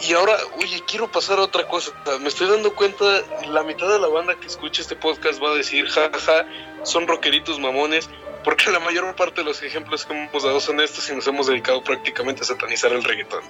Y 0.00 0.14
ahora, 0.14 0.34
oye, 0.58 0.82
quiero 0.86 1.12
pasar 1.12 1.38
a 1.38 1.42
otra 1.42 1.68
cosa. 1.68 1.92
Me 2.20 2.28
estoy 2.28 2.48
dando 2.48 2.74
cuenta, 2.74 3.04
la 3.46 3.62
mitad 3.62 3.88
de 3.88 3.98
la 3.98 4.08
banda 4.08 4.34
que 4.36 4.46
escucha 4.46 4.80
este 4.80 4.96
podcast 4.96 5.42
va 5.42 5.50
a 5.50 5.54
decir, 5.54 5.86
jaja, 5.86 6.46
son 6.82 7.06
rockeritos 7.06 7.60
mamones, 7.60 8.08
porque 8.42 8.70
la 8.70 8.80
mayor 8.80 9.14
parte 9.16 9.42
de 9.42 9.44
los 9.44 9.62
ejemplos 9.62 10.06
que 10.06 10.14
hemos 10.14 10.42
dado 10.42 10.60
son 10.60 10.80
estos 10.80 11.10
y 11.10 11.14
nos 11.14 11.26
hemos 11.26 11.48
dedicado 11.48 11.84
prácticamente 11.84 12.40
a 12.40 12.46
satanizar 12.46 12.90
el 12.92 13.04
reggaetón. 13.04 13.42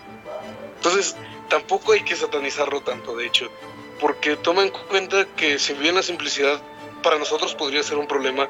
Entonces, 0.75 1.15
tampoco 1.49 1.93
hay 1.93 2.03
que 2.03 2.17
satanizarlo 2.17 2.81
tanto, 2.81 3.15
de 3.15 3.27
hecho, 3.27 3.49
porque 4.01 4.35
toma 4.35 4.63
en 4.63 4.71
cuenta 4.71 5.27
que 5.37 5.61
si 5.61 5.75
bien 5.75 5.95
la 5.95 6.03
simplicidad 6.03 6.61
para 7.05 7.19
nosotros 7.19 7.55
podría 7.55 7.85
ser 7.85 7.99
un 7.99 8.09
problema, 8.09 8.49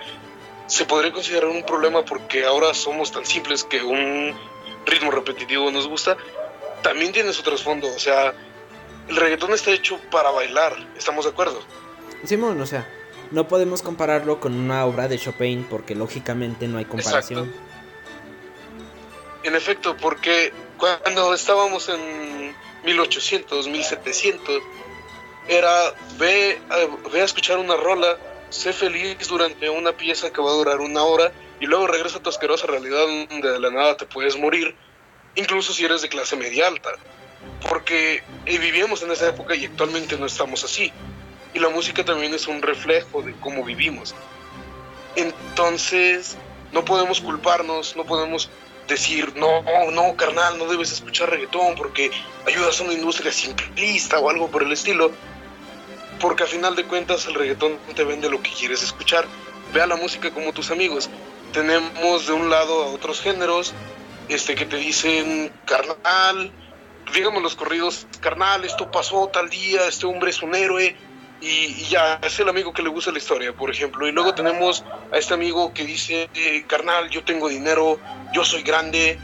se 0.67 0.87
podría 0.87 1.13
considerar 1.13 1.51
un 1.51 1.65
problema 1.65 2.07
porque 2.07 2.47
ahora 2.47 2.73
somos 2.73 3.13
tan 3.13 3.27
simples 3.27 3.65
que 3.65 3.83
un 3.83 4.35
ritmo 4.91 5.11
repetitivo 5.11 5.71
nos 5.71 5.89
gusta, 5.89 6.17
también 6.83 7.13
tiene 7.13 7.33
su 7.33 7.43
trasfondo. 7.43 7.89
O 7.89 7.99
sea, 7.99 8.35
el 9.09 9.17
reggaetón 9.17 9.53
está 9.53 9.71
hecho 9.71 9.99
para 10.11 10.31
bailar, 10.31 10.75
¿estamos 10.97 11.25
de 11.25 11.31
acuerdo? 11.31 11.61
Simón, 12.25 12.61
o 12.61 12.67
sea, 12.67 12.87
no 13.31 13.49
podemos 13.49 13.83
compararlo 13.83 14.41
con 14.41 14.55
una 14.55 14.85
obra 14.85 15.09
de 15.09 15.19
Chopin 15.19 15.65
porque 15.69 15.95
lógicamente 15.95 16.69
no 16.69 16.79
hay 16.79 16.85
comparación. 16.85 17.53
En 19.43 19.55
efecto, 19.55 19.97
porque 19.97 20.53
cuando 20.77 21.33
estábamos 21.33 21.89
en 21.89 22.55
1800, 22.85 23.69
1700, 23.69 24.63
era 25.49 25.71
ve 26.19 26.61
a, 26.69 27.09
ve 27.11 27.23
a 27.23 27.25
escuchar 27.25 27.59
una 27.59 27.77
rola, 27.77 28.19
sé 28.51 28.73
feliz 28.73 29.17
durante 29.29 29.71
una 29.71 29.93
pieza 29.93 30.31
que 30.31 30.41
va 30.43 30.51
a 30.51 30.55
durar 30.55 30.81
una 30.81 31.03
hora 31.03 31.33
y 31.61 31.67
luego 31.67 31.87
regresa 31.87 32.19
a 32.19 32.23
tu 32.23 32.31
asquerosa 32.31 32.67
realidad 32.67 33.07
donde 33.29 33.53
de 33.53 33.61
la 33.61 33.71
nada 33.71 33.97
te 33.97 34.07
puedes 34.07 34.39
morir, 34.39 34.75
incluso 35.35 35.73
si 35.73 35.85
eres 35.85 36.03
de 36.03 36.09
clase 36.09 36.37
media 36.37 36.67
alta. 36.67 36.91
Porque 37.69 38.23
vivíamos 38.45 39.03
en 39.03 39.11
esa 39.13 39.29
época 39.29 39.55
y 39.55 39.67
actualmente 39.67 40.17
no 40.19 40.27
estamos 40.27 40.65
así. 40.65 40.93
Y 41.53 41.59
la 41.59 41.69
música 41.69 42.05
también 42.05 42.33
es 42.33 42.49
un 42.49 42.63
reflejo 42.63 43.23
de 43.23 43.35
cómo 43.41 43.65
vivimos. 43.65 44.15
Entonces, 45.17 46.37
no 46.73 46.85
podemos 46.85 47.21
culparnos, 47.21 47.97
no 47.97 48.05
podemos 48.05 48.51
decir, 48.89 49.35
no, 49.37 49.63
no, 49.91 50.17
carnal, 50.17 50.59
no 50.59 50.67
debes 50.67 50.93
escuchar 50.93 51.31
reggaetón 51.31 51.77
porque 51.77 52.11
ayudas 52.47 52.81
a 52.81 52.85
una 52.85 52.93
industria 52.93 53.33
simplista 53.33 54.19
o 54.19 54.31
algo 54.31 54.51
por 54.51 54.63
el 54.63 54.73
estilo. 54.73 55.13
porque 56.21 56.45
a 56.45 56.47
final 56.47 56.77
de 56.77 56.85
cuentas 56.85 57.27
el 57.27 57.35
reggaetón 57.35 57.79
te 57.95 58.05
vende 58.05 58.29
lo 58.29 58.43
que 58.43 58.51
quieres 58.51 58.83
escuchar. 58.83 59.27
Vea 59.73 59.87
la 59.87 59.97
música 59.97 60.31
como 60.31 60.53
tus 60.53 60.71
amigos. 60.71 61.09
Tenemos 61.53 62.27
de 62.27 62.33
un 62.33 62.49
lado 62.51 62.85
a 62.85 62.87
otros 62.89 63.21
géneros 63.21 63.75
este, 64.29 64.55
que 64.55 64.67
te 64.67 64.77
dicen, 64.77 65.53
carnal, 65.65 66.53
digamos 67.13 67.43
los 67.43 67.57
corridos, 67.57 68.07
carnal, 68.21 68.65
esto 68.65 68.91
pasó 68.91 69.29
tal 69.29 69.51
día, 69.51 69.87
este 69.89 70.07
hombre 70.07 70.31
es 70.31 70.43
un 70.43 70.55
héroe, 70.55 70.97
y, 71.41 71.85
ya, 71.85 72.21
es 72.23 72.39
el 72.39 72.49
amigo 72.49 72.73
que 72.73 72.83
le 72.83 72.91
gusta 72.91 73.11
la 73.11 73.19
historia, 73.19 73.53
por 73.53 73.71
ejemplo. 73.71 74.07
Y 74.07 74.13
luego 74.13 74.35
tenemos 74.35 74.85
a 75.11 75.17
este 75.17 75.35
amigo 75.35 75.73
que 75.73 75.85
dice, 75.85 76.29
eh, 76.35 76.65
carnal, 76.67 77.09
yo 77.09 77.25
tengo 77.25 77.49
dinero, 77.49 77.99
yo 78.33 78.45
soy 78.45 78.63
grande, 78.63 79.19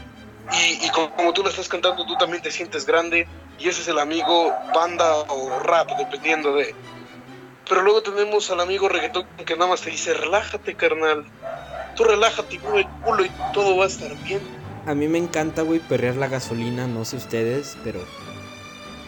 y, 0.81 0.89
como, 0.89 1.33
tú 1.33 1.43
lo 1.43 1.49
estás 1.49 1.67
cantando, 1.67 2.05
tú 2.05 2.17
también 2.17 2.41
te 2.41 2.51
sientes 2.51 2.85
grande, 2.85 3.27
y 3.59 3.69
ese 3.69 3.81
es 3.81 3.87
el 3.87 3.99
amigo 3.99 4.53
banda 4.73 5.15
o 5.15 5.59
rap, 5.59 5.89
dependiendo 5.97 6.53
de... 6.55 6.73
Pero 7.67 7.81
luego 7.81 8.01
tenemos 8.01 8.49
al 8.49 8.61
amigo 8.61 8.87
reggaetón 8.87 9.27
que 9.45 9.55
nada 9.55 9.69
más 9.69 9.81
te 9.81 9.89
dice, 9.89 10.13
relájate, 10.13 10.75
carnal, 10.75 11.25
tú 11.97 12.05
relájate, 12.05 12.59
mueve 12.59 12.81
el 12.81 12.87
culo 13.03 13.25
y 13.25 13.31
todo 13.53 13.75
va 13.75 13.85
a 13.85 13.87
estar 13.87 14.15
bien. 14.23 14.39
A 14.85 14.93
mí 14.93 15.09
me 15.09 15.17
encanta, 15.17 15.63
güey, 15.63 15.79
perrear 15.79 16.15
la 16.15 16.27
gasolina, 16.27 16.87
no 16.87 17.03
sé 17.03 17.17
ustedes, 17.17 17.77
pero... 17.83 17.99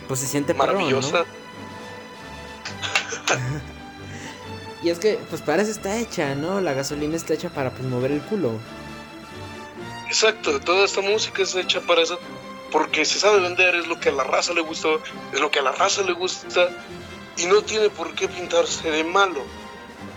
Pues 0.10 0.20
se 0.20 0.28
siente 0.28 0.54
maravillosa. 0.54 1.24
y 4.84 4.90
es 4.90 5.00
que, 5.00 5.20
pues 5.30 5.42
para 5.42 5.62
eso 5.62 5.72
está 5.72 5.98
hecha, 5.98 6.36
¿no? 6.36 6.60
La 6.60 6.74
gasolina 6.74 7.16
está 7.16 7.36
hecha 7.36 7.50
para 7.50 7.70
pues 7.70 7.84
mover 7.84 8.12
el 8.12 8.22
culo. 8.22 8.60
Exacto, 10.08 10.60
toda 10.60 10.86
esta 10.86 11.02
música 11.02 11.44
es 11.44 11.56
hecha 11.56 11.80
para 11.82 12.02
eso, 12.02 12.20
porque 12.72 13.06
se 13.06 13.20
sabe 13.20 13.40
vender, 13.40 13.76
es 13.76 13.88
lo 13.88 14.00
que 14.00 14.10
a 14.10 14.14
la 14.14 14.24
raza 14.24 14.54
le 14.54 14.62
gustó, 14.62 15.00
es 15.32 15.40
lo 15.40 15.52
que 15.52 15.60
a 15.60 15.62
la 15.62 15.72
raza 15.72 16.02
le 16.02 16.14
gusta, 16.14 16.70
y 17.38 17.46
no 17.46 17.62
tiene 17.62 17.90
por 17.92 18.16
qué 18.16 18.28
pintarse 18.28 18.90
de 18.90 19.04
malo. 19.04 19.44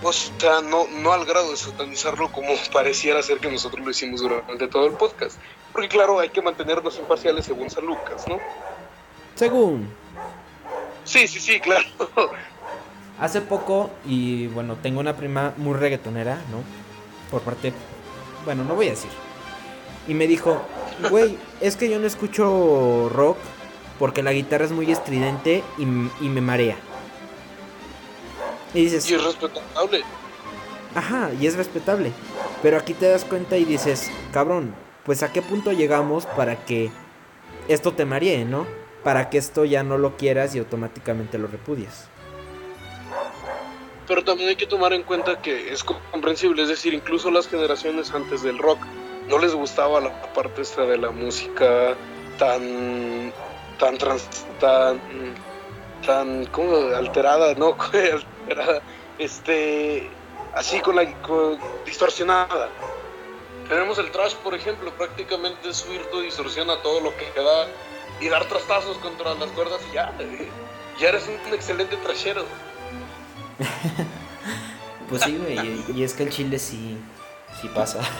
O 0.03 0.12
sea, 0.12 0.61
no, 0.62 0.86
no 0.88 1.12
al 1.12 1.24
grado 1.24 1.50
de 1.50 1.57
satanizarlo 1.57 2.30
como 2.32 2.48
pareciera 2.72 3.22
ser 3.22 3.38
que 3.38 3.50
nosotros 3.50 3.84
lo 3.84 3.90
hicimos 3.90 4.20
durante 4.20 4.68
todo 4.68 4.86
el 4.86 4.92
podcast. 4.92 5.38
Porque 5.72 5.88
claro, 5.88 6.18
hay 6.18 6.28
que 6.28 6.42
mantenernos 6.42 6.98
imparciales 6.98 7.46
según 7.46 7.70
San 7.70 7.86
Lucas, 7.86 8.26
¿no? 8.28 8.38
Según. 9.34 9.88
Sí, 11.05 11.26
sí, 11.26 11.40
sí, 11.40 11.61
claro. 11.61 11.86
Hace 13.18 13.40
poco, 13.40 13.90
y 14.05 14.48
bueno, 14.48 14.76
tengo 14.82 15.00
una 15.00 15.16
prima 15.16 15.55
muy 15.57 15.74
reggaetonera, 15.74 16.36
¿no? 16.50 16.62
Por 17.30 17.42
parte, 17.42 17.72
bueno, 18.44 18.64
no 18.64 18.74
voy 18.74 18.88
a 18.88 18.90
decir. 18.90 19.11
Y 20.09 20.14
me 20.14 20.26
dijo, 20.26 20.61
güey, 21.11 21.38
es 21.61 21.76
que 21.76 21.88
yo 21.88 21.98
no 21.98 22.07
escucho 22.07 23.09
rock 23.09 23.38
porque 23.98 24.22
la 24.22 24.32
guitarra 24.32 24.64
es 24.64 24.72
muy 24.72 24.90
estridente 24.90 25.62
y, 25.78 25.84
me 25.84 26.40
marea. 26.40 26.76
Y 28.75 28.85
dices... 28.85 29.11
Y 29.11 29.14
es 29.14 29.25
respetable. 29.25 30.03
Ajá, 30.95 31.31
y 31.41 31.47
es 31.47 31.57
respetable. 31.57 32.12
Pero 32.62 32.77
aquí 32.77 32.95
te 32.95 33.09
das 33.09 33.25
cuenta 33.25 33.57
y 33.57 33.64
dices, 33.64 34.11
cabrón, 34.33 34.75
pues 35.05 35.23
a 35.23 35.33
qué 35.33 35.43
punto 35.43 35.73
llegamos 35.73 36.27
para 36.27 36.64
que 36.64 36.91
esto 37.68 37.93
te 37.93 38.05
maree, 38.05 38.45
¿no? 38.45 38.66
Para 39.03 39.31
que 39.31 39.39
esto 39.39 39.64
ya 39.64 39.83
no 39.83 39.99
lo 39.99 40.16
quieras 40.16 40.55
y 40.55 40.59
automáticamente 40.59 41.39
lo 41.39 41.49
repudias 41.49 42.09
pero 44.12 44.25
también 44.25 44.51
hay 44.51 44.57
que 44.57 44.66
tomar 44.66 44.93
en 44.93 45.05
cuenta 45.05 45.41
que 45.41 45.73
es 45.73 45.83
comprensible, 45.83 46.62
es 46.62 46.68
decir, 46.68 46.93
incluso 46.93 47.31
las 47.31 47.49
generaciones 47.49 48.12
antes 48.12 48.43
del 48.43 48.59
rock 48.59 48.79
no 49.27 49.39
les 49.39 49.55
gustaba 49.55 50.01
la 50.01 50.23
parte 50.35 50.61
esta 50.61 50.83
de 50.83 50.99
la 50.99 51.11
música 51.11 51.95
tan 52.39 53.33
tan 53.79 53.97
trans, 53.97 54.29
tan 54.61 55.01
tan 56.05 56.45
como 56.47 56.77
alterada, 56.95 57.55
no, 57.55 57.75
alterada, 58.43 58.82
este 59.18 60.09
así 60.55 60.80
con 60.80 60.97
la 60.97 61.07
distorsionada. 61.84 62.68
Tenemos 63.68 63.99
el 63.99 64.11
trash, 64.11 64.34
por 64.36 64.55
ejemplo, 64.55 64.93
prácticamente 64.93 65.72
subir 65.72 66.05
tu 66.11 66.20
distorsión 66.20 66.68
a 66.70 66.82
todo 66.82 67.01
lo 67.01 67.16
que 67.16 67.26
queda 67.30 67.68
y 68.20 68.28
dar 68.28 68.45
trastazos 68.47 68.99
contra 68.99 69.34
las 69.34 69.51
cuerdas 69.51 69.80
y 69.90 69.95
ya, 69.95 70.12
ya 71.01 71.09
eres 71.09 71.28
un 71.28 71.55
excelente 71.55 71.97
trashero. 71.97 72.45
pues 75.09 75.22
sí, 75.22 75.38
güey, 75.38 75.84
y, 75.95 76.03
es 76.03 76.12
que 76.14 76.24
el 76.24 76.30
chile 76.30 76.59
sí, 76.59 76.99
sí 77.61 77.68
pasa. 77.68 78.01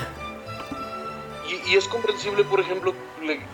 Y, 1.67 1.77
es 1.77 1.87
comprensible, 1.87 2.45
por 2.45 2.61
ejemplo, 2.61 2.95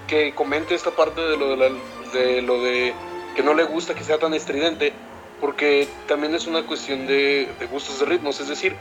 que 0.06 0.32
comente 0.32 0.74
esta 0.74 0.92
parte 0.92 1.20
de 1.20 1.36
lo 1.36 1.56
de, 1.56 1.74
de 2.12 2.42
lo 2.42 2.62
de 2.62 2.94
que 3.34 3.42
no 3.42 3.54
le 3.54 3.64
gusta 3.64 3.92
que 3.94 4.04
sea 4.04 4.18
tan 4.18 4.34
estridente, 4.34 4.92
porque 5.40 5.88
también 6.06 6.34
es 6.34 6.46
una 6.46 6.62
cuestión 6.62 7.06
de, 7.06 7.48
de, 7.58 7.66
gustos 7.66 8.00
de 8.00 8.06
ritmos, 8.06 8.40
es 8.40 8.48
decir, 8.48 8.76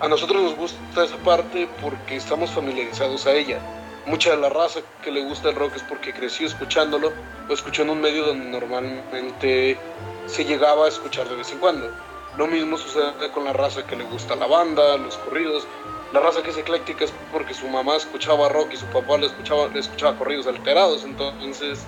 a 0.00 0.08
nosotros 0.08 0.42
nos 0.42 0.56
gusta 0.56 1.04
esa 1.04 1.16
parte 1.18 1.68
porque 1.80 2.16
estamos 2.16 2.50
familiarizados 2.50 3.26
a 3.26 3.34
ella. 3.34 3.60
Mucha 4.06 4.30
de 4.30 4.38
la 4.38 4.48
raza 4.48 4.80
que 5.04 5.10
le 5.10 5.22
gusta 5.24 5.50
el 5.50 5.56
rock 5.56 5.76
es 5.76 5.82
porque 5.82 6.12
creció 6.12 6.46
escuchándolo 6.46 7.12
o 7.48 7.52
escuchó 7.52 7.82
en 7.82 7.90
un 7.90 8.00
medio 8.00 8.24
donde 8.24 8.46
normalmente 8.46 9.76
se 10.26 10.44
llegaba 10.44 10.86
a 10.86 10.88
escuchar 10.88 11.28
de 11.28 11.36
vez 11.36 11.52
en 11.52 11.58
cuando. 11.58 11.90
Lo 12.38 12.46
mismo 12.46 12.78
sucede 12.78 13.30
con 13.34 13.44
la 13.44 13.52
raza 13.52 13.86
que 13.86 13.96
le 13.96 14.04
gusta 14.04 14.36
la 14.36 14.46
banda, 14.46 14.96
los 14.96 15.18
corridos. 15.18 15.66
La 16.12 16.20
raza 16.20 16.42
que 16.42 16.50
es 16.50 16.56
ecléctica 16.56 17.04
es 17.04 17.12
porque 17.30 17.54
su 17.54 17.68
mamá 17.68 17.96
escuchaba 17.96 18.48
rock 18.48 18.72
y 18.72 18.76
su 18.76 18.86
papá 18.86 19.18
le 19.18 19.26
escuchaba, 19.26 19.68
le 19.68 19.80
escuchaba 19.80 20.16
corridos 20.16 20.46
alterados. 20.46 21.04
Entonces. 21.04 21.80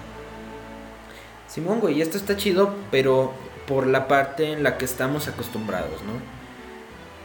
Simón, 1.47 1.81
güey, 1.81 2.03
esto 2.03 2.19
está 2.19 2.37
chido, 2.37 2.75
pero 2.91 3.33
por 3.67 3.87
la 3.87 4.09
parte 4.09 4.53
en 4.53 4.63
la 4.63 4.79
que 4.79 4.85
estamos 4.85 5.29
acostumbrados, 5.29 6.03
¿no? 6.03 6.13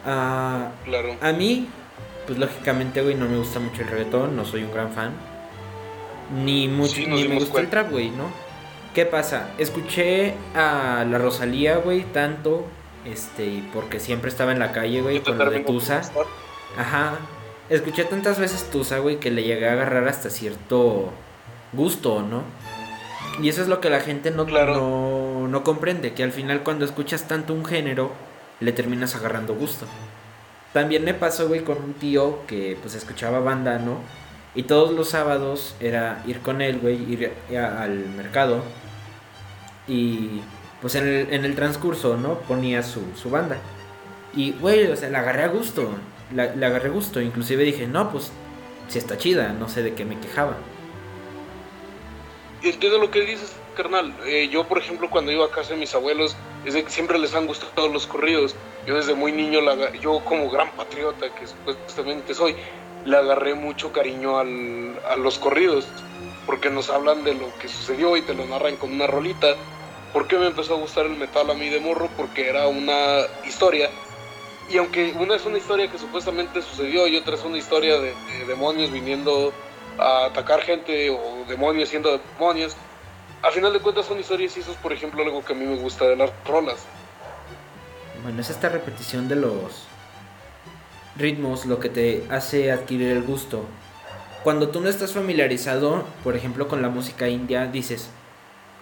Ah, 0.06 0.70
claro. 0.86 1.16
A 1.22 1.32
mí, 1.32 1.68
pues 2.26 2.40
lógicamente, 2.40 3.02
güey, 3.02 3.16
no 3.16 3.28
me 3.28 3.38
gusta 3.38 3.60
mucho 3.60 3.82
el 3.82 3.88
reggaetón, 3.88 4.36
no 4.36 4.46
soy 4.46 4.64
un 4.64 4.72
gran 4.72 4.92
fan. 4.92 5.12
Ni 6.44 6.68
mucho, 6.68 7.02
ni 7.02 7.28
me 7.28 7.36
gusta 7.36 7.60
el 7.60 7.70
trap, 7.70 7.92
güey, 7.92 8.10
¿no? 8.10 8.26
¿Qué 8.94 9.06
pasa? 9.06 9.50
Escuché 9.58 10.34
a 10.56 11.06
la 11.10 11.18
Rosalía, 11.18 11.78
güey, 11.78 12.04
tanto 12.04 12.66
este, 13.12 13.64
porque 13.74 14.00
siempre 14.00 14.30
estaba 14.30 14.52
en 14.52 14.60
la 14.60 14.72
calle, 14.72 15.02
güey, 15.02 15.22
con 15.22 15.38
lo 15.38 15.50
de 15.50 15.62
Tusa. 15.62 16.02
Ajá. 16.78 17.14
Escuché 17.70 18.06
tantas 18.06 18.40
veces 18.40 18.70
Tusa, 18.70 19.00
güey, 19.00 19.20
que 19.20 19.32
le 19.32 19.44
llegué 19.44 19.68
a 19.68 19.74
agarrar 19.74 20.08
hasta 20.08 20.30
cierto 20.30 21.12
gusto, 21.74 22.22
¿no? 22.22 22.44
Y 23.42 23.50
eso 23.50 23.62
es 23.62 23.68
lo 23.68 23.80
que 23.80 23.90
la 23.90 24.00
gente 24.00 24.32
no, 24.32 24.46
no, 24.46 25.27
no 25.48 25.64
comprende, 25.64 26.14
que 26.14 26.24
al 26.24 26.32
final 26.32 26.64
cuando 26.64 26.86
escuchas 26.86 27.28
tanto 27.28 27.54
un 27.54 27.66
género, 27.66 28.12
le 28.60 28.72
terminas 28.72 29.16
agarrando 29.16 29.56
gusto. 29.56 29.86
También 30.74 31.04
me 31.04 31.14
pasó, 31.14 31.48
güey, 31.48 31.64
con 31.64 31.78
un 31.78 31.94
tío 31.94 32.46
que 32.48 32.78
pues 32.82 32.96
escuchaba 32.96 33.40
banda, 33.40 33.80
¿no? 33.80 34.00
Y 34.56 34.64
todos 34.64 34.92
los 34.92 35.10
sábados 35.10 35.76
era 35.80 36.24
ir 36.26 36.40
con 36.42 36.62
él, 36.62 36.80
güey, 36.80 36.96
ir 37.12 37.32
al 37.56 38.10
mercado. 38.16 38.64
Y 39.88 40.42
pues 40.82 40.96
en 40.96 41.08
el, 41.08 41.34
en 41.34 41.46
el 41.46 41.56
transcurso, 41.56 42.18
¿no? 42.18 42.40
Ponía 42.42 42.84
su, 42.84 43.02
su 43.16 43.30
banda. 43.30 43.58
Y, 44.36 44.52
güey, 44.54 44.88
o 44.88 44.96
sea, 44.96 45.10
la 45.10 45.20
agarré 45.20 45.44
a 45.44 45.48
gusto. 45.48 45.90
La, 46.34 46.44
agarré 46.44 46.90
a 46.90 46.92
gusto. 46.92 47.22
Inclusive 47.22 47.64
dije, 47.64 47.88
no, 47.88 48.12
pues, 48.12 48.32
si 48.88 49.00
está 49.00 49.18
chida, 49.18 49.54
no 49.54 49.68
sé 49.68 49.84
de 49.84 49.94
qué 49.94 50.06
me 50.06 50.20
quejaba. 50.20 50.58
Lo 52.64 53.12
que 53.12 53.22
dices, 53.22 53.56
carnal. 53.78 54.14
Eh, 54.26 54.50
yo, 54.52 54.68
por 54.68 54.80
ejemplo, 54.80 55.10
cuando 55.10 55.32
iba 55.32 55.46
a 55.46 55.52
casa 55.52 55.74
de 55.74 55.80
mis 55.80 55.96
abuelos, 55.96 56.36
es 56.66 56.76
que 56.76 56.90
siempre 56.90 57.20
les 57.20 57.34
han 57.36 57.48
gustado 57.48 57.88
los 57.88 58.08
corridos. 58.08 58.56
Yo 58.86 58.96
desde 58.96 59.14
muy 59.14 59.32
niño, 59.32 59.62
la, 59.62 59.94
yo 59.94 60.20
como 60.26 60.50
gran 60.50 60.76
patriota 60.76 61.28
que 61.34 61.48
supuestamente 61.48 62.34
soy, 62.34 62.56
le 63.06 63.16
agarré 63.16 63.54
mucho 63.54 63.94
cariño 63.94 64.40
al, 64.40 65.00
a 65.08 65.16
los 65.16 65.38
corridos. 65.38 65.88
Porque 66.46 66.70
nos 66.70 66.90
hablan 66.90 67.24
de 67.24 67.36
lo 67.36 67.48
que 67.60 67.68
sucedió 67.68 68.18
y 68.18 68.22
te 68.22 68.34
lo 68.34 68.46
narran 68.46 68.78
con 68.78 68.92
una 68.92 69.06
rolita 69.06 69.56
¿Por 70.14 70.28
qué 70.28 70.38
me 70.38 70.48
empezó 70.48 70.76
a 70.76 70.80
gustar 70.80 71.06
el 71.06 71.16
metal 71.16 71.50
a 71.50 71.54
mí 71.54 71.70
de 71.70 71.80
morro? 71.80 72.10
Porque 72.18 72.50
era 72.50 72.68
una 72.68 73.20
historia. 73.46 73.90
Y 74.70 74.78
aunque 74.78 75.14
una 75.20 75.36
es 75.36 75.46
una 75.46 75.58
historia 75.58 75.92
que 75.92 75.98
supuestamente 75.98 76.62
sucedió 76.62 77.08
y 77.08 77.18
otra 77.18 77.36
es 77.36 77.44
una 77.44 77.58
historia 77.58 78.00
de, 78.00 78.14
demonios 78.48 78.92
viniendo 78.92 79.54
a 79.98 80.26
atacar 80.26 80.62
gente 80.62 81.10
o 81.10 81.46
demonios 81.48 81.90
siendo 81.90 82.20
demonios, 82.36 82.76
a 83.44 83.52
final 83.52 83.74
de 83.74 83.80
cuentas 83.80 84.06
son 84.06 84.20
historias 84.20 84.58
y 84.58 84.62
eso 84.62 84.72
es 84.72 84.78
por 84.78 84.94
ejemplo 84.94 85.24
algo 85.24 85.44
que 85.44 85.54
a 85.54 85.56
mí 85.56 85.66
me 85.66 85.78
gusta 85.78 86.06
de 86.06 86.16
las 86.16 86.32
rolas. 86.46 86.78
Bueno, 88.24 88.42
es 88.42 88.50
esta 88.50 88.70
repetición 88.70 89.28
de 89.28 89.36
los 89.36 89.88
ritmos 91.18 91.66
lo 91.66 91.80
que 91.80 91.90
te 91.90 92.24
hace 92.30 92.72
adquirir 92.72 93.12
el 93.12 93.24
gusto. 93.24 93.64
Cuando 94.44 94.70
tú 94.70 94.82
no 94.82 94.90
estás 94.90 95.14
familiarizado, 95.14 96.06
por 96.24 96.36
ejemplo, 96.36 96.68
con 96.68 96.82
la 96.82 96.90
música 96.90 97.28
india, 97.28 97.66
dices, 97.66 98.10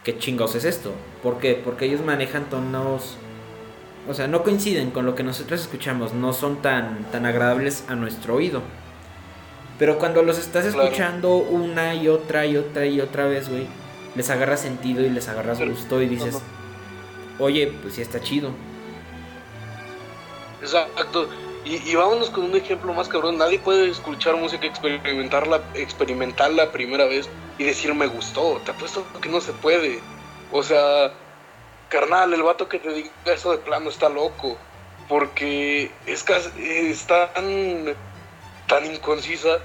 ¿qué 0.04 0.18
chingos 0.18 0.56
es 0.56 0.66
esto? 0.66 0.92
¿Por 1.24 1.40
qué? 1.40 1.56
Porque 1.56 1.86
ellos 1.86 2.02
manejan 2.02 2.50
tonos, 2.50 3.16
o 4.08 4.14
sea, 4.14 4.28
no 4.28 4.44
coinciden 4.44 4.92
con 4.92 5.06
lo 5.06 5.16
que 5.16 5.24
nosotros 5.24 5.62
escuchamos, 5.62 6.14
no 6.14 6.34
son 6.34 6.62
tan, 6.62 7.06
tan 7.12 7.26
agradables 7.26 7.84
a 7.88 7.96
nuestro 7.96 8.36
oído. 8.36 8.62
Pero 9.80 9.98
cuando 9.98 10.22
los 10.22 10.38
estás 10.38 10.66
escuchando 10.66 11.38
una 11.38 11.96
y 11.96 12.08
otra 12.08 12.46
y 12.46 12.58
otra 12.58 12.86
y 12.86 13.02
otra 13.02 13.26
vez, 13.26 13.50
güey, 13.50 13.68
les 14.16 14.30
agarras 14.30 14.62
sentido 14.62 15.04
y 15.04 15.10
les 15.10 15.28
agarras 15.28 15.60
gusto 15.60 16.02
y 16.02 16.08
dices, 16.08 16.42
oye, 17.40 17.68
pues 17.82 17.96
sí 17.96 18.02
está 18.02 18.22
chido. 18.22 18.52
Exacto. 20.62 21.30
Y, 21.64 21.78
y, 21.90 21.96
vámonos 21.96 22.30
con 22.30 22.44
un 22.44 22.56
ejemplo 22.56 22.94
más 22.94 23.08
cabrón. 23.08 23.38
Nadie 23.38 23.60
puede 23.60 23.90
escuchar 23.90 24.36
música 24.36 24.66
experimentarla, 24.68 25.62
experimentar 25.74 26.52
la 26.52 26.72
primera 26.72 27.06
vez 27.06 27.28
y 27.58 27.64
decir 27.64 27.94
me 27.94 28.08
gustó. 28.08 28.62
Te 28.64 28.72
apuesto 28.72 29.04
que 29.20 29.30
no 29.30 29.42
se 29.42 29.52
puede. 29.52 30.00
O 30.52 30.62
sea, 30.62 31.12
carnal, 31.90 32.34
el 32.34 32.44
vato 32.44 32.70
que 32.70 32.80
te 32.80 32.94
diga 32.94 33.10
eso 33.26 33.52
de 33.52 33.58
plano 33.58 33.90
está 33.90 34.10
loco. 34.10 34.58
Porque 35.10 35.92
es, 36.06 36.26
es 36.58 37.08
tan, 37.08 37.96
tan 38.68 38.86
inconcisa. 38.86 39.58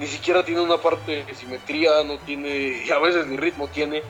Ni 0.00 0.06
siquiera 0.06 0.42
tiene 0.42 0.62
una 0.62 0.78
parte 0.78 1.24
de 1.24 1.34
simetría, 1.34 2.02
no 2.04 2.16
tiene, 2.20 2.82
y 2.86 2.90
a 2.90 2.98
veces 2.98 3.26
ni 3.26 3.36
ritmo 3.36 3.68
tiene. 3.68 4.02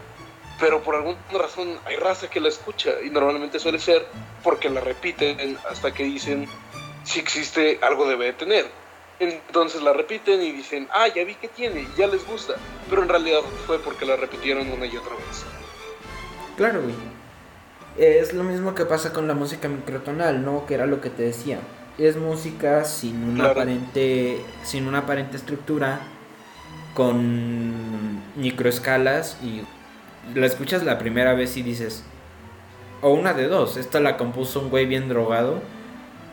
Pero 0.61 0.83
por 0.83 0.95
alguna 0.95 1.19
razón 1.33 1.81
hay 1.85 1.97
raza 1.97 2.31
que 2.31 2.39
la 2.39 2.49
escucha 2.49 2.91
y 3.05 3.11
normalmente 3.11 3.59
suele 3.59 3.81
ser 3.81 4.07
porque 4.45 4.71
la 4.71 4.81
repiten 4.81 5.59
hasta 5.69 5.93
que 5.93 6.05
dicen 6.05 6.47
si 7.03 7.19
existe 7.19 7.81
algo 7.83 8.09
debe 8.09 8.27
de 8.27 8.33
tener. 8.35 8.67
Entonces 9.19 9.83
la 9.83 9.93
repiten 9.93 10.41
y 10.41 10.53
dicen, 10.53 10.87
ah, 10.93 11.09
ya 11.09 11.25
vi 11.25 11.35
que 11.35 11.49
tiene, 11.49 11.89
ya 11.99 12.07
les 12.07 12.25
gusta. 12.25 12.55
Pero 12.89 13.03
en 13.03 13.09
realidad 13.09 13.41
fue 13.67 13.81
porque 13.81 14.05
la 14.05 14.15
repitieron 14.15 14.71
una 14.71 14.87
y 14.87 14.97
otra 14.97 15.17
vez. 15.17 15.45
Claro, 16.57 16.83
güey. 16.83 16.95
Es 17.97 18.33
lo 18.33 18.45
mismo 18.45 18.77
que 18.77 18.87
pasa 18.87 19.13
con 19.13 19.27
la 19.27 19.35
música 19.35 19.67
microtonal, 19.67 20.45
¿no? 20.45 20.67
Que 20.67 20.75
era 20.75 20.87
lo 20.87 21.01
que 21.01 21.11
te 21.11 21.25
decía. 21.25 21.59
Es 22.01 22.17
música 22.17 22.85
sin 22.85 23.23
una 23.23 23.51
aparente. 23.51 24.43
sin 24.63 24.87
una 24.87 24.99
aparente 25.01 25.37
estructura. 25.37 26.01
Con 26.95 28.21
microescalas 28.37 29.37
y 29.45 29.63
la 30.35 30.47
escuchas 30.47 30.83
la 30.83 30.99
primera 30.99 31.35
vez 31.35 31.59
y 31.59 31.63
dices. 31.63 32.03
O 33.03 33.11
una 33.11 33.35
de 33.35 33.49
dos. 33.49 33.77
Esta 33.77 34.01
la 34.01 34.17
compuso 34.17 34.61
un 34.61 34.71
güey 34.71 34.87
bien 34.87 35.11
drogado 35.11 35.61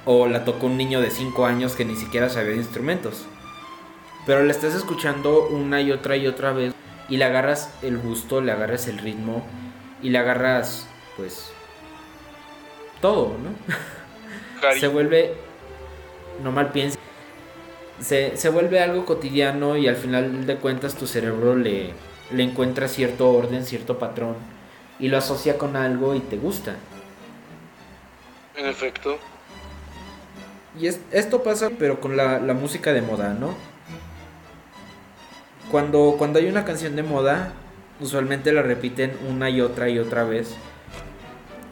o 0.05 0.27
la 0.27 0.45
tocó 0.45 0.67
un 0.67 0.77
niño 0.77 1.01
de 1.01 1.11
5 1.11 1.45
años 1.45 1.75
que 1.75 1.83
ni 1.83 1.97
siquiera 1.97 2.29
sabía 2.29 2.51
de 2.51 2.57
instrumentos. 2.57 3.25
Pero 4.25 4.43
la 4.43 4.51
estás 4.51 4.73
escuchando 4.73 5.47
una 5.49 5.81
y 5.81 5.91
otra 5.91 6.15
y 6.15 6.27
otra 6.27 6.53
vez 6.53 6.73
y 7.09 7.17
le 7.17 7.25
agarras 7.25 7.73
el 7.81 7.97
gusto, 7.97 8.39
le 8.39 8.53
agarras 8.53 8.87
el 8.87 8.99
ritmo 8.99 9.45
y 10.01 10.09
le 10.09 10.17
agarras 10.17 10.87
pues 11.17 11.51
todo, 13.01 13.35
¿no? 13.37 14.71
se 14.79 14.87
vuelve, 14.87 15.35
no 16.43 16.51
mal 16.51 16.71
pienses, 16.71 16.99
se, 17.99 18.37
se, 18.37 18.49
vuelve 18.49 18.79
algo 18.79 19.05
cotidiano 19.05 19.75
y 19.75 19.87
al 19.87 19.95
final 19.95 20.45
de 20.45 20.57
cuentas 20.57 20.95
tu 20.95 21.07
cerebro 21.07 21.55
le, 21.55 21.93
le 22.31 22.43
encuentra 22.43 22.87
cierto 22.87 23.29
orden, 23.31 23.65
cierto 23.65 23.97
patrón 23.97 24.35
y 24.99 25.09
lo 25.09 25.17
asocia 25.17 25.57
con 25.57 25.75
algo 25.75 26.15
y 26.15 26.19
te 26.19 26.37
gusta. 26.37 26.75
En 28.55 28.65
efecto. 28.65 29.17
Y 30.79 30.87
esto 30.87 31.43
pasa 31.43 31.71
pero 31.77 31.99
con 31.99 32.17
la, 32.17 32.39
música 32.53 32.93
de 32.93 33.01
moda, 33.01 33.33
¿no? 33.33 33.55
Cuando, 35.71 36.15
cuando 36.17 36.39
hay 36.39 36.47
una 36.47 36.65
canción 36.65 36.95
de 36.95 37.03
moda, 37.03 37.51
usualmente 37.99 38.53
la 38.53 38.61
repiten 38.61 39.17
una 39.29 39.49
y 39.49 39.61
otra 39.61 39.89
y 39.89 39.99
otra 39.99 40.23
vez. 40.23 40.55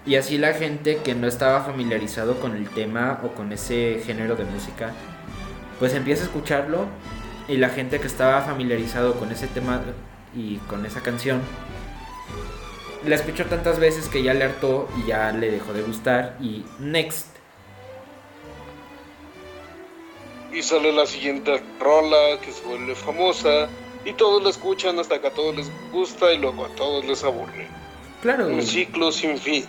Y 0.06 0.16
así 0.16 0.38
la 0.38 0.54
gente 0.54 0.98
que 0.98 1.16
no 1.16 1.28
estaba 1.28 1.62
familiarizado 1.62 2.40
con 2.40 2.56
el 2.56 2.70
tema 2.70 3.20
o 3.24 3.30
con 3.30 3.52
ese 3.52 4.02
género 4.06 4.36
de 4.36 4.46
música, 4.46 4.92
pues 5.80 5.94
empieza 5.94 6.24
a 6.24 6.26
escucharlo. 6.26 6.86
Y 7.48 7.58
la 7.58 7.70
gente 7.70 8.00
que 8.00 8.08
estaba 8.08 8.42
familiarizado 8.42 9.16
con 9.16 9.32
ese 9.32 9.48
tema 9.48 9.82
y 10.36 10.58
con 10.68 10.86
esa 10.86 11.02
canción, 11.02 11.42
la 13.06 13.16
escuchó 13.16 13.46
tantas 13.46 13.80
veces 13.80 14.08
que 14.08 14.24
ya 14.24 14.34
le 14.34 14.46
hartó 14.46 14.90
y 14.98 15.08
ya 15.08 15.32
le 15.32 15.52
dejó 15.52 15.74
de 15.74 15.82
gustar. 15.82 16.38
Y 16.40 16.66
next. 16.80 17.36
y 20.56 20.64
sale 20.64 20.92
la 20.94 21.06
siguiente 21.06 21.62
rola 21.80 22.40
que 22.42 22.52
se 22.52 22.64
vuelve 22.64 22.96
famosa 22.96 23.68
y 24.06 24.14
todos 24.14 24.42
la 24.42 24.50
escuchan 24.50 24.98
hasta 25.00 25.20
que 25.20 25.28
a 25.28 25.32
todos 25.32 25.56
les 25.56 25.70
gusta 25.92 26.32
y 26.32 26.38
luego 26.38 26.66
a 26.66 26.70
todos 26.70 27.04
les 27.06 27.24
aburre. 27.24 27.68
Claro. 28.22 28.48
Un 28.48 28.62
ciclo 28.62 29.12
sin 29.12 29.38
fin. 29.38 29.66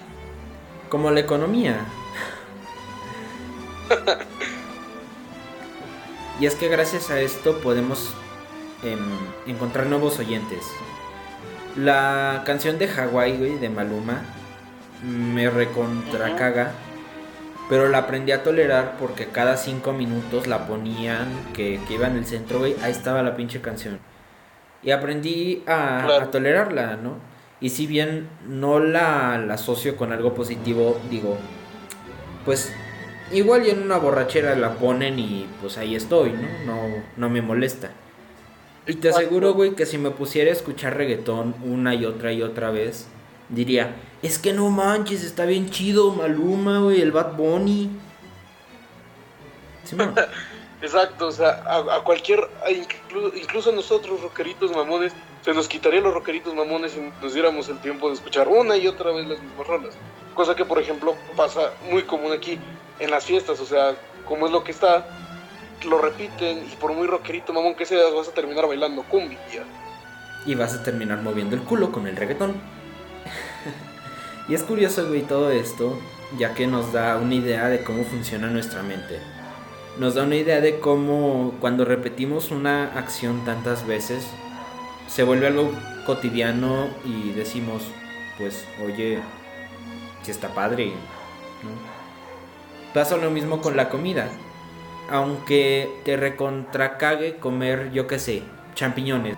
Como 0.88 1.10
la 1.10 1.20
economía. 1.20 1.84
y 6.40 6.46
es 6.46 6.54
que 6.54 6.68
gracias 6.68 7.10
a 7.10 7.20
esto 7.20 7.60
podemos 7.60 8.14
em, 8.82 8.98
encontrar 9.46 9.86
nuevos 9.86 10.18
oyentes. 10.18 10.64
La 11.76 12.42
canción 12.46 12.78
de 12.78 12.88
Hawaii, 12.88 13.36
güey, 13.36 13.58
de 13.58 13.68
Maluma, 13.68 14.22
me 15.02 15.50
recontracaga. 15.50 16.72
Pero 17.68 17.88
la 17.88 17.98
aprendí 17.98 18.30
a 18.30 18.44
tolerar 18.44 18.96
porque 18.98 19.26
cada 19.26 19.56
cinco 19.56 19.92
minutos 19.92 20.46
la 20.46 20.68
ponían 20.68 21.26
que, 21.52 21.80
iba 21.90 22.06
en 22.06 22.16
el 22.16 22.24
centro, 22.24 22.60
güey. 22.60 22.76
Ahí 22.82 22.92
estaba 22.92 23.22
la 23.22 23.34
pinche 23.34 23.60
canción. 23.60 23.98
Y 24.82 24.92
aprendí 24.92 25.64
a, 25.66 26.28
tolerarla, 26.30 26.96
¿no? 26.96 27.18
Y 27.60 27.70
si 27.70 27.86
bien 27.86 28.28
no 28.46 28.78
la, 28.78 29.34
asocio 29.52 29.96
con 29.96 30.12
algo 30.12 30.34
positivo, 30.34 31.00
digo, 31.10 31.38
pues 32.44 32.72
igual 33.32 33.66
y 33.66 33.70
en 33.70 33.82
una 33.82 33.96
borrachera 33.96 34.54
la 34.54 34.74
ponen 34.74 35.18
y 35.18 35.46
pues 35.60 35.78
ahí 35.78 35.94
estoy, 35.94 36.32
¿no? 36.32 36.48
No, 36.66 37.02
no 37.16 37.30
me 37.30 37.42
molesta. 37.42 37.90
Y 38.86 38.94
te 38.94 39.08
aseguro, 39.08 39.54
güey, 39.54 39.74
que 39.74 39.84
si 39.84 39.98
me 39.98 40.10
pusiera 40.10 40.50
a 40.50 40.52
escuchar 40.52 40.96
reggaetón 40.96 41.54
una 41.64 41.94
y 41.94 42.04
otra 42.04 42.32
y 42.32 42.42
otra 42.42 42.70
vez, 42.70 43.08
diría, 43.48 43.96
es 44.22 44.38
que 44.38 44.52
no 44.52 44.70
manches, 44.70 45.24
está 45.24 45.44
bien 45.44 45.70
chido 45.70 46.12
Maluma, 46.12 46.80
güey, 46.80 47.00
el 47.00 47.10
Bad 47.10 47.36
Bunny. 47.36 47.90
Exacto, 50.82 51.28
o 51.28 51.32
sea, 51.32 51.64
a, 51.66 52.02
cualquier, 52.04 52.48
incluso, 53.34 53.70
a 53.70 53.72
nosotros 53.72 54.20
rockeritos 54.20 54.70
mamones, 54.70 55.12
se 55.46 55.54
nos 55.54 55.68
quitaría 55.68 56.00
los 56.00 56.12
rockeritos 56.12 56.56
mamones 56.56 56.90
si 56.90 57.00
nos 57.22 57.32
diéramos 57.32 57.68
el 57.68 57.78
tiempo 57.78 58.08
de 58.08 58.14
escuchar 58.14 58.48
una 58.48 58.76
y 58.76 58.88
otra 58.88 59.12
vez 59.12 59.28
las 59.28 59.40
mismas 59.40 59.64
rolas. 59.64 59.94
Cosa 60.34 60.56
que, 60.56 60.64
por 60.64 60.80
ejemplo, 60.80 61.14
pasa 61.36 61.70
muy 61.88 62.02
común 62.02 62.32
aquí 62.32 62.58
en 62.98 63.12
las 63.12 63.24
fiestas, 63.24 63.60
o 63.60 63.64
sea, 63.64 63.94
como 64.24 64.46
es 64.46 64.52
lo 64.52 64.64
que 64.64 64.72
está, 64.72 65.06
lo 65.88 65.98
repiten 65.98 66.66
y 66.66 66.74
por 66.74 66.92
muy 66.92 67.06
rockerito 67.06 67.52
mamón 67.52 67.76
que 67.76 67.86
seas, 67.86 68.12
vas 68.12 68.26
a 68.26 68.32
terminar 68.32 68.66
bailando 68.66 69.04
cumbia. 69.04 69.38
Y 70.44 70.56
vas 70.56 70.74
a 70.74 70.82
terminar 70.82 71.22
moviendo 71.22 71.54
el 71.54 71.62
culo 71.62 71.92
con 71.92 72.08
el 72.08 72.16
reggaetón. 72.16 72.56
y 74.48 74.54
es 74.56 74.64
curioso, 74.64 75.06
güey, 75.06 75.22
todo 75.22 75.52
esto, 75.52 75.96
ya 76.36 76.54
que 76.54 76.66
nos 76.66 76.92
da 76.92 77.18
una 77.18 77.36
idea 77.36 77.68
de 77.68 77.84
cómo 77.84 78.02
funciona 78.02 78.48
nuestra 78.48 78.82
mente. 78.82 79.20
Nos 79.96 80.16
da 80.16 80.24
una 80.24 80.34
idea 80.34 80.60
de 80.60 80.80
cómo 80.80 81.54
cuando 81.60 81.84
repetimos 81.84 82.50
una 82.50 82.98
acción 82.98 83.44
tantas 83.44 83.86
veces, 83.86 84.26
se 85.06 85.22
vuelve 85.22 85.46
algo 85.46 85.72
cotidiano 86.04 86.88
y 87.04 87.32
decimos, 87.32 87.82
pues, 88.38 88.66
oye, 88.84 89.18
si 90.22 90.30
está 90.30 90.48
padre. 90.54 90.92
Pasa 92.94 93.16
lo 93.16 93.30
mismo 93.30 93.60
con 93.60 93.76
la 93.76 93.88
comida. 93.88 94.28
Aunque 95.10 95.88
te 96.04 96.16
recontracague 96.16 97.36
comer, 97.36 97.92
yo 97.92 98.06
qué 98.06 98.18
sé, 98.18 98.42
champiñones 98.74 99.36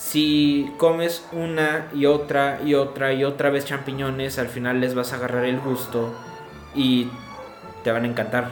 si 0.00 0.72
comes 0.78 1.28
una 1.30 1.88
y 1.94 2.06
otra 2.06 2.60
y 2.64 2.74
otra 2.74 3.12
y 3.12 3.22
otra 3.22 3.50
vez 3.50 3.66
champiñones, 3.66 4.38
al 4.38 4.48
final 4.48 4.80
les 4.80 4.94
vas 4.94 5.12
a 5.12 5.16
agarrar 5.16 5.44
el 5.44 5.60
gusto 5.60 6.14
y 6.74 7.08
te 7.84 7.92
van 7.92 8.04
a 8.04 8.08
encantar. 8.08 8.50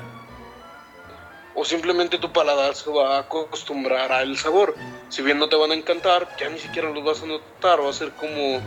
O 1.61 1.65
simplemente 1.65 2.19
tu 2.19 2.33
paladar 2.33 2.77
se 2.77 2.89
va 2.89 3.17
a 3.17 3.21
acostumbrar 3.23 4.13
al 4.13 4.37
sabor. 4.37 4.77
Si 5.09 5.23
bien 5.23 5.41
no 5.41 5.49
te 5.49 5.57
van 5.57 5.73
a 5.73 5.75
encantar, 5.75 6.29
ya 6.39 6.49
ni 6.49 6.61
siquiera 6.61 6.89
los 6.91 7.03
vas 7.03 7.21
a 7.25 7.27
notar. 7.27 7.83
Va 7.83 7.91
a 7.91 7.93
ser 7.93 8.13
como 8.13 8.61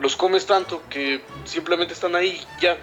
los 0.00 0.16
comes 0.16 0.46
tanto 0.46 0.80
que 0.88 1.20
simplemente 1.44 1.92
están 1.92 2.16
ahí, 2.16 2.40
ya. 2.58 2.78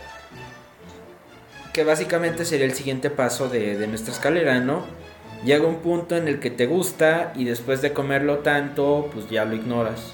Que 1.74 1.84
básicamente 1.84 2.45
sería 2.45 2.68
el 2.68 2.76
siguiente 2.76 3.09
paso 3.09 3.49
de, 3.49 3.76
de 3.76 3.88
nuestra 3.88 4.13
escalera, 4.13 4.59
¿no? 4.59 4.86
llega 5.43 5.66
un 5.66 5.78
punto 5.78 6.16
en 6.16 6.28
el 6.28 6.39
que 6.39 6.49
te 6.49 6.66
gusta 6.66 7.34
y 7.36 7.45
después 7.45 7.82
de 7.82 7.93
comerlo 7.93 8.39
tanto, 8.39 9.09
pues 9.13 9.30
ya 9.30 9.45
lo 9.45 9.55
ignoras. 9.55 10.13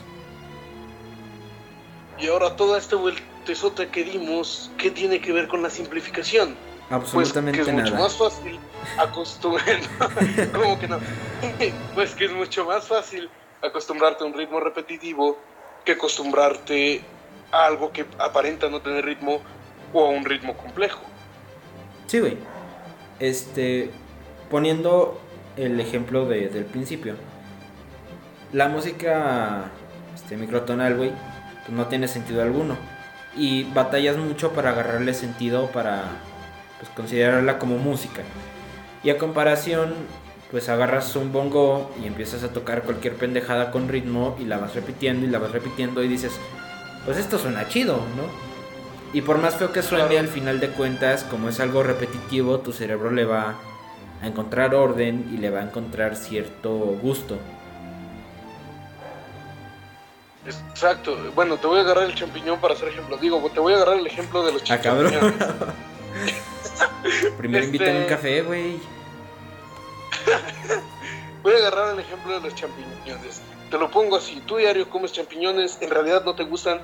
Y 2.20 2.28
ahora 2.28 2.56
toda 2.56 2.78
esta 2.78 2.95
vueltezota 2.95 3.89
que 3.89 4.04
dimos, 4.04 4.72
¿qué 4.78 4.91
tiene 4.91 5.22
que 5.22 5.32
ver 5.32 5.47
con 5.47 5.62
la 5.62 5.70
simplificación? 5.70 6.56
Absolutamente 6.91 7.63
pues 7.63 7.69
que 7.69 7.77
es 7.77 7.83
mucho 7.83 8.03
más 8.03 8.17
fácil 8.17 8.59
acostumbrarte. 8.97 10.51
¿Cómo 10.53 10.77
que 10.77 10.87
no? 10.87 10.99
pues 11.95 12.13
que 12.13 12.25
es 12.25 12.31
mucho 12.31 12.65
más 12.65 12.85
fácil 12.85 13.29
acostumbrarte 13.61 14.23
a 14.23 14.27
un 14.27 14.33
ritmo 14.33 14.59
repetitivo 14.59 15.37
que 15.85 15.93
acostumbrarte 15.93 17.01
a 17.51 17.65
algo 17.65 17.91
que 17.91 18.05
aparenta 18.19 18.69
no 18.69 18.81
tener 18.81 19.05
ritmo 19.05 19.41
o 19.93 20.05
a 20.05 20.09
un 20.09 20.25
ritmo 20.25 20.55
complejo. 20.57 21.01
Sí, 22.07 22.19
güey. 22.19 22.37
Este, 23.19 23.91
poniendo 24.49 25.21
el 25.55 25.79
ejemplo 25.79 26.25
del 26.25 26.65
principio. 26.65 27.15
La 28.51 28.67
música 28.67 29.71
este, 30.13 30.35
microtonal, 30.35 30.97
güey, 30.97 31.11
pues 31.65 31.69
no 31.69 31.87
tiene 31.87 32.07
sentido 32.07 32.41
alguno. 32.41 32.75
y 33.33 33.63
batallas 33.63 34.17
mucho 34.17 34.51
para 34.51 34.71
agarrarle 34.71 35.13
sentido 35.13 35.67
para 35.67 36.03
pues, 36.82 36.91
considerarla 36.95 37.59
como 37.59 37.77
música. 37.77 38.23
Y 39.03 39.11
a 39.11 39.19
comparación, 39.19 39.93
pues 40.49 40.67
agarras 40.67 41.15
un 41.15 41.32
bongo 41.32 41.91
y 42.01 42.07
empiezas 42.07 42.43
a 42.43 42.51
tocar 42.51 42.82
cualquier 42.84 43.13
pendejada 43.15 43.69
con 43.69 43.88
ritmo 43.88 44.36
y 44.39 44.45
la 44.45 44.57
vas 44.57 44.73
repitiendo 44.73 45.27
y 45.27 45.29
la 45.29 45.38
vas 45.38 45.51
repitiendo 45.51 46.03
y 46.03 46.07
dices, 46.07 46.34
pues 47.05 47.17
esto 47.17 47.38
suena 47.38 47.67
chido, 47.67 47.97
¿no? 48.17 48.51
Y 49.13 49.21
por 49.21 49.38
más 49.38 49.55
feo 49.55 49.71
que 49.71 49.84
suene, 49.84 50.17
al 50.17 50.27
final 50.27 50.59
de 50.59 50.69
cuentas, 50.69 51.23
como 51.23 51.49
es 51.49 51.59
algo 51.59 51.84
repetitivo, 51.84 52.59
tu 52.59 52.73
cerebro 52.73 53.11
le 53.11 53.25
va 53.25 53.55
a 54.21 54.27
encontrar 54.27 54.73
orden 54.73 55.29
y 55.32 55.38
le 55.38 55.51
va 55.51 55.59
a 55.59 55.63
encontrar 55.63 56.15
cierto 56.15 56.71
gusto. 57.01 57.38
Exacto. 60.45 61.15
Bueno, 61.36 61.57
te 61.57 61.67
voy 61.67 61.77
a 61.77 61.82
agarrar 61.82 62.05
el 62.05 62.15
champiñón 62.15 62.59
para 62.59 62.73
hacer 62.73 62.88
ejemplo. 62.88 63.17
Digo, 63.17 63.39
te 63.53 63.59
voy 63.59 63.73
a 63.73 63.75
agarrar 63.75 63.99
el 63.99 64.07
ejemplo 64.07 64.43
de 64.43 64.53
los 64.53 64.63
ah, 64.63 64.82
champiñones. 64.82 65.36
Primero 67.38 67.63
este... 67.63 67.77
invítame 67.77 67.99
un 68.01 68.09
café, 68.09 68.41
güey. 68.41 68.79
voy 71.43 71.53
a 71.53 71.57
agarrar 71.57 71.93
el 71.93 71.99
ejemplo 71.99 72.34
de 72.34 72.41
los 72.41 72.55
champiñones. 72.55 73.41
Te 73.69 73.77
lo 73.77 73.89
pongo 73.89 74.17
así. 74.17 74.41
Tú 74.45 74.57
diario 74.57 74.89
comes 74.89 75.11
champiñones, 75.11 75.77
en 75.82 75.89
realidad 75.89 76.23
no 76.25 76.36
te 76.36 76.43
gustan, 76.43 76.82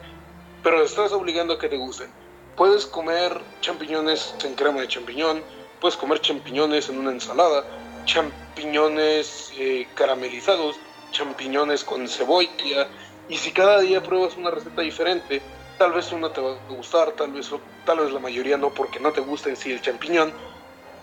pero 0.63 0.83
estás 0.83 1.11
obligando 1.11 1.53
a 1.53 1.59
que 1.59 1.69
te 1.69 1.77
gusten. 1.77 2.09
Puedes 2.55 2.85
comer 2.85 3.39
champiñones 3.61 4.33
en 4.43 4.55
crema 4.55 4.81
de 4.81 4.87
champiñón, 4.87 5.43
puedes 5.79 5.95
comer 5.95 6.19
champiñones 6.21 6.89
en 6.89 6.97
una 6.97 7.11
ensalada, 7.11 7.63
champiñones 8.05 9.51
eh, 9.57 9.87
caramelizados, 9.93 10.77
champiñones 11.11 11.83
con 11.83 12.07
cebolla, 12.07 12.87
y 13.29 13.37
si 13.37 13.51
cada 13.51 13.81
día 13.81 14.01
pruebas 14.01 14.37
una 14.37 14.49
receta 14.49 14.81
diferente, 14.81 15.41
tal 15.77 15.91
vez 15.91 16.11
una 16.11 16.31
te 16.33 16.41
va 16.41 16.53
a 16.53 16.73
gustar, 16.73 17.11
tal 17.11 17.31
vez, 17.31 17.51
tal 17.87 17.99
vez 17.99 18.11
la 18.11 18.19
mayoría 18.19 18.57
no 18.57 18.69
porque 18.73 18.99
no 18.99 19.13
te 19.13 19.21
gusta 19.21 19.49
en 19.49 19.55
sí 19.55 19.71
el 19.71 19.81
champiñón, 19.81 20.33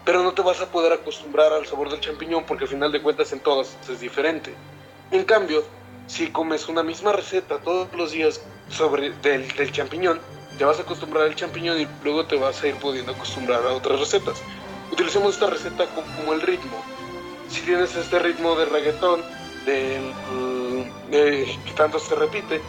pero 0.04 0.22
no 0.22 0.34
te 0.34 0.42
vas 0.42 0.60
a 0.60 0.70
poder 0.70 0.92
acostumbrar 0.92 1.50
al 1.50 1.66
sabor 1.66 1.88
del 1.90 1.98
champiñón 2.00 2.44
porque 2.44 2.64
al 2.64 2.70
final 2.70 2.92
de 2.92 3.00
cuentas 3.00 3.32
en 3.32 3.40
todas 3.40 3.74
es 3.88 4.00
diferente. 4.00 4.54
En 5.10 5.24
cambio, 5.24 5.64
si 6.06 6.28
comes 6.28 6.68
una 6.68 6.82
misma 6.82 7.12
receta 7.12 7.58
todos 7.58 7.88
los 7.94 8.12
días 8.12 8.42
sobre 8.68 9.12
del, 9.22 9.48
del 9.56 9.72
champiñón, 9.72 10.20
te 10.58 10.64
vas 10.66 10.78
a 10.78 10.82
acostumbrar 10.82 11.24
al 11.24 11.34
champiñón 11.34 11.80
y 11.80 11.88
luego 12.04 12.26
te 12.26 12.36
vas 12.36 12.62
a 12.62 12.68
ir 12.68 12.74
pudiendo 12.74 13.12
acostumbrar 13.12 13.66
a 13.66 13.72
otras 13.72 13.98
recetas. 13.98 14.42
Utilicemos 14.92 15.34
esta 15.34 15.48
receta 15.48 15.86
como 15.86 16.34
el 16.34 16.42
ritmo. 16.42 16.84
Si 17.48 17.62
tienes 17.62 17.96
este 17.96 18.18
ritmo 18.18 18.54
de 18.56 18.66
reggaetón, 18.66 19.22
del 19.64 20.12
que 21.10 21.72
tanto 21.74 21.98
se 21.98 22.14
repite, 22.14 22.60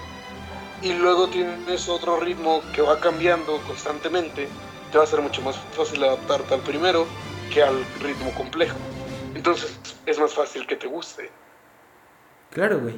y 0.81 0.93
luego 0.93 1.27
tienes 1.27 1.89
otro 1.89 2.19
ritmo 2.19 2.61
que 2.73 2.81
va 2.81 2.99
cambiando 2.99 3.59
constantemente, 3.67 4.47
te 4.91 4.97
va 4.97 5.03
a 5.03 5.07
ser 5.07 5.21
mucho 5.21 5.41
más 5.41 5.57
fácil 5.75 6.03
adaptarte 6.03 6.53
al 6.53 6.61
primero 6.61 7.05
que 7.53 7.63
al 7.63 7.83
ritmo 8.01 8.31
complejo. 8.35 8.77
Entonces 9.33 9.77
es 10.05 10.19
más 10.19 10.33
fácil 10.33 10.65
que 10.67 10.75
te 10.75 10.87
guste. 10.87 11.29
Claro, 12.51 12.79
güey. 12.79 12.95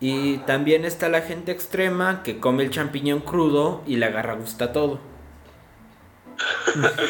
Y 0.00 0.38
también 0.38 0.84
está 0.84 1.08
la 1.08 1.22
gente 1.22 1.52
extrema 1.52 2.22
que 2.22 2.38
come 2.38 2.64
el 2.64 2.70
champiñón 2.70 3.20
crudo 3.20 3.82
y 3.86 3.96
le 3.96 4.06
agarra 4.06 4.34
gusta 4.34 4.72
todo. 4.72 5.00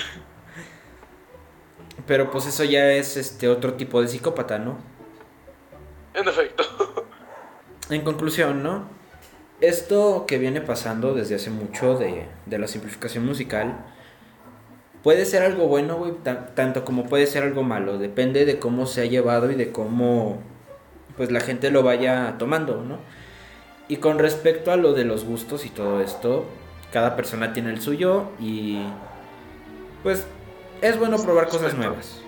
Pero 2.06 2.30
pues 2.30 2.46
eso 2.46 2.62
ya 2.62 2.92
es 2.92 3.16
este 3.16 3.48
otro 3.48 3.74
tipo 3.74 4.00
de 4.00 4.06
psicópata, 4.08 4.58
¿no? 4.58 4.78
En 6.14 6.28
efecto. 6.28 6.62
En 7.90 8.02
conclusión, 8.02 8.62
¿no? 8.62 8.95
Esto 9.60 10.26
que 10.26 10.38
viene 10.38 10.60
pasando 10.60 11.14
desde 11.14 11.36
hace 11.36 11.50
mucho 11.50 11.96
de, 11.96 12.26
la 12.46 12.68
simplificación 12.68 13.24
musical 13.24 13.86
puede 15.02 15.24
ser 15.24 15.42
algo 15.42 15.66
bueno, 15.66 15.96
güey, 15.96 16.12
tanto 16.54 16.84
como 16.84 17.06
puede 17.06 17.26
ser 17.26 17.42
algo 17.42 17.62
malo. 17.62 17.96
Depende 17.96 18.44
de 18.44 18.58
cómo 18.58 18.86
se 18.86 19.00
ha 19.00 19.06
llevado 19.06 19.50
y 19.50 19.54
de 19.54 19.72
cómo 19.72 20.38
pues 21.16 21.30
la 21.30 21.40
gente 21.40 21.70
lo 21.70 21.82
vaya 21.82 22.36
tomando, 22.38 22.82
¿no? 22.82 22.98
Y 23.88 23.96
con 23.96 24.18
respecto 24.18 24.72
a 24.72 24.76
lo 24.76 24.92
de 24.92 25.04
los 25.04 25.24
gustos 25.24 25.64
y 25.64 25.70
todo 25.70 26.02
esto, 26.02 26.44
cada 26.92 27.16
persona 27.16 27.54
tiene 27.54 27.70
el 27.70 27.80
suyo 27.80 28.24
y 28.38 28.82
pues 30.02 30.26
es 30.82 30.98
bueno 30.98 31.16
probar 31.22 31.48
cosas 31.48 31.74
nuevas. 31.74 32.20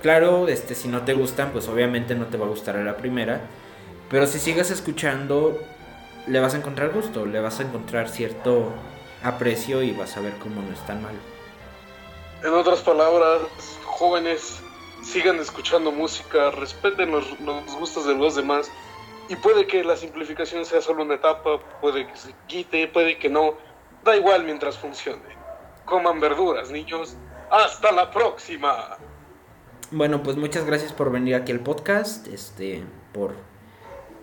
Claro, 0.00 0.48
este, 0.48 0.74
si 0.74 0.88
no 0.88 1.02
te 1.02 1.12
gustan, 1.12 1.50
pues 1.52 1.68
obviamente 1.68 2.14
no 2.14 2.26
te 2.26 2.38
va 2.38 2.46
a 2.46 2.48
gustar 2.48 2.76
a 2.76 2.84
la 2.84 2.96
primera. 2.96 3.42
Pero 4.10 4.26
si 4.26 4.38
sigues 4.38 4.70
escuchando, 4.70 5.60
le 6.26 6.40
vas 6.40 6.54
a 6.54 6.58
encontrar 6.58 6.90
gusto, 6.90 7.26
le 7.26 7.40
vas 7.40 7.60
a 7.60 7.62
encontrar 7.64 8.08
cierto 8.08 8.72
aprecio 9.22 9.82
y 9.82 9.92
vas 9.92 10.16
a 10.16 10.20
ver 10.20 10.34
cómo 10.38 10.62
no 10.62 10.72
es 10.72 10.84
tan 10.86 11.02
mal. 11.02 11.14
En 12.42 12.52
otras 12.52 12.80
palabras, 12.80 13.42
jóvenes, 13.84 14.60
sigan 15.02 15.38
escuchando 15.38 15.92
música, 15.92 16.50
respeten 16.50 17.10
los, 17.10 17.24
gustos 17.78 18.06
de 18.06 18.14
los 18.14 18.36
demás. 18.36 18.70
Y 19.28 19.36
puede 19.36 19.66
que 19.66 19.84
la 19.84 19.96
simplificación 19.96 20.64
sea 20.64 20.80
solo 20.80 21.04
una 21.04 21.14
etapa, 21.14 21.58
puede 21.80 22.06
que 22.06 22.16
se 22.16 22.34
quite, 22.48 22.88
puede 22.88 23.18
que 23.18 23.28
no. 23.28 23.54
Da 24.04 24.16
igual 24.16 24.44
mientras 24.44 24.76
funcione. 24.76 25.22
Coman 25.84 26.20
verduras, 26.20 26.70
niños. 26.70 27.16
Hasta 27.50 27.92
la 27.92 28.10
próxima. 28.10 28.96
Bueno, 29.90 30.22
pues 30.22 30.36
muchas 30.36 30.64
gracias 30.64 30.92
por 30.92 31.12
venir 31.12 31.34
aquí 31.34 31.52
al 31.52 31.60
podcast, 31.60 32.26
este, 32.26 32.82
por 33.12 33.34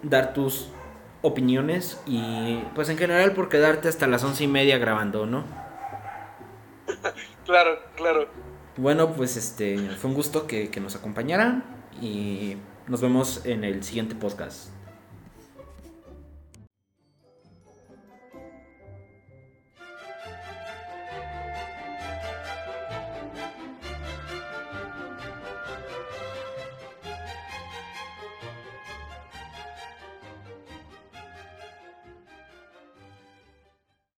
dar 0.04 0.34
tus 0.34 0.70
opiniones 1.22 2.02
y 2.06 2.64
pues 2.76 2.90
en 2.90 2.98
general 2.98 3.34
por 3.34 3.50
quedarte 3.50 3.88
hasta 3.88 4.08
las 4.08 4.24
once 4.24 4.44
y 4.44 4.48
media 4.48 4.78
grabando, 4.78 5.26
¿no? 5.26 5.44
claro, 7.46 7.80
claro. 7.96 8.28
Bueno, 8.78 9.14
pues 9.14 9.36
este, 9.36 9.78
fue 9.98 10.10
un 10.10 10.16
gusto 10.16 10.48
que, 10.48 10.70
que 10.70 10.80
nos 10.80 10.96
acompañaran 10.96 11.64
y 12.02 12.56
nos 12.88 13.02
vemos 13.02 13.46
en 13.46 13.64
el 13.64 13.84
siguiente 13.84 14.16
podcast. 14.16 14.70